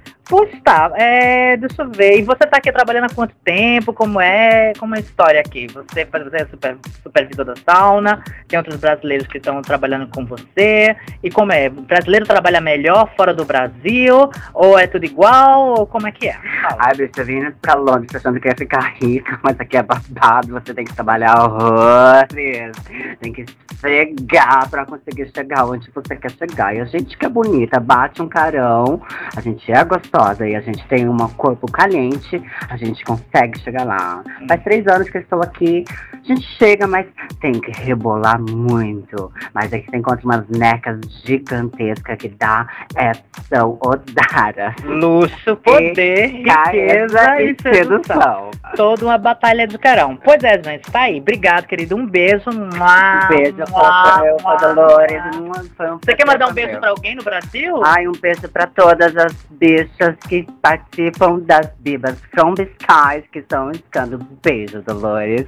Tá, 0.63 0.93
é, 0.97 1.57
deixa 1.57 1.83
eu 1.83 1.91
ver. 1.91 2.19
E 2.19 2.23
você 2.23 2.41
tá 2.41 2.59
aqui 2.59 2.71
trabalhando 2.71 3.05
há 3.05 3.15
quanto 3.15 3.35
tempo? 3.43 3.95
Como 3.95 4.21
é, 4.21 4.75
como 4.79 4.95
é 4.95 4.99
a 4.99 5.01
história 5.01 5.41
aqui? 5.41 5.67
Você, 5.69 6.05
você 6.05 6.37
é 6.37 6.47
super, 6.47 6.77
supervisor 7.03 7.45
da 7.47 7.55
sauna, 7.57 8.23
tem 8.47 8.59
outros 8.59 8.77
brasileiros 8.77 9.27
que 9.27 9.39
estão 9.39 9.63
trabalhando 9.63 10.07
com 10.09 10.27
você. 10.27 10.95
E 11.23 11.31
como 11.31 11.53
é? 11.53 11.69
O 11.69 11.81
brasileiro 11.81 12.27
trabalha 12.27 12.61
melhor 12.61 13.11
fora 13.17 13.33
do 13.33 13.47
Brasil? 13.47 14.29
Ou 14.53 14.79
é 14.79 14.87
tudo 14.87 15.07
igual? 15.07 15.79
Ou 15.79 15.87
como 15.87 16.07
é 16.07 16.13
que 16.13 16.29
é? 16.29 16.35
Fala. 16.35 16.77
Ai, 16.81 16.95
bicha, 16.95 17.25
vindo 17.25 17.51
pra 17.63 17.73
Londres 17.75 18.15
achando 18.15 18.39
que 18.39 18.49
ia 18.49 18.55
ficar 18.55 18.95
rica, 19.01 19.41
mas 19.43 19.59
aqui 19.59 19.79
é 19.79 19.83
babado, 19.83 20.53
você 20.53 20.75
tem 20.75 20.85
que 20.85 20.95
trabalhar 20.95 21.43
horrores. 21.43 22.77
Tem 23.21 23.33
que 23.33 23.47
esfregar 23.73 24.69
pra 24.69 24.85
conseguir 24.85 25.31
chegar 25.35 25.65
onde 25.65 25.91
você 25.91 26.15
quer 26.15 26.31
chegar. 26.33 26.77
E 26.77 26.81
a 26.81 26.85
gente 26.85 27.17
que 27.17 27.25
é 27.25 27.29
bonita, 27.29 27.81
bate 27.81 28.21
um 28.21 28.29
carão, 28.29 29.01
a 29.35 29.41
gente 29.41 29.73
é 29.73 29.83
gostosa 29.85 30.18
gostosa 30.19 30.47
e 30.47 30.57
a 30.57 30.61
gente 30.61 30.85
tem 30.89 31.09
um 31.09 31.17
corpo 31.37 31.71
caliente, 31.71 32.43
a 32.69 32.77
gente 32.77 33.05
consegue 33.05 33.59
chegar 33.61 33.85
lá. 33.85 34.23
Faz 34.49 34.63
três 34.65 34.87
anos 34.87 35.09
que 35.09 35.19
eu 35.19 35.23
estou 35.23 35.41
aqui, 35.41 35.85
a 36.13 36.27
gente 36.27 36.43
chega, 36.59 36.87
mas 36.87 37.07
tem 37.41 37.53
que 37.53 37.71
rebolar 37.71 38.41
muito. 38.41 39.33
Mas 39.55 39.73
aí 39.73 39.85
você 39.89 39.97
encontra 39.97 40.25
umas 40.25 40.49
necas 40.49 40.99
gigantescas 41.25 42.19
que 42.19 42.29
dá 42.29 42.67
é 42.97 43.13
são 43.49 43.79
odaras. 43.85 44.75
Luxo, 44.85 45.57
poder, 45.57 46.27
riqueza 46.27 47.43
e 47.43 47.57
sedução. 47.61 48.51
Toda 48.77 49.05
uma 49.05 49.19
batalha 49.19 49.67
de 49.67 49.79
carão. 49.79 50.17
Pois 50.17 50.43
é, 50.43 50.61
gente, 50.63 50.91
tá 50.91 51.03
aí. 51.03 51.21
Obrigado, 51.21 51.67
querido. 51.67 51.97
Um 51.97 52.07
beijo. 52.07 52.51
Um 52.51 53.29
beijo, 53.29 53.59
Mua, 53.71 54.23
eu, 54.27 54.37
mua, 54.43 54.57
Dolores. 54.57 55.37
mua. 55.37 55.99
Você 56.03 56.15
quer 56.15 56.27
mandar 56.27 56.49
um 56.49 56.53
beijo 56.53 56.79
pra 56.79 56.91
alguém 56.91 57.15
no 57.15 57.23
Brasil? 57.23 57.81
Ai, 57.85 58.07
um 58.07 58.13
beijo 58.13 58.49
pra 58.49 58.67
todas 58.67 59.17
as 59.17 59.33
bichas 59.51 60.08
que 60.17 60.47
participam 60.63 61.41
das 61.41 61.71
Bibas 61.81 62.21
From 62.35 62.55
the 62.55 62.65
Skies 62.65 63.25
que 63.33 63.41
estão 63.41 63.71
escando. 63.71 64.19
Beijo, 64.43 64.83
Dolores. 64.83 65.47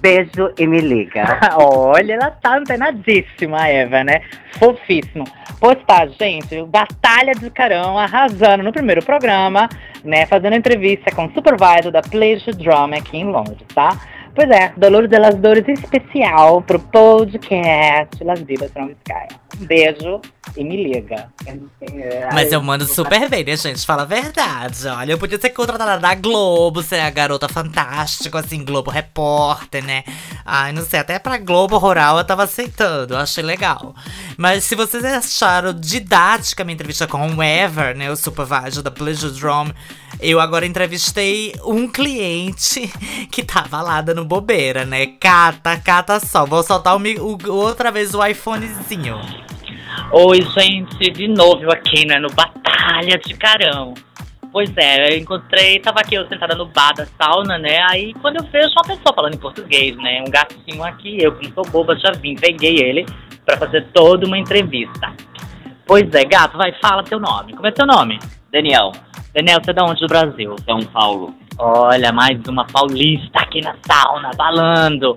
Beijo 0.00 0.52
e 0.58 0.66
me 0.66 0.80
liga. 0.80 1.38
Olha, 1.56 2.14
ela 2.14 2.30
tá 2.30 2.56
antenadíssima, 2.58 3.68
Eva, 3.68 4.04
né? 4.04 4.22
Fofíssimo. 4.58 5.24
Pois 5.58 5.78
tá, 5.86 6.06
gente, 6.06 6.62
Batalha 6.64 7.32
de 7.32 7.50
Carão 7.50 7.98
arrasando 7.98 8.62
no 8.62 8.72
primeiro 8.72 9.04
programa, 9.04 9.68
né? 10.04 10.26
Fazendo 10.26 10.56
entrevista 10.56 11.10
com 11.14 11.26
o 11.26 11.32
supervisor 11.32 11.92
da 11.92 12.02
Pleasure 12.02 12.56
Drama 12.56 12.96
aqui 12.96 13.18
em 13.18 13.24
Londres, 13.24 13.66
tá? 13.74 13.90
Pois 14.34 14.48
é, 14.50 14.72
Dolores 14.76 15.10
Delas 15.10 15.34
Dores 15.36 15.66
especial 15.68 16.62
pro 16.62 16.78
podcast 16.78 18.22
Las 18.22 18.40
Bibas 18.42 18.70
from 18.72 18.90
Sky. 18.90 19.34
Um 19.60 19.66
beijo 19.66 20.20
e 20.56 20.64
me 20.64 20.84
liga. 20.84 21.28
Mas 22.32 22.52
eu 22.52 22.62
mando 22.62 22.84
super 22.84 23.28
bem, 23.28 23.44
né, 23.44 23.56
gente? 23.56 23.84
Fala 23.84 24.02
a 24.02 24.06
verdade. 24.06 24.86
Olha, 24.86 25.12
eu 25.12 25.18
podia 25.18 25.38
ser 25.38 25.50
contratada 25.50 25.98
da 25.98 26.14
Globo, 26.14 26.82
ser 26.82 27.00
a 27.00 27.10
garota 27.10 27.48
fantástica, 27.48 28.38
assim, 28.38 28.64
Globo 28.64 28.90
Repórter, 28.90 29.84
né? 29.84 30.04
Ai, 30.44 30.72
não 30.72 30.82
sei, 30.82 31.00
até 31.00 31.18
pra 31.18 31.36
Globo 31.36 31.76
Rural 31.76 32.18
eu 32.18 32.24
tava 32.24 32.44
aceitando, 32.44 33.14
eu 33.14 33.18
achei 33.18 33.42
legal. 33.42 33.94
Mas 34.36 34.64
se 34.64 34.74
vocês 34.74 35.04
acharam 35.04 35.74
didática 35.74 36.64
minha 36.64 36.74
entrevista 36.74 37.06
com 37.06 37.26
o 37.26 37.42
Ever, 37.42 37.96
né, 37.96 38.10
o 38.10 38.16
supervisor 38.16 38.82
da 38.82 38.90
Pleasure 38.90 39.32
Drum, 39.38 39.70
eu 40.20 40.40
agora 40.40 40.66
entrevistei 40.66 41.54
um 41.64 41.88
cliente 41.88 42.88
que 43.30 43.42
tava 43.42 43.80
lá 43.82 44.00
dando 44.00 44.24
bobeira, 44.24 44.84
né? 44.84 45.06
Cata, 45.20 45.76
cata 45.78 46.20
só. 46.20 46.44
Vou 46.46 46.62
soltar 46.62 46.96
o, 46.96 47.00
o- 47.00 47.52
outra 47.54 47.90
vez 47.90 48.14
o 48.14 48.24
iPhonezinho. 48.24 49.18
Oi, 50.12 50.40
gente, 50.42 51.10
de 51.12 51.28
novo 51.28 51.70
aqui, 51.72 52.06
né, 52.06 52.18
no 52.18 52.28
Batalha 52.30 53.18
de 53.18 53.34
Carão. 53.34 53.94
Pois 54.52 54.70
é, 54.76 55.12
eu 55.14 55.18
encontrei, 55.18 55.78
tava 55.78 56.00
aqui 56.00 56.16
eu 56.16 56.26
sentada 56.28 56.56
no 56.56 56.66
bar 56.66 56.92
da 56.94 57.06
sauna, 57.06 57.56
né, 57.56 57.78
aí 57.88 58.12
quando 58.14 58.36
eu 58.42 58.44
vejo 58.50 58.70
uma 58.72 58.82
pessoa 58.82 59.14
falando 59.14 59.34
em 59.34 59.38
português, 59.38 59.96
né, 59.96 60.24
um 60.26 60.30
gatinho 60.30 60.82
aqui, 60.82 61.22
eu 61.22 61.36
que 61.36 61.46
não 61.46 61.54
sou 61.54 61.64
boba, 61.70 61.96
já 61.96 62.10
vim, 62.10 62.34
peguei 62.34 62.78
ele 62.80 63.06
pra 63.46 63.56
fazer 63.56 63.86
toda 63.92 64.26
uma 64.26 64.36
entrevista. 64.36 65.12
Pois 65.86 66.12
é, 66.14 66.24
gato, 66.24 66.56
vai, 66.56 66.72
fala 66.80 67.04
teu 67.04 67.20
nome. 67.20 67.52
Como 67.54 67.66
é 67.66 67.70
teu 67.70 67.86
nome? 67.86 68.18
Daniel. 68.52 68.90
Daniel, 69.32 69.60
você 69.62 69.70
é 69.70 69.74
de 69.74 69.82
onde 69.82 70.00
do 70.00 70.06
Brasil? 70.08 70.56
São 70.64 70.80
Paulo. 70.92 71.32
Olha, 71.56 72.12
mais 72.12 72.40
uma 72.48 72.66
paulista 72.66 73.38
aqui 73.38 73.60
na 73.60 73.76
sauna, 73.86 74.30
balando. 74.36 75.16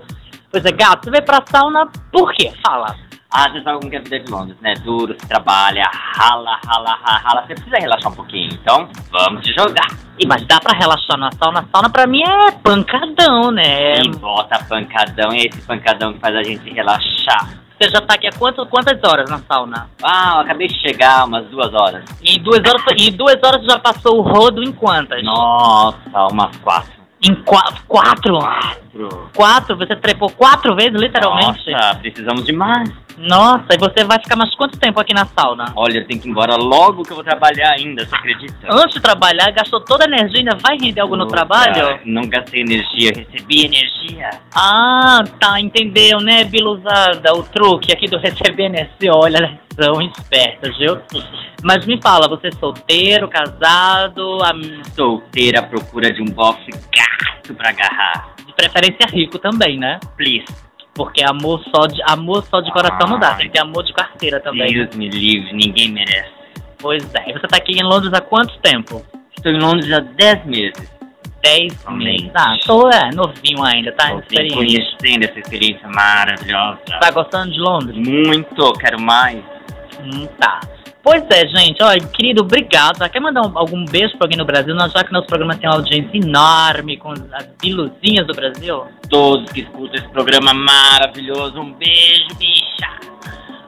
Pois 0.52 0.64
é, 0.64 0.72
gato, 0.72 1.06
você 1.06 1.12
veio 1.12 1.24
pra 1.24 1.44
sauna 1.48 1.90
por 2.12 2.32
quê? 2.34 2.52
Fala. 2.64 2.96
Ah, 3.32 3.50
você 3.50 3.64
sabe 3.64 3.80
como 3.80 3.90
que 3.90 3.96
é 3.96 4.00
a 4.00 4.04
vida 4.04 4.20
de 4.20 4.32
Londres, 4.32 4.56
né? 4.62 4.76
Duro, 4.84 5.16
se 5.20 5.28
trabalha, 5.28 5.90
rala, 5.92 6.60
rala, 6.64 6.96
rala, 7.04 7.20
rala. 7.24 7.42
Você 7.48 7.56
precisa 7.56 7.78
relaxar 7.78 8.12
um 8.12 8.16
pouquinho, 8.16 8.54
então 8.54 8.88
vamos 9.10 9.42
te 9.42 9.52
jogar. 9.56 9.88
E 10.20 10.28
mas 10.28 10.46
dá 10.46 10.60
pra 10.60 10.78
relaxar 10.78 11.18
na 11.18 11.32
sauna? 11.32 11.68
Sauna 11.72 11.90
pra 11.90 12.06
mim 12.06 12.22
é 12.22 12.52
pancadão, 12.52 13.50
né? 13.50 13.96
E 14.04 14.10
bota 14.10 14.64
pancadão, 14.66 15.34
e 15.34 15.40
é 15.40 15.48
esse 15.48 15.62
pancadão 15.64 16.14
que 16.14 16.20
faz 16.20 16.36
a 16.36 16.44
gente 16.44 16.72
relaxar. 16.72 17.63
Você 17.84 17.90
já 17.90 18.00
tá 18.00 18.14
aqui 18.14 18.28
há 18.28 18.32
quanto, 18.32 18.66
quantas 18.68 18.98
horas 19.04 19.30
na 19.30 19.40
sauna? 19.40 19.90
Ah, 20.02 20.36
eu 20.36 20.40
acabei 20.40 20.68
de 20.70 20.80
chegar, 20.80 21.26
umas 21.26 21.46
duas 21.48 21.74
horas. 21.74 22.06
Em 22.24 22.42
duas 22.42 22.60
horas, 22.60 22.82
em 22.98 23.12
duas 23.12 23.36
horas 23.44 23.62
já 23.66 23.78
passou 23.78 24.20
o 24.20 24.22
rodo 24.22 24.64
em 24.64 24.72
quantas? 24.72 25.22
Nossa, 25.22 25.98
umas 26.32 26.56
quatro. 26.60 26.94
Em 27.22 27.36
qua 27.44 27.62
quatro? 27.86 28.40
Quatro. 28.94 29.30
Quatro? 29.36 29.78
Você 29.78 29.96
trepou 29.96 30.30
quatro 30.30 30.76
vezes, 30.76 30.94
literalmente? 31.00 31.72
Nossa, 31.72 31.96
precisamos 32.00 32.46
de 32.46 32.54
mais. 32.54 32.90
Nossa, 33.18 33.66
e 33.74 33.78
você 33.78 34.04
vai 34.04 34.20
ficar 34.20 34.36
mais 34.36 34.54
quanto 34.56 34.78
tempo 34.80 35.00
aqui 35.00 35.14
na 35.14 35.26
sauna? 35.26 35.66
Olha, 35.76 36.00
eu 36.00 36.08
tenho 36.08 36.20
que 36.20 36.28
ir 36.28 36.32
embora 36.32 36.56
logo 36.56 37.04
que 37.04 37.12
eu 37.12 37.16
vou 37.16 37.24
trabalhar 37.24 37.72
ainda, 37.74 38.06
você 38.06 38.16
acredita? 38.16 38.56
Antes 38.68 38.96
de 38.96 39.02
trabalhar, 39.02 39.52
gastou 39.52 39.80
toda 39.82 40.04
a 40.06 40.08
energia, 40.08 40.40
ainda 40.40 40.58
vai 40.58 40.78
render 40.80 41.00
algo 41.02 41.16
no 41.16 41.28
trabalho? 41.28 42.00
Não 42.06 42.24
gastei 42.28 42.62
energia, 42.62 43.12
recebi 43.16 43.66
energia. 43.66 44.30
Ah, 44.56 45.24
tá, 45.40 45.60
entendeu, 45.60 46.20
né, 46.22 46.44
biluzada? 46.44 47.34
O 47.36 47.44
truque 47.44 47.94
aqui 47.94 48.08
do 48.08 48.18
receber 48.18 48.64
energia. 48.64 49.12
Olha, 49.14 49.38
elas 49.38 49.52
são 49.80 50.02
espertas, 50.02 50.76
viu? 50.78 50.98
Mas 51.64 51.86
me 51.86 52.02
fala, 52.02 52.28
você 52.28 52.48
é 52.48 52.52
solteiro, 52.52 53.28
casado, 53.28 54.40
am- 54.44 54.82
Solteira 54.96 55.60
à 55.60 55.64
procura 55.64 56.12
de 56.12 56.22
um 56.22 56.26
bofe 56.26 56.72
gato 56.72 57.54
pra 57.56 57.70
agarrar. 57.70 58.33
De 58.54 58.56
preferência 58.56 59.08
rico 59.08 59.40
também, 59.40 59.78
né? 59.78 60.00
Please. 60.16 60.46
Porque 60.94 61.24
amor 61.24 61.64
só 61.76 61.88
de, 61.88 62.02
amor 62.04 62.44
só 62.44 62.62
de 62.62 62.72
coração 62.72 63.10
não 63.10 63.20
dá, 63.20 63.34
tem 63.36 63.48
que 63.48 63.54
ter 63.54 63.62
amor 63.62 63.84
de 63.84 63.94
carteira 63.94 64.40
também. 64.40 64.72
Deus 64.72 64.96
me 64.96 65.10
livre, 65.10 65.52
ninguém 65.54 65.92
merece. 65.92 66.32
Pois 66.78 67.04
é, 67.16 67.30
e 67.30 67.34
você 67.34 67.48
tá 67.48 67.58
aqui 67.58 67.72
em 67.72 67.84
Londres 67.84 68.14
há 68.14 68.22
quanto 68.22 68.56
tempo? 68.60 69.04
Estou 69.36 69.52
em 69.52 69.60
Londres 69.60 69.92
há 69.92 70.00
10 70.00 70.46
meses. 70.46 70.94
10 71.42 71.86
meses. 71.90 72.32
Ah, 72.36 72.56
tô 72.66 72.90
é, 72.90 73.10
novinho 73.14 73.64
ainda, 73.64 73.92
tá? 73.94 74.14
Experiente. 74.16 74.54
conhecendo 74.54 75.24
essa 75.26 75.40
experiência 75.40 75.88
maravilhosa. 75.90 76.80
Tá 77.02 77.12
gostando 77.12 77.52
de 77.52 77.60
Londres? 77.60 77.96
Muito, 77.98 78.74
quero 78.74 79.02
mais. 79.02 79.44
Hum, 80.00 80.28
tá. 80.40 80.62
Pois 81.04 81.22
é, 81.30 81.46
gente, 81.50 81.84
olha, 81.84 82.00
querido, 82.00 82.44
obrigado. 82.44 82.98
Quer 83.10 83.20
mandar 83.20 83.42
um- 83.46 83.58
algum 83.58 83.84
beijo 83.84 84.16
pra 84.18 84.24
alguém 84.26 84.38
no 84.38 84.46
Brasil? 84.46 84.74
Nós, 84.74 84.90
já 84.94 85.04
que 85.04 85.12
nosso 85.12 85.28
programa 85.28 85.54
tem 85.54 85.70
uma 85.70 85.76
audiência 85.76 86.18
enorme 86.18 86.96
com 86.96 87.12
as 87.12 87.46
biluzinhas 87.62 88.26
do 88.26 88.34
Brasil. 88.34 88.86
Todos 89.10 89.52
que 89.52 89.62
escutam 89.62 89.96
esse 89.96 90.08
programa 90.10 90.54
maravilhoso, 90.54 91.60
um 91.60 91.74
beijo, 91.74 92.28
bicha. 92.40 92.90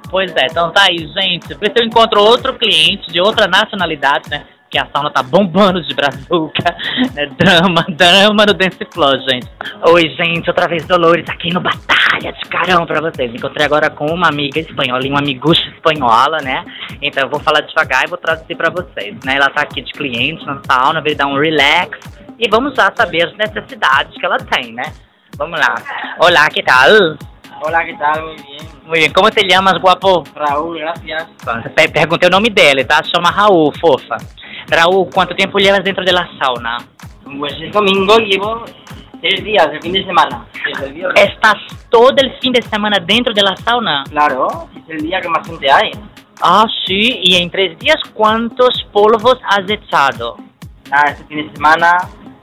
Pois 0.09 0.33
é, 0.33 0.45
então 0.49 0.71
tá 0.71 0.83
aí, 0.89 0.97
gente. 0.97 1.53
Vê 1.55 1.65
se 1.65 1.73
eu 1.81 1.85
encontro 1.85 2.21
outro 2.21 2.53
cliente 2.53 3.11
de 3.11 3.19
outra 3.19 3.47
nacionalidade, 3.47 4.29
né? 4.29 4.45
Que 4.75 4.79
a 4.79 4.87
sauna 4.93 5.09
tá 5.09 5.23
bombando 5.23 5.81
de 5.81 5.95
brazuca, 5.95 6.75
né? 7.13 7.27
Drama, 7.37 7.85
drama 7.87 8.45
no 8.45 8.53
Dance 8.53 8.85
Floor, 8.93 9.17
gente. 9.19 9.47
Oi, 9.87 10.09
gente, 10.17 10.49
outra 10.49 10.67
vez 10.67 10.85
Dolores 10.85 11.23
aqui 11.29 11.53
no 11.53 11.61
Batalha 11.61 12.33
de 12.33 12.49
Carão 12.49 12.85
pra 12.85 12.99
vocês. 12.99 13.33
Encontrei 13.33 13.65
agora 13.65 13.89
com 13.89 14.05
uma 14.07 14.27
amiga 14.27 14.59
espanhola, 14.59 15.07
uma 15.07 15.19
amigucha 15.19 15.65
espanhola, 15.69 16.39
né? 16.43 16.65
Então 17.01 17.23
eu 17.23 17.29
vou 17.29 17.39
falar 17.39 17.61
devagar 17.61 18.03
e 18.03 18.09
vou 18.09 18.17
traduzir 18.17 18.53
pra 18.57 18.69
vocês, 18.69 19.15
né? 19.23 19.37
Ela 19.37 19.49
tá 19.49 19.61
aqui 19.61 19.81
de 19.81 19.93
cliente 19.93 20.45
na 20.45 20.59
sauna, 20.69 20.99
veio 20.99 21.15
dar 21.15 21.27
um 21.27 21.39
relax. 21.39 21.97
E 22.37 22.49
vamos 22.49 22.75
já 22.75 22.91
saber 22.93 23.27
as 23.27 23.37
necessidades 23.37 24.13
que 24.13 24.25
ela 24.25 24.39
tem, 24.39 24.73
né? 24.73 24.91
Vamos 25.37 25.57
lá. 25.57 25.73
Olá, 26.19 26.49
que 26.49 26.61
tal? 26.61 27.15
Hola, 27.61 27.85
¿qué 27.85 27.93
tal? 27.95 28.23
Muy 28.23 28.35
bien. 28.35 28.67
Muy 28.85 28.99
bien, 28.99 29.13
¿cómo 29.13 29.29
te 29.31 29.47
llamas, 29.47 29.75
guapo? 29.81 30.23
Raúl, 30.35 30.77
gracias. 30.79 31.27
Pe- 31.75 31.89
Perguntei 31.89 32.27
o 32.27 32.29
nome 32.29 32.49
dela, 32.49 32.85
tá? 32.85 33.01
Chama 33.01 33.31
Raul, 33.31 33.73
fofa. 33.79 34.17
Raul, 34.67 35.09
quanto 35.13 35.35
tempo 35.35 35.57
llevas 35.57 35.83
dentro 35.83 36.03
de 36.03 36.11
la 36.11 36.27
sauna? 36.39 36.77
Pues 37.39 37.53
el 37.59 37.71
domingo 37.71 38.17
llevo 38.17 38.63
tres 39.21 39.43
días, 39.43 39.67
el 39.71 39.81
fin 39.81 39.93
de 39.93 40.05
semana. 40.05 40.45
El 40.83 40.93
viernes. 40.93 41.23
Estás 41.23 41.55
todo 41.89 42.13
el 42.17 42.33
fin 42.39 42.51
de 42.53 42.61
semana 42.61 42.97
dentro 42.99 43.33
de 43.33 43.41
la 43.41 43.55
sauna? 43.57 44.03
Claro, 44.09 44.67
es 44.75 44.83
el 44.89 45.01
día 45.01 45.19
que 45.21 45.29
más 45.29 45.47
gente 45.47 45.71
hay. 45.71 45.91
Ah, 46.41 46.65
sí. 46.85 47.19
Y 47.23 47.35
en 47.41 47.49
tres 47.49 47.79
días, 47.79 47.97
¿cuántos 48.13 48.85
polvos 48.91 49.39
has 49.49 49.67
echado? 49.69 50.37
Ah, 50.91 51.05
este 51.09 51.23
fin 51.25 51.47
de 51.47 51.53
semana, 51.55 51.97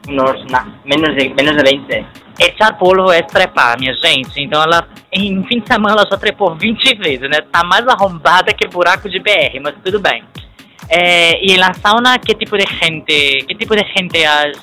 unos 0.09 0.37
menos, 0.85 1.15
de, 1.15 1.33
menos 1.37 1.57
de 1.57 1.63
20. 1.63 2.07
Echar 2.39 2.76
polvo 2.78 3.12
é 3.12 3.22
trepar, 3.22 3.78
minha 3.78 3.95
gente. 3.95 4.41
Então 4.41 4.62
ela, 4.62 4.87
em 5.12 5.43
fim 5.45 5.61
de 5.61 5.66
semana, 5.66 5.97
ela 5.97 6.09
só 6.09 6.16
trepou 6.16 6.55
20 6.55 6.97
vezes, 6.97 7.28
né? 7.28 7.41
Tá 7.51 7.62
mais 7.64 7.87
arrombada 7.87 8.53
que 8.53 8.66
buraco 8.68 9.09
de 9.09 9.18
BR, 9.18 9.61
mas 9.62 9.74
tudo 9.85 10.01
bem. 10.01 10.24
Eh, 10.89 11.39
e 11.43 11.57
na 11.57 11.72
sauna, 11.74 12.18
que 12.18 12.35
tipo 12.35 12.57
de 12.57 12.64
gente, 12.66 13.47
que 13.47 13.55
tipo 13.55 13.74
de 13.74 13.85
gente 13.97 14.24
has, 14.24 14.57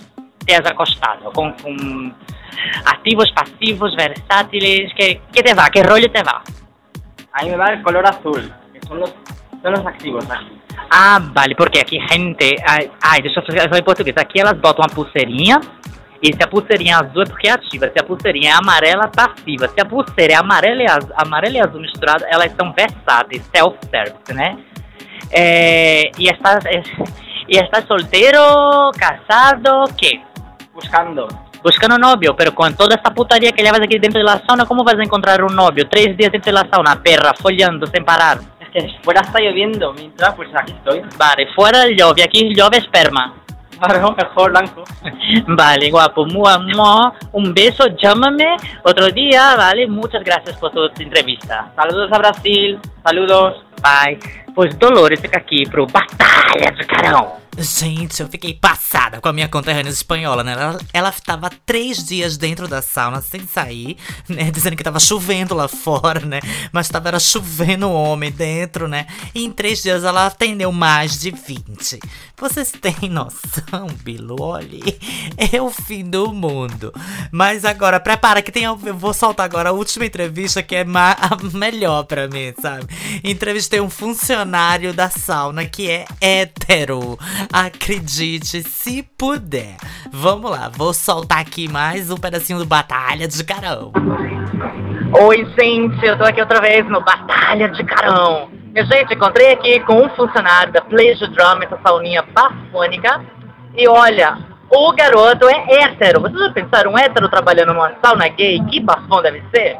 te 0.45 0.53
has 0.53 0.65
acostado? 0.65 1.31
Com, 1.31 1.53
com 1.53 2.11
ativos, 2.85 3.31
passivos, 3.31 3.95
versátiles, 3.95 4.93
que, 4.93 5.21
que 5.31 5.43
te 5.43 5.53
va? 5.53 5.69
Que 5.69 5.81
rollo 5.81 6.09
te 6.09 6.23
va? 6.23 6.43
A 7.33 7.43
mí 7.43 7.51
me 7.51 7.57
va 7.57 7.73
el 7.73 7.81
color 7.83 8.05
azul, 8.05 8.51
que 8.73 8.81
son 8.87 8.99
los, 8.99 9.13
son 9.61 9.71
los 9.71 9.85
activos. 9.85 10.25
Ah, 10.91 11.19
vale, 11.21 11.55
porque 11.55 11.79
aqui 11.79 11.99
gente. 12.09 12.55
Ai, 12.65 12.89
ai, 13.01 13.21
deixa 13.21 13.39
eu 13.39 13.45
falar 13.45 13.79
em 13.79 13.83
português. 13.83 14.17
Aqui 14.17 14.39
elas 14.39 14.57
botam 14.57 14.83
uma 14.83 14.93
pulseirinha. 14.93 15.59
E 16.21 16.33
se 16.33 16.43
a 16.43 16.47
pulseirinha 16.47 16.95
é 16.95 17.05
azul 17.05 17.23
é 17.23 17.25
porque 17.25 17.47
é 17.47 17.51
ativa. 17.51 17.89
Se 17.89 17.99
a 17.99 18.03
pulseirinha 18.03 18.51
é 18.51 18.53
amarela, 18.53 19.07
passiva. 19.07 19.67
Se 19.69 19.79
a 19.79 19.85
pulseira 19.85 20.33
é 20.33 20.35
amarela 20.35 20.83
e 20.83 20.85
azul, 20.85 21.11
amarela 21.15 21.55
e 21.55 21.61
azul 21.61 21.81
misturada, 21.81 22.27
elas 22.29 22.51
são 22.59 22.73
versáteis, 22.73 23.43
self-service, 23.53 24.33
né? 24.33 24.57
É, 25.31 26.11
e, 26.17 26.29
estas, 26.29 26.65
é, 26.65 26.81
¿Y 27.49 27.57
estás 27.57 27.85
soltero, 27.87 28.91
casado, 28.95 29.85
qué? 29.99 30.21
Buscando. 30.71 31.27
Buscando 31.63 31.97
novio, 31.97 32.35
pero 32.35 32.53
con 32.53 32.75
toda 32.75 32.93
esta 32.93 33.11
putaria 33.11 33.51
que 33.51 33.63
llevas 33.63 33.81
aquí 33.81 33.97
dentro 33.97 34.19
de 34.19 34.23
la 34.23 34.39
sauna, 34.45 34.65
¿cómo 34.65 34.83
vas 34.83 34.99
a 34.99 35.03
encontrar 35.03 35.43
un 35.43 35.55
novio? 35.55 35.89
Tres 35.89 36.15
días 36.15 36.31
dentro 36.31 36.51
de 36.51 36.59
la 36.63 36.69
sauna, 36.69 37.01
perra, 37.01 37.33
follando 37.33 37.87
sin 37.87 38.05
parar. 38.05 38.37
Es 38.59 38.69
que 38.69 38.99
fuera 39.01 39.21
está 39.21 39.39
lloviendo, 39.39 39.91
mientras 39.93 40.35
pues 40.35 40.47
aquí 40.53 40.73
estoy. 40.73 41.01
Vale, 41.17 41.47
fuera 41.55 41.87
llueve, 41.87 42.21
aquí 42.23 42.53
llueve 42.53 42.77
esperma. 42.77 43.33
Marrón, 43.79 44.15
mejor 44.15 44.51
blanco. 44.51 44.83
Vale, 45.47 45.89
guapo, 45.89 46.25
mua, 46.25 46.59
mua. 46.59 47.13
un 47.33 47.53
beso, 47.53 47.87
llámame 48.01 48.57
otro 48.83 49.11
día, 49.11 49.55
vale, 49.55 49.87
muchas 49.87 50.23
gracias 50.23 50.57
por 50.57 50.71
tu 50.71 50.85
entrevista. 51.01 51.71
Saludos 51.75 52.11
a 52.11 52.17
Brasil, 52.17 52.79
saludos. 53.03 53.63
Bye. 53.81 54.19
Pois 54.53 54.77
Dolores 54.77 55.21
fica 55.21 55.37
aqui 55.37 55.63
pro 55.69 55.85
Batalha 55.87 56.71
de 56.71 56.85
Carão. 56.85 57.39
Gente, 57.57 58.21
eu 58.21 58.27
fiquei 58.29 58.53
passada 58.53 59.19
com 59.19 59.27
a 59.27 59.33
minha 59.33 59.49
conterrânea 59.49 59.89
espanhola, 59.89 60.43
né? 60.43 60.53
Ela, 60.53 60.79
ela 60.93 61.11
tava 61.11 61.49
três 61.65 62.05
dias 62.05 62.37
dentro 62.37 62.69
da 62.69 62.81
sauna 62.81 63.21
sem 63.21 63.45
sair, 63.45 63.97
né? 64.29 64.49
Dizendo 64.51 64.77
que 64.77 64.83
tava 64.83 64.99
chovendo 64.99 65.53
lá 65.53 65.67
fora, 65.67 66.21
né? 66.21 66.39
Mas 66.71 66.87
tava 66.87 67.09
era 67.09 67.19
chovendo 67.19 67.91
homem 67.91 68.31
dentro, 68.31 68.87
né? 68.87 69.07
E 69.35 69.43
em 69.43 69.51
três 69.51 69.81
dias 69.81 70.05
ela 70.05 70.27
atendeu 70.27 70.71
mais 70.71 71.19
de 71.19 71.31
20. 71.31 71.99
Vocês 72.39 72.71
têm 72.71 73.09
noção, 73.11 73.87
Bilu? 74.01 74.37
Olha, 74.39 74.79
é 75.51 75.61
o 75.61 75.69
fim 75.69 76.09
do 76.09 76.33
mundo. 76.33 76.93
Mas 77.31 77.65
agora, 77.65 77.99
prepara 77.99 78.41
que 78.41 78.51
tem. 78.51 78.63
Eu 78.63 78.75
vou 78.75 79.13
soltar 79.13 79.45
agora 79.45 79.69
a 79.69 79.73
última 79.73 80.05
entrevista 80.05 80.63
que 80.63 80.75
é 80.75 80.81
a 80.83 81.57
melhor 81.57 82.03
pra 82.03 82.27
mim, 82.27 82.53
sabe? 82.59 82.85
Entrevistei 83.23 83.81
um 83.81 83.89
funcionário 83.89 84.93
da 84.93 85.09
sauna 85.09 85.65
que 85.65 85.89
é 85.89 86.05
hétero. 86.21 87.19
Acredite, 87.51 88.63
se 88.63 89.03
puder. 89.17 89.75
Vamos 90.11 90.49
lá, 90.49 90.69
vou 90.69 90.93
soltar 90.93 91.39
aqui 91.39 91.67
mais 91.67 92.09
um 92.09 92.17
pedacinho 92.17 92.59
do 92.59 92.65
Batalha 92.65 93.27
de 93.27 93.43
Carão. 93.43 93.91
Oi, 95.11 95.45
gente, 95.59 96.05
eu 96.05 96.17
tô 96.17 96.23
aqui 96.23 96.39
outra 96.39 96.61
vez 96.61 96.87
no 96.87 97.01
Batalha 97.01 97.67
de 97.69 97.83
Carão. 97.83 98.49
Minha 98.79 98.85
gente, 98.85 99.13
encontrei 99.13 99.51
aqui 99.51 99.81
com 99.81 100.05
um 100.05 100.09
funcionário 100.11 100.71
da 100.71 100.79
Pleasure 100.79 101.29
Drum, 101.31 101.61
essa 101.61 101.77
sauninha 101.85 102.23
bafônica. 102.33 103.25
E 103.75 103.85
olha, 103.89 104.37
o 104.71 104.93
garoto 104.93 105.49
é 105.49 105.83
hétero. 105.83 106.21
Vocês 106.21 106.39
já 106.39 106.53
pensaram 106.53 106.93
um 106.93 106.97
hétero 106.97 107.27
trabalhando 107.27 107.73
numa 107.73 107.91
sauna 108.01 108.29
gay? 108.29 108.57
Que 108.71 108.79
bafão 108.79 109.21
deve 109.21 109.43
ser? 109.53 109.77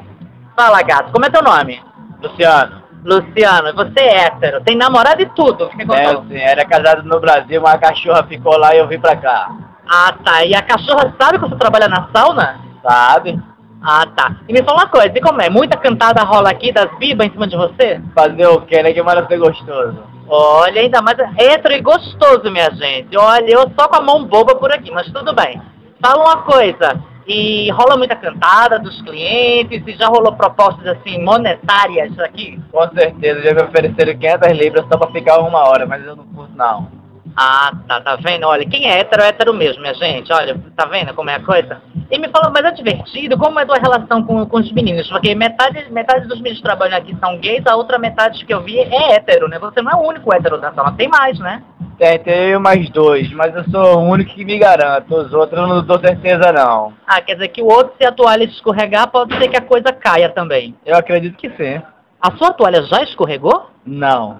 Fala, 0.54 0.82
gato, 0.82 1.14
como 1.14 1.26
é 1.26 1.30
teu 1.30 1.42
nome? 1.42 1.82
Luciano. 2.22 2.84
Luciano, 3.06 3.74
você 3.74 4.02
é 4.02 4.26
hétero, 4.26 4.62
tem 4.66 4.76
namorado 4.76 5.22
e 5.22 5.26
tudo. 5.28 5.70
Me 5.76 5.86
É, 5.96 6.16
sim, 6.28 6.36
era 6.36 6.66
casado 6.66 7.02
no 7.04 7.22
Brasil, 7.22 7.62
mas 7.62 7.76
a 7.76 7.78
cachorra 7.78 8.24
ficou 8.24 8.58
lá 8.58 8.76
e 8.76 8.80
eu 8.80 8.88
vim 8.90 9.00
pra 9.00 9.16
cá. 9.16 9.50
Ah, 9.88 10.14
tá. 10.26 10.44
E 10.44 10.54
a 10.54 10.62
cachorra 10.62 11.16
sabe 11.18 11.40
que 11.40 11.48
você 11.48 11.56
trabalha 11.56 11.88
na 11.88 12.10
sauna? 12.14 12.60
Sabe? 12.84 13.42
Ah, 13.82 14.06
tá. 14.06 14.38
E 14.48 14.54
me 14.54 14.62
fala 14.64 14.80
uma 14.80 14.90
coisa, 14.90 15.12
e 15.16 15.22
como 15.22 15.42
é? 15.42 15.50
Muita 15.50 15.78
cantada 15.78 16.24
rola 16.24 16.50
aqui 16.50 16.72
das 16.72 16.90
bibas 16.98 17.28
em 17.28 17.32
cima 17.32 17.48
de 17.48 17.56
você? 17.56 18.02
Fazer 18.14 18.48
o 18.48 18.62
quê, 18.62 18.84
né? 18.84 18.92
Que 18.92 19.02
ser 19.28 19.40
gostoso. 19.40 20.04
Olha, 20.28 20.82
ainda 20.82 21.02
mais 21.02 21.18
hétero 21.38 21.74
e 21.74 21.82
gostoso, 21.82 22.52
minha 22.52 22.70
gente. 22.72 23.18
Olha, 23.18 23.50
eu 23.50 23.72
só 23.78 23.88
com 23.88 23.96
a 23.96 24.02
mão 24.02 24.26
boba 24.26 24.56
por 24.56 24.72
aqui, 24.72 24.92
mas 24.92 25.12
tudo 25.12 25.34
bem. 25.34 25.62
Fala 26.02 26.24
uma 26.24 26.44
coisa, 26.44 27.02
e 27.28 27.70
rola 27.72 27.98
muita 27.98 28.16
cantada 28.16 28.80
dos 28.80 29.02
clientes, 29.02 29.82
e 29.86 29.98
já 29.98 30.08
rolou 30.08 30.36
propostas 30.36 30.86
assim, 30.86 31.24
monetárias 31.24 32.18
aqui? 32.20 32.60
Com 32.72 32.88
certeza, 32.90 33.42
já 33.42 33.54
me 33.54 33.64
ofereceram 33.64 34.18
500 34.18 34.58
libras 34.58 34.86
só 34.92 34.98
pra 34.98 35.12
ficar 35.12 35.40
uma 35.40 35.68
hora, 35.68 35.86
mas 35.86 36.06
eu 36.06 36.16
não 36.16 36.26
curto 36.26 36.56
não. 36.56 36.99
Ah, 37.36 37.72
tá, 37.88 38.02
tá 38.02 38.16
vendo? 38.16 38.46
Olha, 38.46 38.66
quem 38.68 38.88
é 38.88 39.00
hétero 39.00 39.24
é 39.24 39.28
hétero 39.28 39.54
mesmo, 39.54 39.82
minha 39.82 39.94
gente. 39.94 40.32
Olha, 40.32 40.58
tá 40.76 40.86
vendo 40.86 41.14
como 41.14 41.30
é 41.30 41.36
a 41.36 41.44
coisa? 41.44 41.82
E 42.12 42.18
me 42.18 42.28
fala, 42.30 42.50
mas 42.50 42.66
é 42.66 42.72
divertido, 42.72 43.38
como 43.38 43.60
é 43.60 43.64
a 43.64 43.66
tua 43.66 43.78
relação 43.78 44.24
com, 44.24 44.46
com 44.46 44.58
os 44.58 44.72
meninos? 44.72 45.08
Porque 45.10 45.34
metade, 45.36 45.86
metade 45.92 46.28
dos 46.28 46.38
meninos 46.38 46.60
que 46.60 46.66
trabalham 46.66 46.98
aqui 46.98 47.16
são 47.20 47.38
gays, 47.38 47.66
a 47.66 47.76
outra 47.76 48.00
metade 48.00 48.44
que 48.46 48.54
eu 48.54 48.62
vi 48.62 48.80
é 48.80 49.14
hétero, 49.14 49.48
né? 49.48 49.60
Você 49.60 49.82
não 49.82 49.92
é 49.92 49.96
o 49.96 50.08
único 50.08 50.34
hétero 50.34 50.60
da 50.60 50.74
sala, 50.74 50.92
tem 50.94 51.08
mais, 51.08 51.38
né? 51.40 51.64
Tem, 51.98 52.18
tem 52.20 52.50
eu 52.52 52.60
mais 52.60 52.90
dois, 52.90 53.30
mas 53.34 53.54
eu 53.54 53.64
sou 53.66 53.98
o 53.98 54.10
único 54.10 54.34
que 54.34 54.46
me 54.46 54.58
garanto. 54.58 55.14
Os 55.14 55.34
outros 55.34 55.60
eu 55.60 55.68
não 55.68 55.86
dou 55.86 56.00
certeza 56.00 56.52
não. 56.52 56.94
Ah, 57.06 57.22
quer 57.22 57.34
dizer 57.34 57.50
que 57.50 57.62
o 57.62 57.68
outro, 57.68 57.94
se 57.98 58.08
a 58.08 58.12
toalha 58.12 58.46
escorregar, 58.46 59.12
pode 59.12 59.38
ser 59.38 59.50
que 59.50 59.58
a 59.58 59.62
coisa 59.62 59.92
caia 59.92 60.30
também. 60.30 60.74
Eu 60.86 60.96
acredito 60.96 61.38
que 61.38 61.50
sim. 61.52 61.82
A 62.22 62.32
sua 62.38 62.54
toalha 62.54 62.82
já 62.84 63.04
escorregou? 63.04 63.70
Não. 63.86 64.40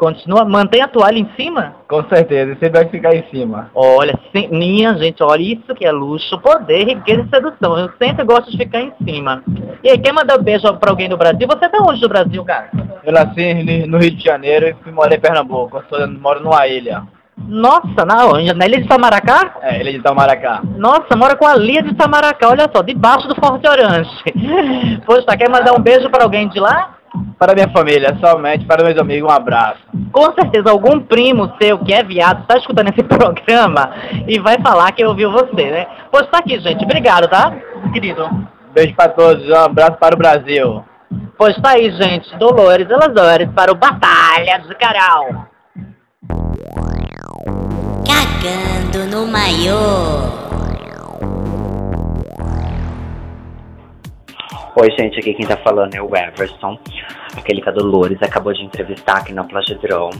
Continua, 0.00 0.46
mantém 0.46 0.80
a 0.80 0.88
toalha 0.88 1.18
em 1.18 1.28
cima? 1.36 1.74
Com 1.86 2.02
certeza, 2.08 2.54
sempre 2.58 2.80
vai 2.80 2.88
ficar 2.88 3.14
em 3.14 3.22
cima. 3.30 3.70
Olha, 3.74 4.18
sim, 4.34 4.48
minha 4.50 4.94
gente, 4.96 5.22
olha 5.22 5.42
isso 5.42 5.74
que 5.74 5.84
é 5.84 5.92
luxo, 5.92 6.38
poder, 6.40 6.84
riqueza 6.86 7.20
e 7.20 7.28
sedução. 7.28 7.78
Eu 7.78 7.90
sempre 8.02 8.24
gosto 8.24 8.50
de 8.50 8.56
ficar 8.56 8.80
em 8.80 8.94
cima. 9.04 9.42
E 9.84 9.90
aí, 9.90 9.98
quer 9.98 10.14
mandar 10.14 10.40
um 10.40 10.42
beijo 10.42 10.72
pra 10.78 10.88
alguém 10.90 11.06
do 11.06 11.18
Brasil? 11.18 11.46
Você 11.46 11.68
tá 11.68 11.78
onde 11.86 12.00
do 12.00 12.08
Brasil, 12.08 12.42
cara? 12.46 12.70
Eu 13.04 13.12
nasci 13.12 13.86
no- 13.86 13.98
Rio 13.98 14.10
de 14.10 14.24
Janeiro 14.24 14.68
e 14.68 14.74
fui 14.82 14.90
morar 14.90 15.14
em 15.14 15.20
Pernambuco. 15.20 15.82
Eu 15.92 16.08
moro 16.12 16.40
numa 16.42 16.66
ilha. 16.66 17.02
Nossa, 17.36 18.04
na 18.06 18.24
onde? 18.26 18.54
Na 18.54 18.64
ilha 18.66 18.78
de 18.78 18.84
Itamaracá? 18.84 19.56
É, 19.60 19.80
ilha 19.80 19.92
de 19.92 19.98
Itamaracá. 19.98 20.62
Nossa, 20.78 21.14
mora 21.14 21.36
com 21.36 21.46
a 21.46 21.56
Lia 21.56 21.82
de 21.82 21.90
Itamaracá, 21.90 22.48
olha 22.48 22.70
só, 22.74 22.80
debaixo 22.82 23.28
do 23.28 23.34
Forte 23.34 23.68
Orange. 23.68 24.10
Poxa, 25.04 25.36
quer 25.36 25.50
mandar 25.50 25.74
um 25.74 25.82
beijo 25.82 26.08
pra 26.08 26.24
alguém 26.24 26.48
de 26.48 26.58
lá? 26.58 26.96
Para 27.38 27.54
minha 27.54 27.68
família, 27.70 28.16
somente 28.20 28.64
para 28.66 28.84
meus 28.84 28.98
amigos, 28.98 29.28
um 29.28 29.32
abraço. 29.32 29.80
Com 30.12 30.32
certeza 30.32 30.70
algum 30.70 31.00
primo 31.00 31.52
seu 31.60 31.78
que 31.78 31.92
é 31.92 32.02
viado 32.02 32.46
tá 32.46 32.56
escutando 32.56 32.90
esse 32.90 33.02
programa 33.04 33.90
e 34.26 34.38
vai 34.38 34.60
falar 34.60 34.92
que 34.92 35.04
ouviu 35.04 35.32
você, 35.32 35.70
né? 35.70 35.86
Pois 36.10 36.26
tá 36.28 36.38
aqui, 36.38 36.58
gente. 36.60 36.84
Obrigado, 36.84 37.28
tá? 37.28 37.52
Querido. 37.92 38.28
Beijo 38.72 38.94
para 38.94 39.10
todos, 39.10 39.48
um 39.48 39.54
abraço 39.54 39.96
para 39.98 40.14
o 40.14 40.18
Brasil. 40.18 40.84
Pois 41.36 41.56
tá 41.60 41.70
aí, 41.70 41.90
gente. 41.90 42.36
Dolores 42.36 42.88
Eladores 42.88 43.48
para 43.54 43.72
o 43.72 43.74
Batalha 43.74 44.58
de 44.58 44.74
Carão. 44.76 45.46
Cagando 48.06 49.06
no 49.10 49.26
maiô. 49.26 50.49
Oi, 54.76 54.88
gente, 54.96 55.18
aqui 55.18 55.34
quem 55.34 55.46
tá 55.46 55.56
falando 55.56 55.94
é 55.96 56.00
o 56.00 56.14
Everson, 56.14 56.78
aquele 57.36 57.60
que 57.60 57.68
a 57.68 57.72
Dolores 57.72 58.22
acabou 58.22 58.52
de 58.52 58.62
entrevistar 58.62 59.16
aqui 59.16 59.32
na 59.32 59.42
Plagidrão. 59.42 60.10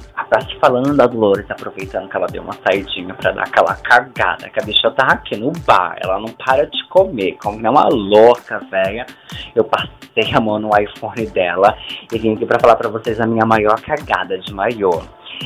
Falando 0.60 0.96
da 0.96 1.06
Dolores, 1.06 1.48
aproveitando 1.48 2.08
que 2.08 2.16
ela 2.16 2.26
deu 2.26 2.42
uma 2.42 2.54
saidinha 2.54 3.14
pra 3.14 3.30
dar 3.30 3.42
aquela 3.42 3.76
cagada, 3.76 4.48
que 4.50 4.60
a 4.60 4.64
bicha 4.64 4.90
tá 4.90 5.06
aqui 5.06 5.36
no 5.36 5.52
bar, 5.64 5.96
ela 6.02 6.18
não 6.18 6.28
para 6.32 6.66
de 6.66 6.84
comer, 6.88 7.36
come 7.40 7.64
é 7.64 7.70
uma 7.70 7.88
louca, 7.88 8.58
velha. 8.70 9.06
Eu 9.54 9.62
passei 9.62 10.34
a 10.34 10.40
mão 10.40 10.58
no 10.58 10.70
iPhone 10.76 11.26
dela 11.26 11.76
e 12.12 12.18
vim 12.18 12.34
aqui 12.34 12.44
pra 12.44 12.58
falar 12.58 12.74
pra 12.74 12.88
vocês 12.88 13.20
a 13.20 13.26
minha 13.26 13.46
maior 13.46 13.80
cagada 13.80 14.36
de 14.36 14.52
maiô. 14.52 15.00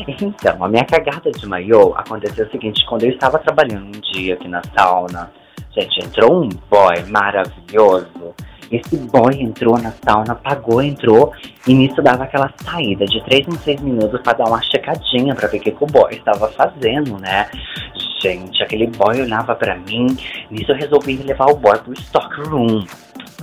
Então, 0.09 0.65
a 0.65 0.69
minha 0.69 0.85
cagada 0.85 1.31
de 1.31 1.47
maiô 1.47 1.93
aconteceu 1.95 2.47
o 2.47 2.51
seguinte, 2.51 2.85
quando 2.87 3.05
eu 3.05 3.11
estava 3.11 3.39
trabalhando 3.39 3.87
um 3.87 4.01
dia 4.13 4.35
aqui 4.35 4.49
na 4.49 4.63
sauna, 4.77 5.31
gente, 5.77 6.05
entrou 6.05 6.43
um 6.43 6.49
boy 6.49 7.05
maravilhoso. 7.11 8.35
Esse 8.71 8.97
boy 8.97 9.35
entrou 9.41 9.79
na 9.79 9.93
sauna, 10.05 10.35
pagou, 10.35 10.83
entrou, 10.83 11.33
e 11.67 11.75
nisso 11.75 12.01
dava 12.03 12.25
aquela 12.25 12.53
saída 12.65 13.05
de 13.05 13.23
3 13.25 13.49
em 13.49 13.57
3 13.57 13.81
minutos 13.81 14.21
pra 14.23 14.33
dar 14.33 14.47
uma 14.47 14.63
checadinha 14.63 15.35
pra 15.35 15.49
ver 15.49 15.59
o 15.59 15.61
que, 15.61 15.71
que 15.71 15.85
o 15.85 15.87
boy 15.87 16.13
estava 16.13 16.49
fazendo, 16.49 17.19
né? 17.19 17.49
Gente, 18.21 18.63
aquele 18.63 18.87
boy 18.87 19.21
olhava 19.21 19.55
pra 19.55 19.77
mim, 19.77 20.07
nisso 20.51 20.73
eu 20.73 20.77
resolvi 20.77 21.17
levar 21.17 21.51
o 21.51 21.57
boy 21.57 21.79
pro 21.79 21.93
stock 21.93 22.41
room. 22.49 22.85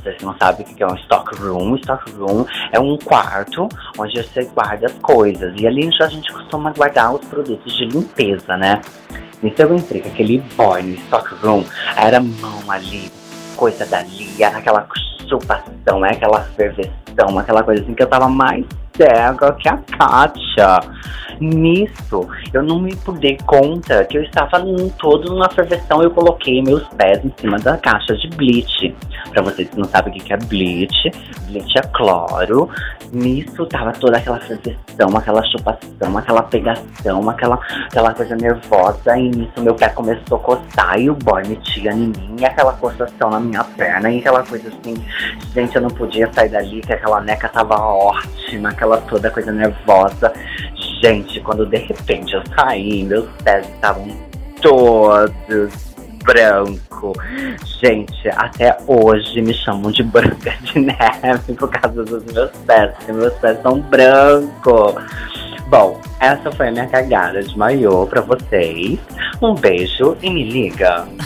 Vocês 0.01 0.17
não 0.23 0.35
sabem 0.37 0.65
o 0.65 0.75
que 0.75 0.81
é 0.81 0.87
um 0.87 0.95
stock 0.95 1.35
room. 1.37 1.75
Stock 1.75 2.11
room 2.13 2.45
é 2.71 2.79
um 2.79 2.97
quarto 2.97 3.69
onde 3.99 4.23
você 4.23 4.45
guarda 4.45 4.87
as 4.87 4.93
coisas. 4.93 5.53
E 5.61 5.67
ali 5.67 5.87
a 6.01 6.07
gente 6.07 6.33
costuma 6.33 6.71
guardar 6.71 7.13
os 7.13 7.23
produtos 7.27 7.71
de 7.77 7.85
limpeza, 7.85 8.57
né? 8.57 8.81
Nisso 9.43 9.61
eu 9.61 9.75
entrei 9.75 10.01
com 10.01 10.09
aquele 10.09 10.39
boy 10.55 10.81
no 10.81 10.95
stock 10.95 11.35
room. 11.35 11.63
Era 11.95 12.19
mão 12.19 12.71
ali, 12.71 13.11
coisa 13.61 13.85
dali, 13.85 14.41
era 14.41 14.57
aquela 14.57 14.87
chupação, 15.29 16.03
é 16.03 16.13
aquela 16.13 16.41
ferveção, 16.55 17.37
aquela 17.37 17.61
coisa 17.61 17.83
assim 17.83 17.93
que 17.93 18.01
eu 18.01 18.07
tava 18.07 18.27
mais 18.27 18.65
cega 18.97 19.53
que 19.53 19.69
a 19.69 19.77
Kátia. 19.77 20.79
Nisso, 21.39 22.27
eu 22.53 22.63
não 22.63 22.79
me 22.79 22.95
dei 23.19 23.37
conta 23.45 24.03
que 24.05 24.17
eu 24.17 24.23
estava 24.23 24.59
num 24.59 24.89
todo 24.89 25.31
numa 25.31 25.49
ferveção. 25.49 26.01
Eu 26.01 26.09
coloquei 26.09 26.61
meus 26.63 26.83
pés 26.89 27.23
em 27.23 27.31
cima 27.37 27.57
da 27.57 27.77
caixa 27.77 28.15
de 28.15 28.29
bleach. 28.29 28.95
Pra 29.31 29.43
vocês 29.43 29.69
que 29.69 29.77
não 29.77 29.85
sabem 29.85 30.11
o 30.11 30.15
que 30.15 30.23
que 30.23 30.33
é 30.33 30.37
bleach, 30.37 31.11
bleach 31.47 31.77
é 31.77 31.81
cloro. 31.93 32.67
Nisso 33.11 33.65
tava 33.65 33.91
toda 33.91 34.17
aquela 34.17 34.39
ferveção, 34.39 35.17
aquela 35.17 35.43
chupação, 35.43 36.17
aquela 36.17 36.43
pegação, 36.43 37.29
aquela, 37.29 37.59
aquela 37.87 38.13
coisa 38.13 38.35
nervosa. 38.37 39.17
E 39.17 39.29
nisso 39.29 39.61
meu 39.61 39.75
pé 39.75 39.89
começou 39.89 40.37
a 40.37 40.41
coçar 40.41 40.97
e 40.97 41.09
o 41.09 41.15
boy 41.15 41.45
metia 41.45 41.91
em 41.91 42.07
mim, 42.07 42.35
e 42.39 42.45
aquela 42.45 42.71
coçação 42.73 43.29
na 43.29 43.39
minha 43.39 43.63
perna, 43.63 44.09
e 44.09 44.19
aquela 44.19 44.43
coisa 44.43 44.69
assim. 44.69 44.95
Gente, 45.53 45.75
eu 45.75 45.81
não 45.81 45.89
podia 45.89 46.31
sair 46.31 46.49
dali, 46.49 46.79
que 46.79 46.93
aquela 46.93 47.19
neca 47.19 47.49
tava 47.49 47.75
ótima, 47.75 48.69
aquela 48.69 48.97
toda 49.01 49.29
coisa 49.29 49.51
nervosa. 49.51 50.31
Gente, 51.01 51.41
quando 51.41 51.65
de 51.65 51.77
repente 51.77 52.33
eu 52.33 52.41
saí, 52.55 53.03
meus 53.03 53.29
pés 53.43 53.67
estavam 53.67 54.07
todos 54.61 55.90
branco. 56.23 57.13
Gente, 57.81 58.29
até 58.29 58.77
hoje 58.87 59.41
me 59.41 59.53
chamam 59.53 59.91
de 59.91 60.03
Branca 60.03 60.53
de 60.61 60.79
Neve 60.79 61.53
por 61.57 61.69
causa 61.69 62.03
dos 62.03 62.23
meus 62.25 62.51
pés, 62.65 62.91
porque 62.95 63.11
meus 63.11 63.33
pés 63.35 63.61
são 63.61 63.79
brancos. 63.81 64.95
Bom, 65.67 65.99
essa 66.19 66.51
foi 66.51 66.67
a 66.67 66.71
minha 66.71 66.87
cagada 66.87 67.41
de 67.41 67.57
maiô 67.57 68.05
pra 68.05 68.21
vocês. 68.21 68.99
Um 69.41 69.55
beijo 69.55 70.17
e 70.21 70.29
me 70.29 70.43
liga. 70.43 71.07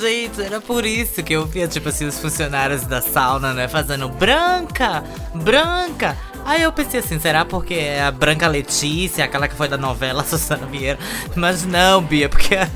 Gente, 0.00 0.42
era 0.42 0.60
por 0.60 0.84
isso 0.84 1.22
que 1.22 1.34
eu 1.34 1.46
via, 1.46 1.68
tipo 1.68 1.88
assim, 1.90 2.06
os 2.06 2.18
funcionários 2.18 2.86
da 2.86 3.00
sauna, 3.00 3.52
né, 3.52 3.68
fazendo 3.68 4.08
branca, 4.08 5.04
branca. 5.34 6.16
Aí 6.44 6.62
eu 6.62 6.72
pensei 6.72 7.00
assim, 7.00 7.18
será 7.18 7.44
porque 7.44 7.74
é 7.74 8.02
a 8.02 8.10
Branca 8.10 8.48
Letícia, 8.48 9.24
aquela 9.24 9.46
que 9.46 9.54
foi 9.54 9.68
da 9.68 9.76
novela 9.76 10.22
Susana 10.24 10.66
Vieira? 10.66 10.98
Mas 11.36 11.64
não, 11.64 12.02
Bia, 12.02 12.28
porque 12.28 12.54
a, 12.56 12.68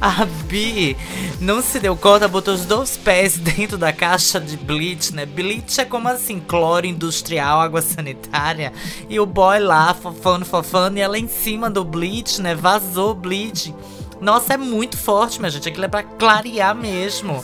a 0.00 0.24
Bi 0.24 0.96
não 1.40 1.62
se 1.62 1.78
deu 1.78 1.96
conta, 1.96 2.26
botou 2.26 2.54
os 2.54 2.64
dois 2.64 2.96
pés 2.96 3.36
dentro 3.38 3.78
da 3.78 3.92
caixa 3.92 4.40
de 4.40 4.56
bleach, 4.56 5.14
né? 5.14 5.26
Bleach 5.26 5.80
é 5.80 5.84
como 5.84 6.08
assim, 6.08 6.40
cloro 6.40 6.86
industrial, 6.86 7.60
água 7.60 7.82
sanitária. 7.82 8.72
E 9.08 9.20
o 9.20 9.26
boy 9.26 9.58
lá, 9.60 9.94
fofando, 9.94 10.44
fofando, 10.44 10.98
e 10.98 11.00
ela 11.00 11.18
em 11.18 11.28
cima 11.28 11.70
do 11.70 11.84
bleach, 11.84 12.40
né? 12.40 12.54
Vazou 12.54 13.14
bleach. 13.14 13.74
Nossa, 14.20 14.54
é 14.54 14.56
muito 14.56 14.98
forte, 14.98 15.38
minha 15.40 15.50
gente. 15.50 15.68
Aquilo 15.68 15.86
é 15.86 15.88
pra 15.88 16.02
clarear 16.02 16.74
mesmo. 16.74 17.42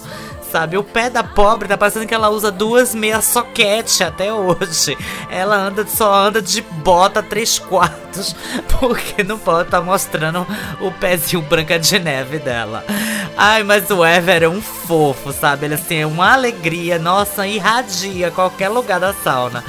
Sabe, 0.51 0.79
o 0.79 0.85
pé 0.85 1.11
da 1.11 1.25
pobre 1.25 1.69
tá 1.69 1.77
parecendo 1.77 2.07
que 2.07 2.15
ela 2.15 2.31
usa 2.31 2.51
duas 2.51 2.95
meias 2.95 3.25
soquete 3.25 4.05
até 4.05 4.33
hoje. 4.33 4.97
Ela 5.29 5.57
anda 5.57 5.87
só 5.87 6.15
anda 6.15 6.41
de 6.41 6.63
bota 6.63 7.23
três 7.23 7.59
quartos, 7.59 8.35
porque 8.79 9.23
não 9.23 9.39
pode 9.39 9.69
tá 9.69 9.81
mostrando 9.81 10.47
o 10.81 10.91
pezinho 10.93 11.43
branca 11.43 11.79
de 11.79 11.99
neve 11.99 12.39
dela. 12.39 12.85
Ai, 13.37 13.65
mas 13.65 13.91
o 13.91 14.05
Ever 14.05 14.45
é 14.45 14.49
um 14.49 14.63
fofo, 14.63 15.33
sabe? 15.33 15.67
Ele 15.67 15.75
assim 15.75 15.97
é 15.97 16.07
uma 16.07 16.33
alegria, 16.33 16.99
nossa, 16.99 17.47
irradia 17.47 18.31
qualquer 18.31 18.69
lugar 18.69 19.01
da 19.01 19.13
sauna. 19.13 19.65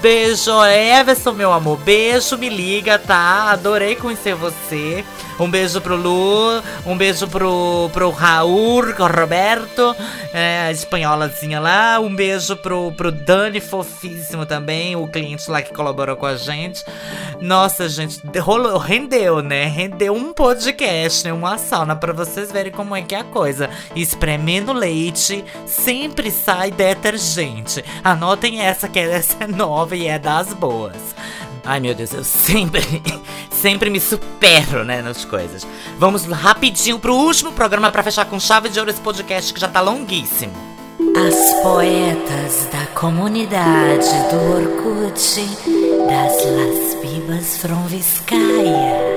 Beijo, 0.00 0.64
Everson, 0.64 1.32
meu 1.32 1.52
amor. 1.52 1.76
Beijo, 1.78 2.38
me 2.38 2.48
liga, 2.48 2.98
tá? 2.98 3.50
Adorei 3.50 3.94
conhecer 3.94 4.34
você. 4.34 5.04
Um 5.38 5.50
beijo 5.50 5.80
pro 5.82 5.96
Lu, 5.96 6.62
um 6.86 6.96
beijo 6.96 7.28
pro, 7.28 7.90
pro 7.92 8.10
Raul, 8.10 8.82
Roberto, 8.96 9.94
é, 10.32 10.66
a 10.68 10.72
espanholazinha 10.72 11.60
lá. 11.60 12.00
Um 12.00 12.14
beijo 12.14 12.56
pro, 12.56 12.90
pro 12.92 13.12
Dani, 13.12 13.60
fofíssimo 13.60 14.46
também, 14.46 14.96
o 14.96 15.06
cliente 15.06 15.50
lá 15.50 15.60
que 15.60 15.74
colaborou 15.74 16.16
com 16.16 16.26
a 16.26 16.36
gente. 16.36 16.84
Nossa, 17.40 17.86
gente, 17.88 18.20
rolou, 18.38 18.78
rendeu, 18.78 19.42
né? 19.42 19.66
Rendeu 19.66 20.14
um 20.14 20.32
podcast, 20.32 21.24
né? 21.24 21.32
Uma 21.32 21.58
sauna 21.58 21.94
pra 21.94 22.14
vocês 22.14 22.50
verem 22.50 22.72
como 22.72 22.96
é 22.96 23.02
que 23.02 23.14
é 23.14 23.20
a 23.20 23.24
coisa. 23.24 23.68
Espremendo 23.94 24.72
leite, 24.72 25.44
sempre 25.66 26.30
sai 26.30 26.70
detergente. 26.70 27.84
Anotem 28.02 28.62
essa, 28.62 28.88
que 28.88 28.98
essa 28.98 29.44
é 29.44 29.46
nova 29.46 29.94
e 29.94 30.06
é 30.06 30.18
das 30.18 30.54
boas. 30.54 31.14
Ai 31.66 31.80
meu 31.80 31.94
Deus, 31.94 32.12
eu 32.14 32.22
sempre, 32.22 32.80
sempre 33.50 33.90
me 33.90 33.98
supero, 33.98 34.84
né, 34.84 35.02
nas 35.02 35.24
coisas. 35.24 35.66
Vamos 35.98 36.24
rapidinho 36.24 36.98
pro 36.98 37.14
último 37.14 37.50
programa 37.50 37.90
para 37.90 38.04
fechar 38.04 38.24
com 38.24 38.38
chave 38.38 38.68
de 38.68 38.78
ouro 38.78 38.90
esse 38.90 39.00
podcast 39.00 39.52
que 39.52 39.60
já 39.60 39.66
tá 39.66 39.80
longuíssimo. 39.80 40.52
As 41.16 41.62
poetas 41.62 42.68
da 42.70 42.86
comunidade 42.98 44.08
do 44.30 44.36
Orkut 44.52 45.40
das 46.06 46.36
Las 46.44 46.94
Bibas 47.02 47.58
from 47.58 47.82
Vizcaya. 47.86 49.16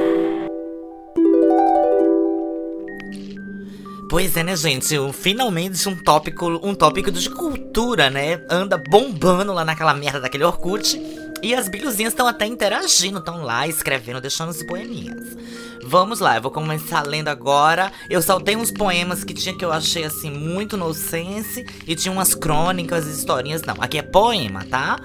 Pois 4.10 4.36
é, 4.36 4.44
né, 4.44 4.56
gente? 4.56 4.96
Finalmente 5.14 5.88
um 5.88 5.96
tópico, 5.96 6.60
um 6.64 6.74
tópico 6.74 7.12
de 7.12 7.30
cultura, 7.30 8.10
né? 8.10 8.42
Anda 8.50 8.82
bombando 8.90 9.54
lá 9.54 9.64
naquela 9.64 9.94
merda 9.94 10.20
daquele 10.20 10.44
Orkut. 10.44 11.00
E 11.42 11.56
as 11.56 11.70
bilhozinhas 11.70 12.14
estão 12.14 12.28
até 12.28 12.46
interagindo, 12.46 13.20
estão 13.20 13.44
lá 13.44 13.68
escrevendo, 13.68 14.20
deixando 14.20 14.50
os 14.50 14.64
poeminhas. 14.64 15.38
Vamos 15.84 16.20
lá, 16.20 16.36
eu 16.36 16.42
vou 16.42 16.52
começar 16.52 17.06
lendo 17.08 17.30
agora. 17.30 17.92
Eu 18.10 18.22
saltei 18.22 18.56
uns 18.56 18.72
poemas 18.72 19.24
que 19.24 19.34
tinha 19.34 19.56
que 19.56 19.64
eu 19.64 19.72
achei 19.72 20.04
assim 20.04 20.30
muito 20.30 20.76
no 20.76 20.94
sense 20.94 21.66
e 21.88 21.96
tinha 21.96 22.12
umas 22.12 22.36
crônicas, 22.36 23.08
historinhas. 23.08 23.64
Não, 23.64 23.76
aqui 23.80 23.98
é 23.98 24.02
poema, 24.02 24.66
tá? 24.66 25.00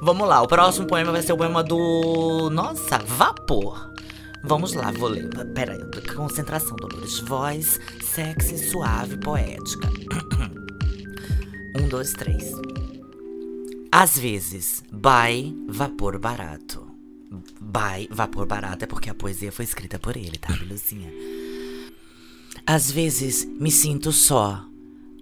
Vamos 0.00 0.28
lá, 0.28 0.40
o 0.42 0.46
próximo 0.46 0.86
poema 0.86 1.10
vai 1.10 1.22
ser 1.22 1.32
o 1.32 1.36
poema 1.36 1.62
do. 1.62 2.50
Nossa, 2.50 2.98
Vapor. 2.98 3.88
Vamos 4.44 4.72
lá, 4.72 4.92
vou 4.92 5.08
ler. 5.08 5.28
Pera 5.54 5.72
aí, 5.72 6.14
concentração, 6.14 6.76
Dolores. 6.76 7.18
Voz 7.20 7.80
sexy, 8.02 8.58
suave, 8.70 9.16
poética. 9.16 9.88
um, 11.74 11.88
dois, 11.88 12.12
três. 12.12 12.52
Às 14.00 14.16
vezes, 14.16 14.84
by 14.92 15.52
vapor 15.68 16.20
barato. 16.20 16.86
By 17.60 18.08
vapor 18.08 18.46
barato 18.46 18.84
é 18.84 18.86
porque 18.86 19.10
a 19.10 19.14
poesia 19.14 19.50
foi 19.50 19.64
escrita 19.64 19.98
por 19.98 20.16
ele, 20.16 20.38
tá, 20.38 20.52
Biluzinha? 20.52 21.12
Às 22.64 22.92
vezes 22.92 23.44
me 23.44 23.72
sinto 23.72 24.12
só. 24.12 24.64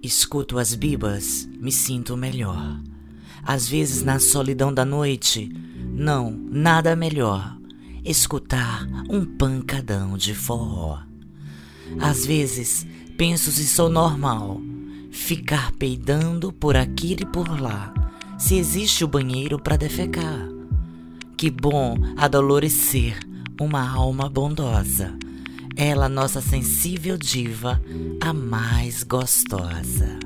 Escuto 0.03 0.59
as 0.59 0.75
bibas, 0.75 1.49
me 1.59 1.71
sinto 1.71 2.15
melhor. 2.15 2.79
Às 3.41 3.67
vezes 3.67 4.03
na 4.03 4.19
solidão 4.19 4.71
da 4.71 4.85
noite, 4.85 5.51
não, 5.95 6.29
nada 6.29 6.95
melhor. 6.95 7.57
Escutar 8.05 8.85
um 9.09 9.25
pancadão 9.25 10.15
de 10.15 10.35
forró. 10.35 10.99
Às 11.99 12.27
vezes 12.27 12.85
penso 13.17 13.51
se 13.51 13.65
sou 13.65 13.89
normal. 13.89 14.61
Ficar 15.09 15.71
peidando 15.71 16.53
por 16.53 16.77
aqui 16.77 17.17
e 17.19 17.25
por 17.25 17.59
lá 17.59 17.91
se 18.37 18.55
existe 18.55 19.03
o 19.03 19.07
banheiro 19.07 19.59
para 19.59 19.77
defecar. 19.77 20.47
Que 21.35 21.49
bom 21.49 21.95
a 22.17 22.27
Dolores 22.27 22.73
ser 22.73 23.17
uma 23.59 23.89
alma 23.89 24.29
bondosa. 24.29 25.15
Ela, 25.75 26.09
nossa 26.09 26.41
sensível 26.41 27.17
diva, 27.17 27.81
a 28.21 28.33
mais 28.33 29.03
gostosa. 29.03 30.17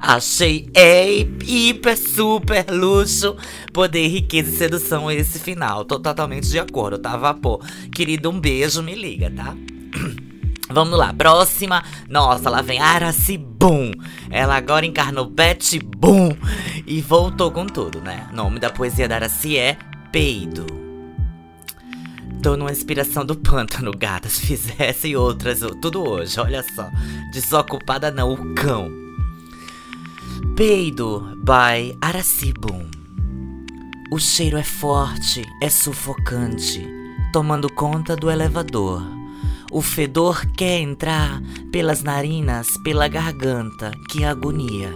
Achei 0.00 0.68
é 0.74 1.20
hiper, 1.46 1.96
super 1.96 2.66
luxo, 2.70 3.36
poder, 3.72 4.08
riqueza 4.08 4.50
e 4.50 4.56
sedução 4.56 5.10
esse 5.10 5.38
final. 5.38 5.84
Tô 5.84 5.98
totalmente 5.98 6.48
de 6.48 6.58
acordo, 6.58 6.98
tá, 6.98 7.16
vapor? 7.16 7.60
Querido, 7.90 8.30
um 8.30 8.38
beijo, 8.38 8.82
me 8.82 8.94
liga, 8.94 9.30
tá? 9.30 9.56
Vamos 10.74 10.98
lá, 10.98 11.12
próxima. 11.12 11.84
Nossa, 12.08 12.50
lá 12.50 12.60
vem 12.60 12.80
Araci 12.80 13.38
Boom. 13.38 13.92
Ela 14.28 14.56
agora 14.56 14.84
encarnou 14.84 15.24
Betty 15.24 15.78
Boom 15.78 16.36
e 16.84 17.00
voltou 17.00 17.52
com 17.52 17.64
tudo, 17.64 18.00
né? 18.00 18.26
O 18.32 18.34
nome 18.34 18.58
da 18.58 18.70
poesia 18.70 19.06
da 19.06 19.14
Araci 19.14 19.56
é 19.56 19.78
Peido. 20.10 20.66
Tô 22.42 22.56
numa 22.56 22.72
inspiração 22.72 23.24
do 23.24 23.36
pântano, 23.36 23.92
gatas. 23.96 24.40
Fizesse 24.40 25.14
outras, 25.14 25.60
tudo 25.80 26.02
hoje, 26.02 26.40
olha 26.40 26.64
só. 26.74 26.90
Desocupada 27.32 28.10
não, 28.10 28.32
o 28.32 28.54
cão. 28.56 28.90
Peido 30.56 31.38
by 31.44 31.96
Araci 32.00 32.52
Boom. 32.52 32.90
O 34.10 34.18
cheiro 34.18 34.56
é 34.56 34.64
forte, 34.64 35.44
é 35.62 35.70
sufocante, 35.70 36.84
tomando 37.32 37.72
conta 37.72 38.16
do 38.16 38.28
elevador. 38.28 39.23
O 39.74 39.82
fedor 39.82 40.46
quer 40.56 40.78
entrar 40.78 41.42
pelas 41.72 42.00
narinas, 42.00 42.76
pela 42.84 43.08
garganta, 43.08 43.90
que 44.08 44.24
agonia. 44.24 44.94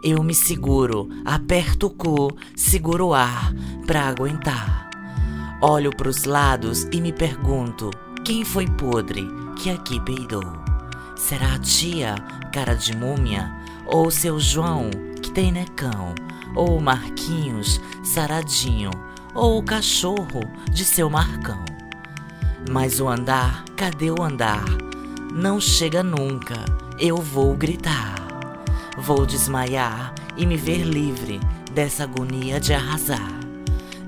Eu 0.00 0.22
me 0.22 0.36
seguro, 0.36 1.08
aperto 1.24 1.88
o 1.88 1.90
cu, 1.90 2.28
seguro 2.54 3.08
o 3.08 3.12
ar 3.12 3.52
pra 3.88 4.06
aguentar. 4.06 4.88
Olho 5.60 5.90
pros 5.90 6.22
lados 6.22 6.86
e 6.92 7.00
me 7.00 7.12
pergunto: 7.12 7.90
quem 8.24 8.44
foi 8.44 8.68
podre 8.68 9.26
que 9.56 9.68
aqui 9.68 9.98
peidou? 10.04 10.46
Será 11.16 11.54
a 11.54 11.58
tia, 11.58 12.14
cara 12.52 12.74
de 12.74 12.96
múmia? 12.96 13.52
Ou 13.84 14.12
seu 14.12 14.38
João, 14.38 14.90
que 15.20 15.32
tem 15.32 15.50
necão? 15.50 16.14
Ou 16.54 16.78
o 16.78 16.80
Marquinhos, 16.80 17.80
saradinho? 18.04 18.92
Ou 19.34 19.58
o 19.58 19.64
cachorro 19.64 20.42
de 20.70 20.84
seu 20.84 21.10
Marcão? 21.10 21.77
Mas 22.70 23.00
o 23.00 23.08
andar, 23.08 23.64
cadê 23.76 24.10
o 24.10 24.22
andar? 24.22 24.64
Não 25.32 25.60
chega 25.60 26.02
nunca, 26.02 26.64
eu 26.98 27.16
vou 27.16 27.54
gritar. 27.54 28.14
Vou 28.98 29.24
desmaiar 29.24 30.12
e 30.36 30.44
me 30.44 30.56
ver 30.56 30.82
livre 30.82 31.40
dessa 31.72 32.04
agonia 32.04 32.58
de 32.58 32.72
arrasar. 32.74 33.38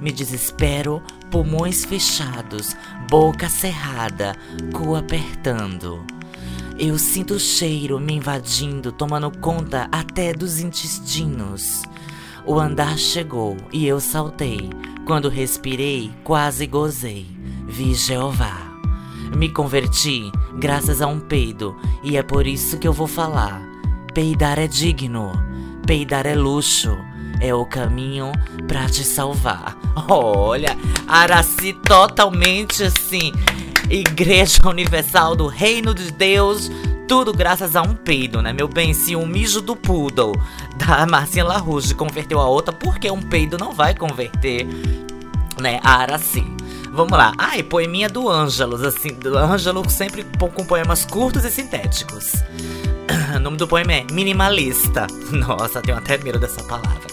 Me 0.00 0.10
desespero, 0.10 1.02
pulmões 1.30 1.84
fechados, 1.84 2.76
boca 3.08 3.48
cerrada, 3.48 4.34
cu 4.72 4.96
apertando. 4.96 6.04
Eu 6.78 6.98
sinto 6.98 7.34
o 7.34 7.38
cheiro 7.38 8.00
me 8.00 8.14
invadindo, 8.14 8.90
tomando 8.90 9.30
conta 9.30 9.86
até 9.92 10.32
dos 10.32 10.58
intestinos. 10.58 11.82
O 12.44 12.58
andar 12.58 12.98
chegou 12.98 13.56
e 13.72 13.86
eu 13.86 14.00
saltei. 14.00 14.70
Quando 15.06 15.28
respirei, 15.28 16.10
quase 16.24 16.66
gozei. 16.66 17.26
Vi 17.66 17.94
Jeová. 17.94 18.70
Me 19.36 19.48
converti 19.48 20.30
graças 20.58 21.00
a 21.00 21.06
um 21.06 21.20
peido 21.20 21.76
e 22.02 22.16
é 22.16 22.22
por 22.22 22.46
isso 22.46 22.78
que 22.78 22.88
eu 22.88 22.92
vou 22.92 23.06
falar. 23.06 23.62
Peidar 24.12 24.58
é 24.58 24.66
digno, 24.66 25.32
peidar 25.86 26.26
é 26.26 26.34
luxo, 26.34 26.96
é 27.40 27.54
o 27.54 27.64
caminho 27.64 28.32
pra 28.66 28.86
te 28.86 29.04
salvar. 29.04 29.76
Olha, 30.08 30.76
Araci 31.06 31.72
totalmente 31.72 32.82
assim, 32.82 33.32
Igreja 33.88 34.68
Universal 34.68 35.36
do 35.36 35.46
Reino 35.46 35.94
de 35.94 36.10
Deus, 36.10 36.70
tudo 37.06 37.32
graças 37.32 37.76
a 37.76 37.82
um 37.82 37.94
peido, 37.94 38.42
né? 38.42 38.52
Meu 38.52 38.68
bem, 38.68 38.92
se 38.92 39.14
um 39.14 39.26
mijo 39.26 39.60
do 39.60 39.76
poodle 39.76 40.32
da 40.86 41.06
Marcinha 41.06 41.44
LaRouge 41.44 41.94
converteu 41.94 42.40
a 42.40 42.48
outra, 42.48 42.72
por 42.72 42.98
que 42.98 43.10
um 43.10 43.20
peido 43.20 43.58
não 43.58 43.72
vai 43.72 43.94
converter, 43.94 44.66
né, 45.60 45.80
a 45.82 45.96
Araci? 45.96 46.44
Vamos 46.92 47.16
lá. 47.16 47.32
Ai, 47.38 47.62
poeminha 47.62 48.08
do 48.08 48.28
Ângelos, 48.28 48.82
assim, 48.82 49.10
do 49.14 49.38
Ângelo 49.38 49.88
sempre 49.88 50.26
com 50.38 50.64
poemas 50.64 51.04
curtos 51.04 51.44
e 51.44 51.50
sintéticos. 51.50 52.32
O 53.34 53.38
nome 53.38 53.56
do 53.56 53.66
poema 53.66 53.92
é 53.92 54.04
Minimalista. 54.10 55.06
Nossa, 55.30 55.80
tenho 55.80 55.96
até 55.96 56.18
medo 56.18 56.38
dessa 56.38 56.62
palavra. 56.64 57.06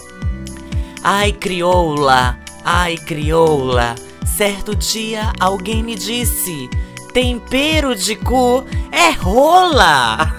Ai, 1.02 1.32
crioula, 1.32 2.36
ai, 2.64 2.96
crioula. 2.96 3.94
Certo 4.26 4.74
dia 4.74 5.32
alguém 5.38 5.82
me 5.82 5.94
disse: 5.94 6.68
tempero 7.12 7.94
de 7.94 8.16
cu 8.16 8.64
é 8.90 9.10
rola. 9.10 10.34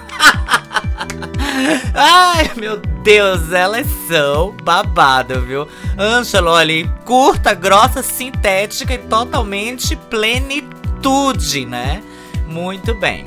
Ai, 1.94 2.50
meu 2.56 2.76
Deus, 3.02 3.52
elas 3.52 3.86
são 4.08 4.54
babado, 4.62 5.40
viu? 5.42 5.66
Ângelo, 5.98 6.50
olha, 6.50 6.88
curta, 7.04 7.54
grossa, 7.54 8.02
sintética 8.02 8.94
e 8.94 8.98
totalmente 8.98 9.96
plenitude, 9.96 11.66
né? 11.66 12.02
Muito 12.46 12.94
bem. 12.94 13.24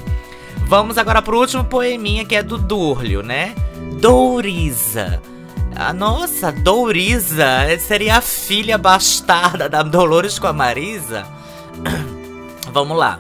Vamos 0.66 0.98
agora 0.98 1.22
pro 1.22 1.40
último 1.40 1.64
poeminha 1.64 2.26
que 2.26 2.36
é 2.36 2.44
do 2.44 2.58
Durlio, 2.58 3.22
né? 3.22 3.56
Douriza. 4.00 5.22
Ah, 5.76 5.94
nossa, 5.94 6.52
Douriza 6.52 7.68
seria 7.80 8.18
a 8.18 8.22
filha 8.22 8.78
bastarda 8.78 9.68
da 9.68 9.82
Dolores 9.82 10.38
com 10.38 10.48
a 10.48 10.54
Marisa? 10.54 11.26
Vamos 12.72 12.98
lá. 12.98 13.20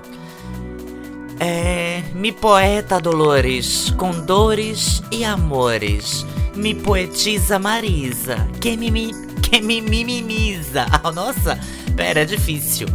É, 1.40 2.04
me 2.14 2.32
poeta 2.32 3.00
Dolores, 3.00 3.94
com 3.98 4.12
dores 4.12 5.02
e 5.12 5.24
amores. 5.24 6.26
Me 6.56 6.76
poetiza 6.76 7.58
Marisa, 7.58 8.48
que 8.62 8.78
me, 8.78 9.12
que 9.42 9.62
me 9.62 9.82
mimimiza. 9.82 10.86
Ah, 11.04 11.12
nossa, 11.12 11.60
pera, 11.96 12.22
é 12.22 12.26
difícil. 12.26 12.88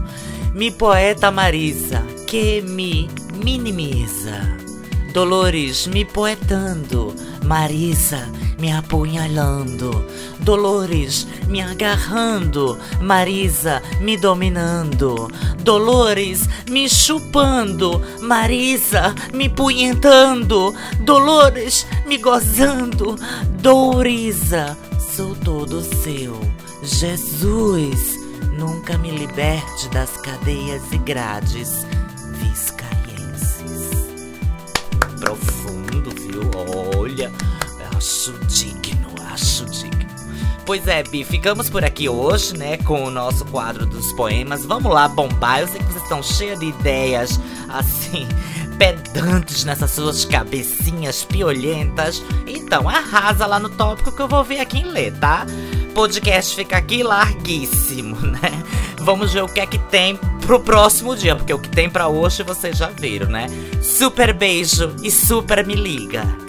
Me 0.55 0.71
poeta 0.71 1.31
Marisa, 1.31 2.03
que 2.27 2.63
me 2.63 3.09
minimiza. 3.35 4.68
Dolores 5.13 5.87
me 5.87 6.05
poetando, 6.05 7.15
Marisa 7.45 8.29
me 8.59 8.73
apunhalando, 8.73 10.05
Dolores 10.41 11.27
me 11.49 11.63
agarrando, 11.63 12.79
Marisa 13.01 13.81
me 14.01 14.19
dominando, 14.19 15.29
Dolores 15.65 16.49
me 16.71 16.89
chupando, 16.89 18.03
Marisa 18.21 19.15
me 19.33 19.49
punhetando, 19.49 20.75
Dolores 21.01 21.87
me 22.07 22.19
gozando, 22.19 23.17
Douriza, 23.63 24.77
sou 25.17 25.35
todo 25.37 25.83
seu, 25.83 26.39
Jesus, 26.83 28.19
nunca 28.59 28.99
me 28.99 29.11
liberte 29.11 29.89
das 29.91 30.11
cadeias 30.19 30.83
e 30.93 30.99
grades. 30.99 31.87
Viscarienses. 32.41 32.78
Profundo, 35.21 36.11
viu? 36.11 36.51
Olha, 36.97 37.33
acho 37.97 38.33
digno, 38.47 39.15
acho 39.33 39.65
digno. 39.67 40.09
Pois 40.65 40.87
é, 40.87 41.03
Bi, 41.03 41.25
ficamos 41.25 41.71
por 41.71 41.85
aqui 41.85 42.09
hoje, 42.09 42.57
né, 42.57 42.77
com 42.77 43.05
o 43.05 43.11
nosso 43.11 43.45
quadro 43.47 43.87
dos 43.87 44.13
poemas. 44.13 44.65
Vamos 44.65 44.93
lá 44.93 45.09
bombar. 45.09 45.61
Eu 45.61 45.69
sei 45.69 45.79
que 45.81 45.87
vocês 45.87 46.03
estão 46.03 46.23
cheios 46.23 46.61
de 46.61 46.67
ideias, 46.67 47.41
assim, 47.69 48.29
pedantes 48.79 49.65
nessas 49.65 49.91
suas 49.91 50.25
cabecinhas 50.25 51.25
piolhentas. 51.25 52.23
Então, 52.47 52.89
arrasa 52.89 53.47
lá 53.47 53.59
no 53.59 53.71
tópico 53.71 54.13
que 54.13 54.21
eu 54.21 54.29
vou 54.29 54.45
ver 54.45 54.61
aqui 54.61 54.79
em 54.79 54.85
ler, 54.85 55.19
tá? 55.19 55.47
Podcast 55.99 56.55
fica 56.55 56.77
aqui 56.77 57.03
larguíssimo, 57.03 58.15
né? 58.25 58.63
Vamos 58.99 59.33
ver 59.33 59.43
o 59.43 59.49
que 59.49 59.59
é 59.59 59.67
que 59.67 59.81
tem 59.81 60.15
pro 60.47 60.61
próximo 60.61 61.17
dia, 61.17 61.35
porque 61.35 61.53
o 61.53 61.59
que 61.59 61.69
tem 61.69 61.91
pra 61.91 62.07
hoje 62.07 62.45
vocês 62.45 62.79
já 62.79 62.87
viram, 62.87 63.29
né? 63.29 63.49
Super 63.83 64.33
beijo 64.33 64.95
e 65.03 65.11
super 65.11 65.67
me 65.67 65.75
liga. 65.75 66.48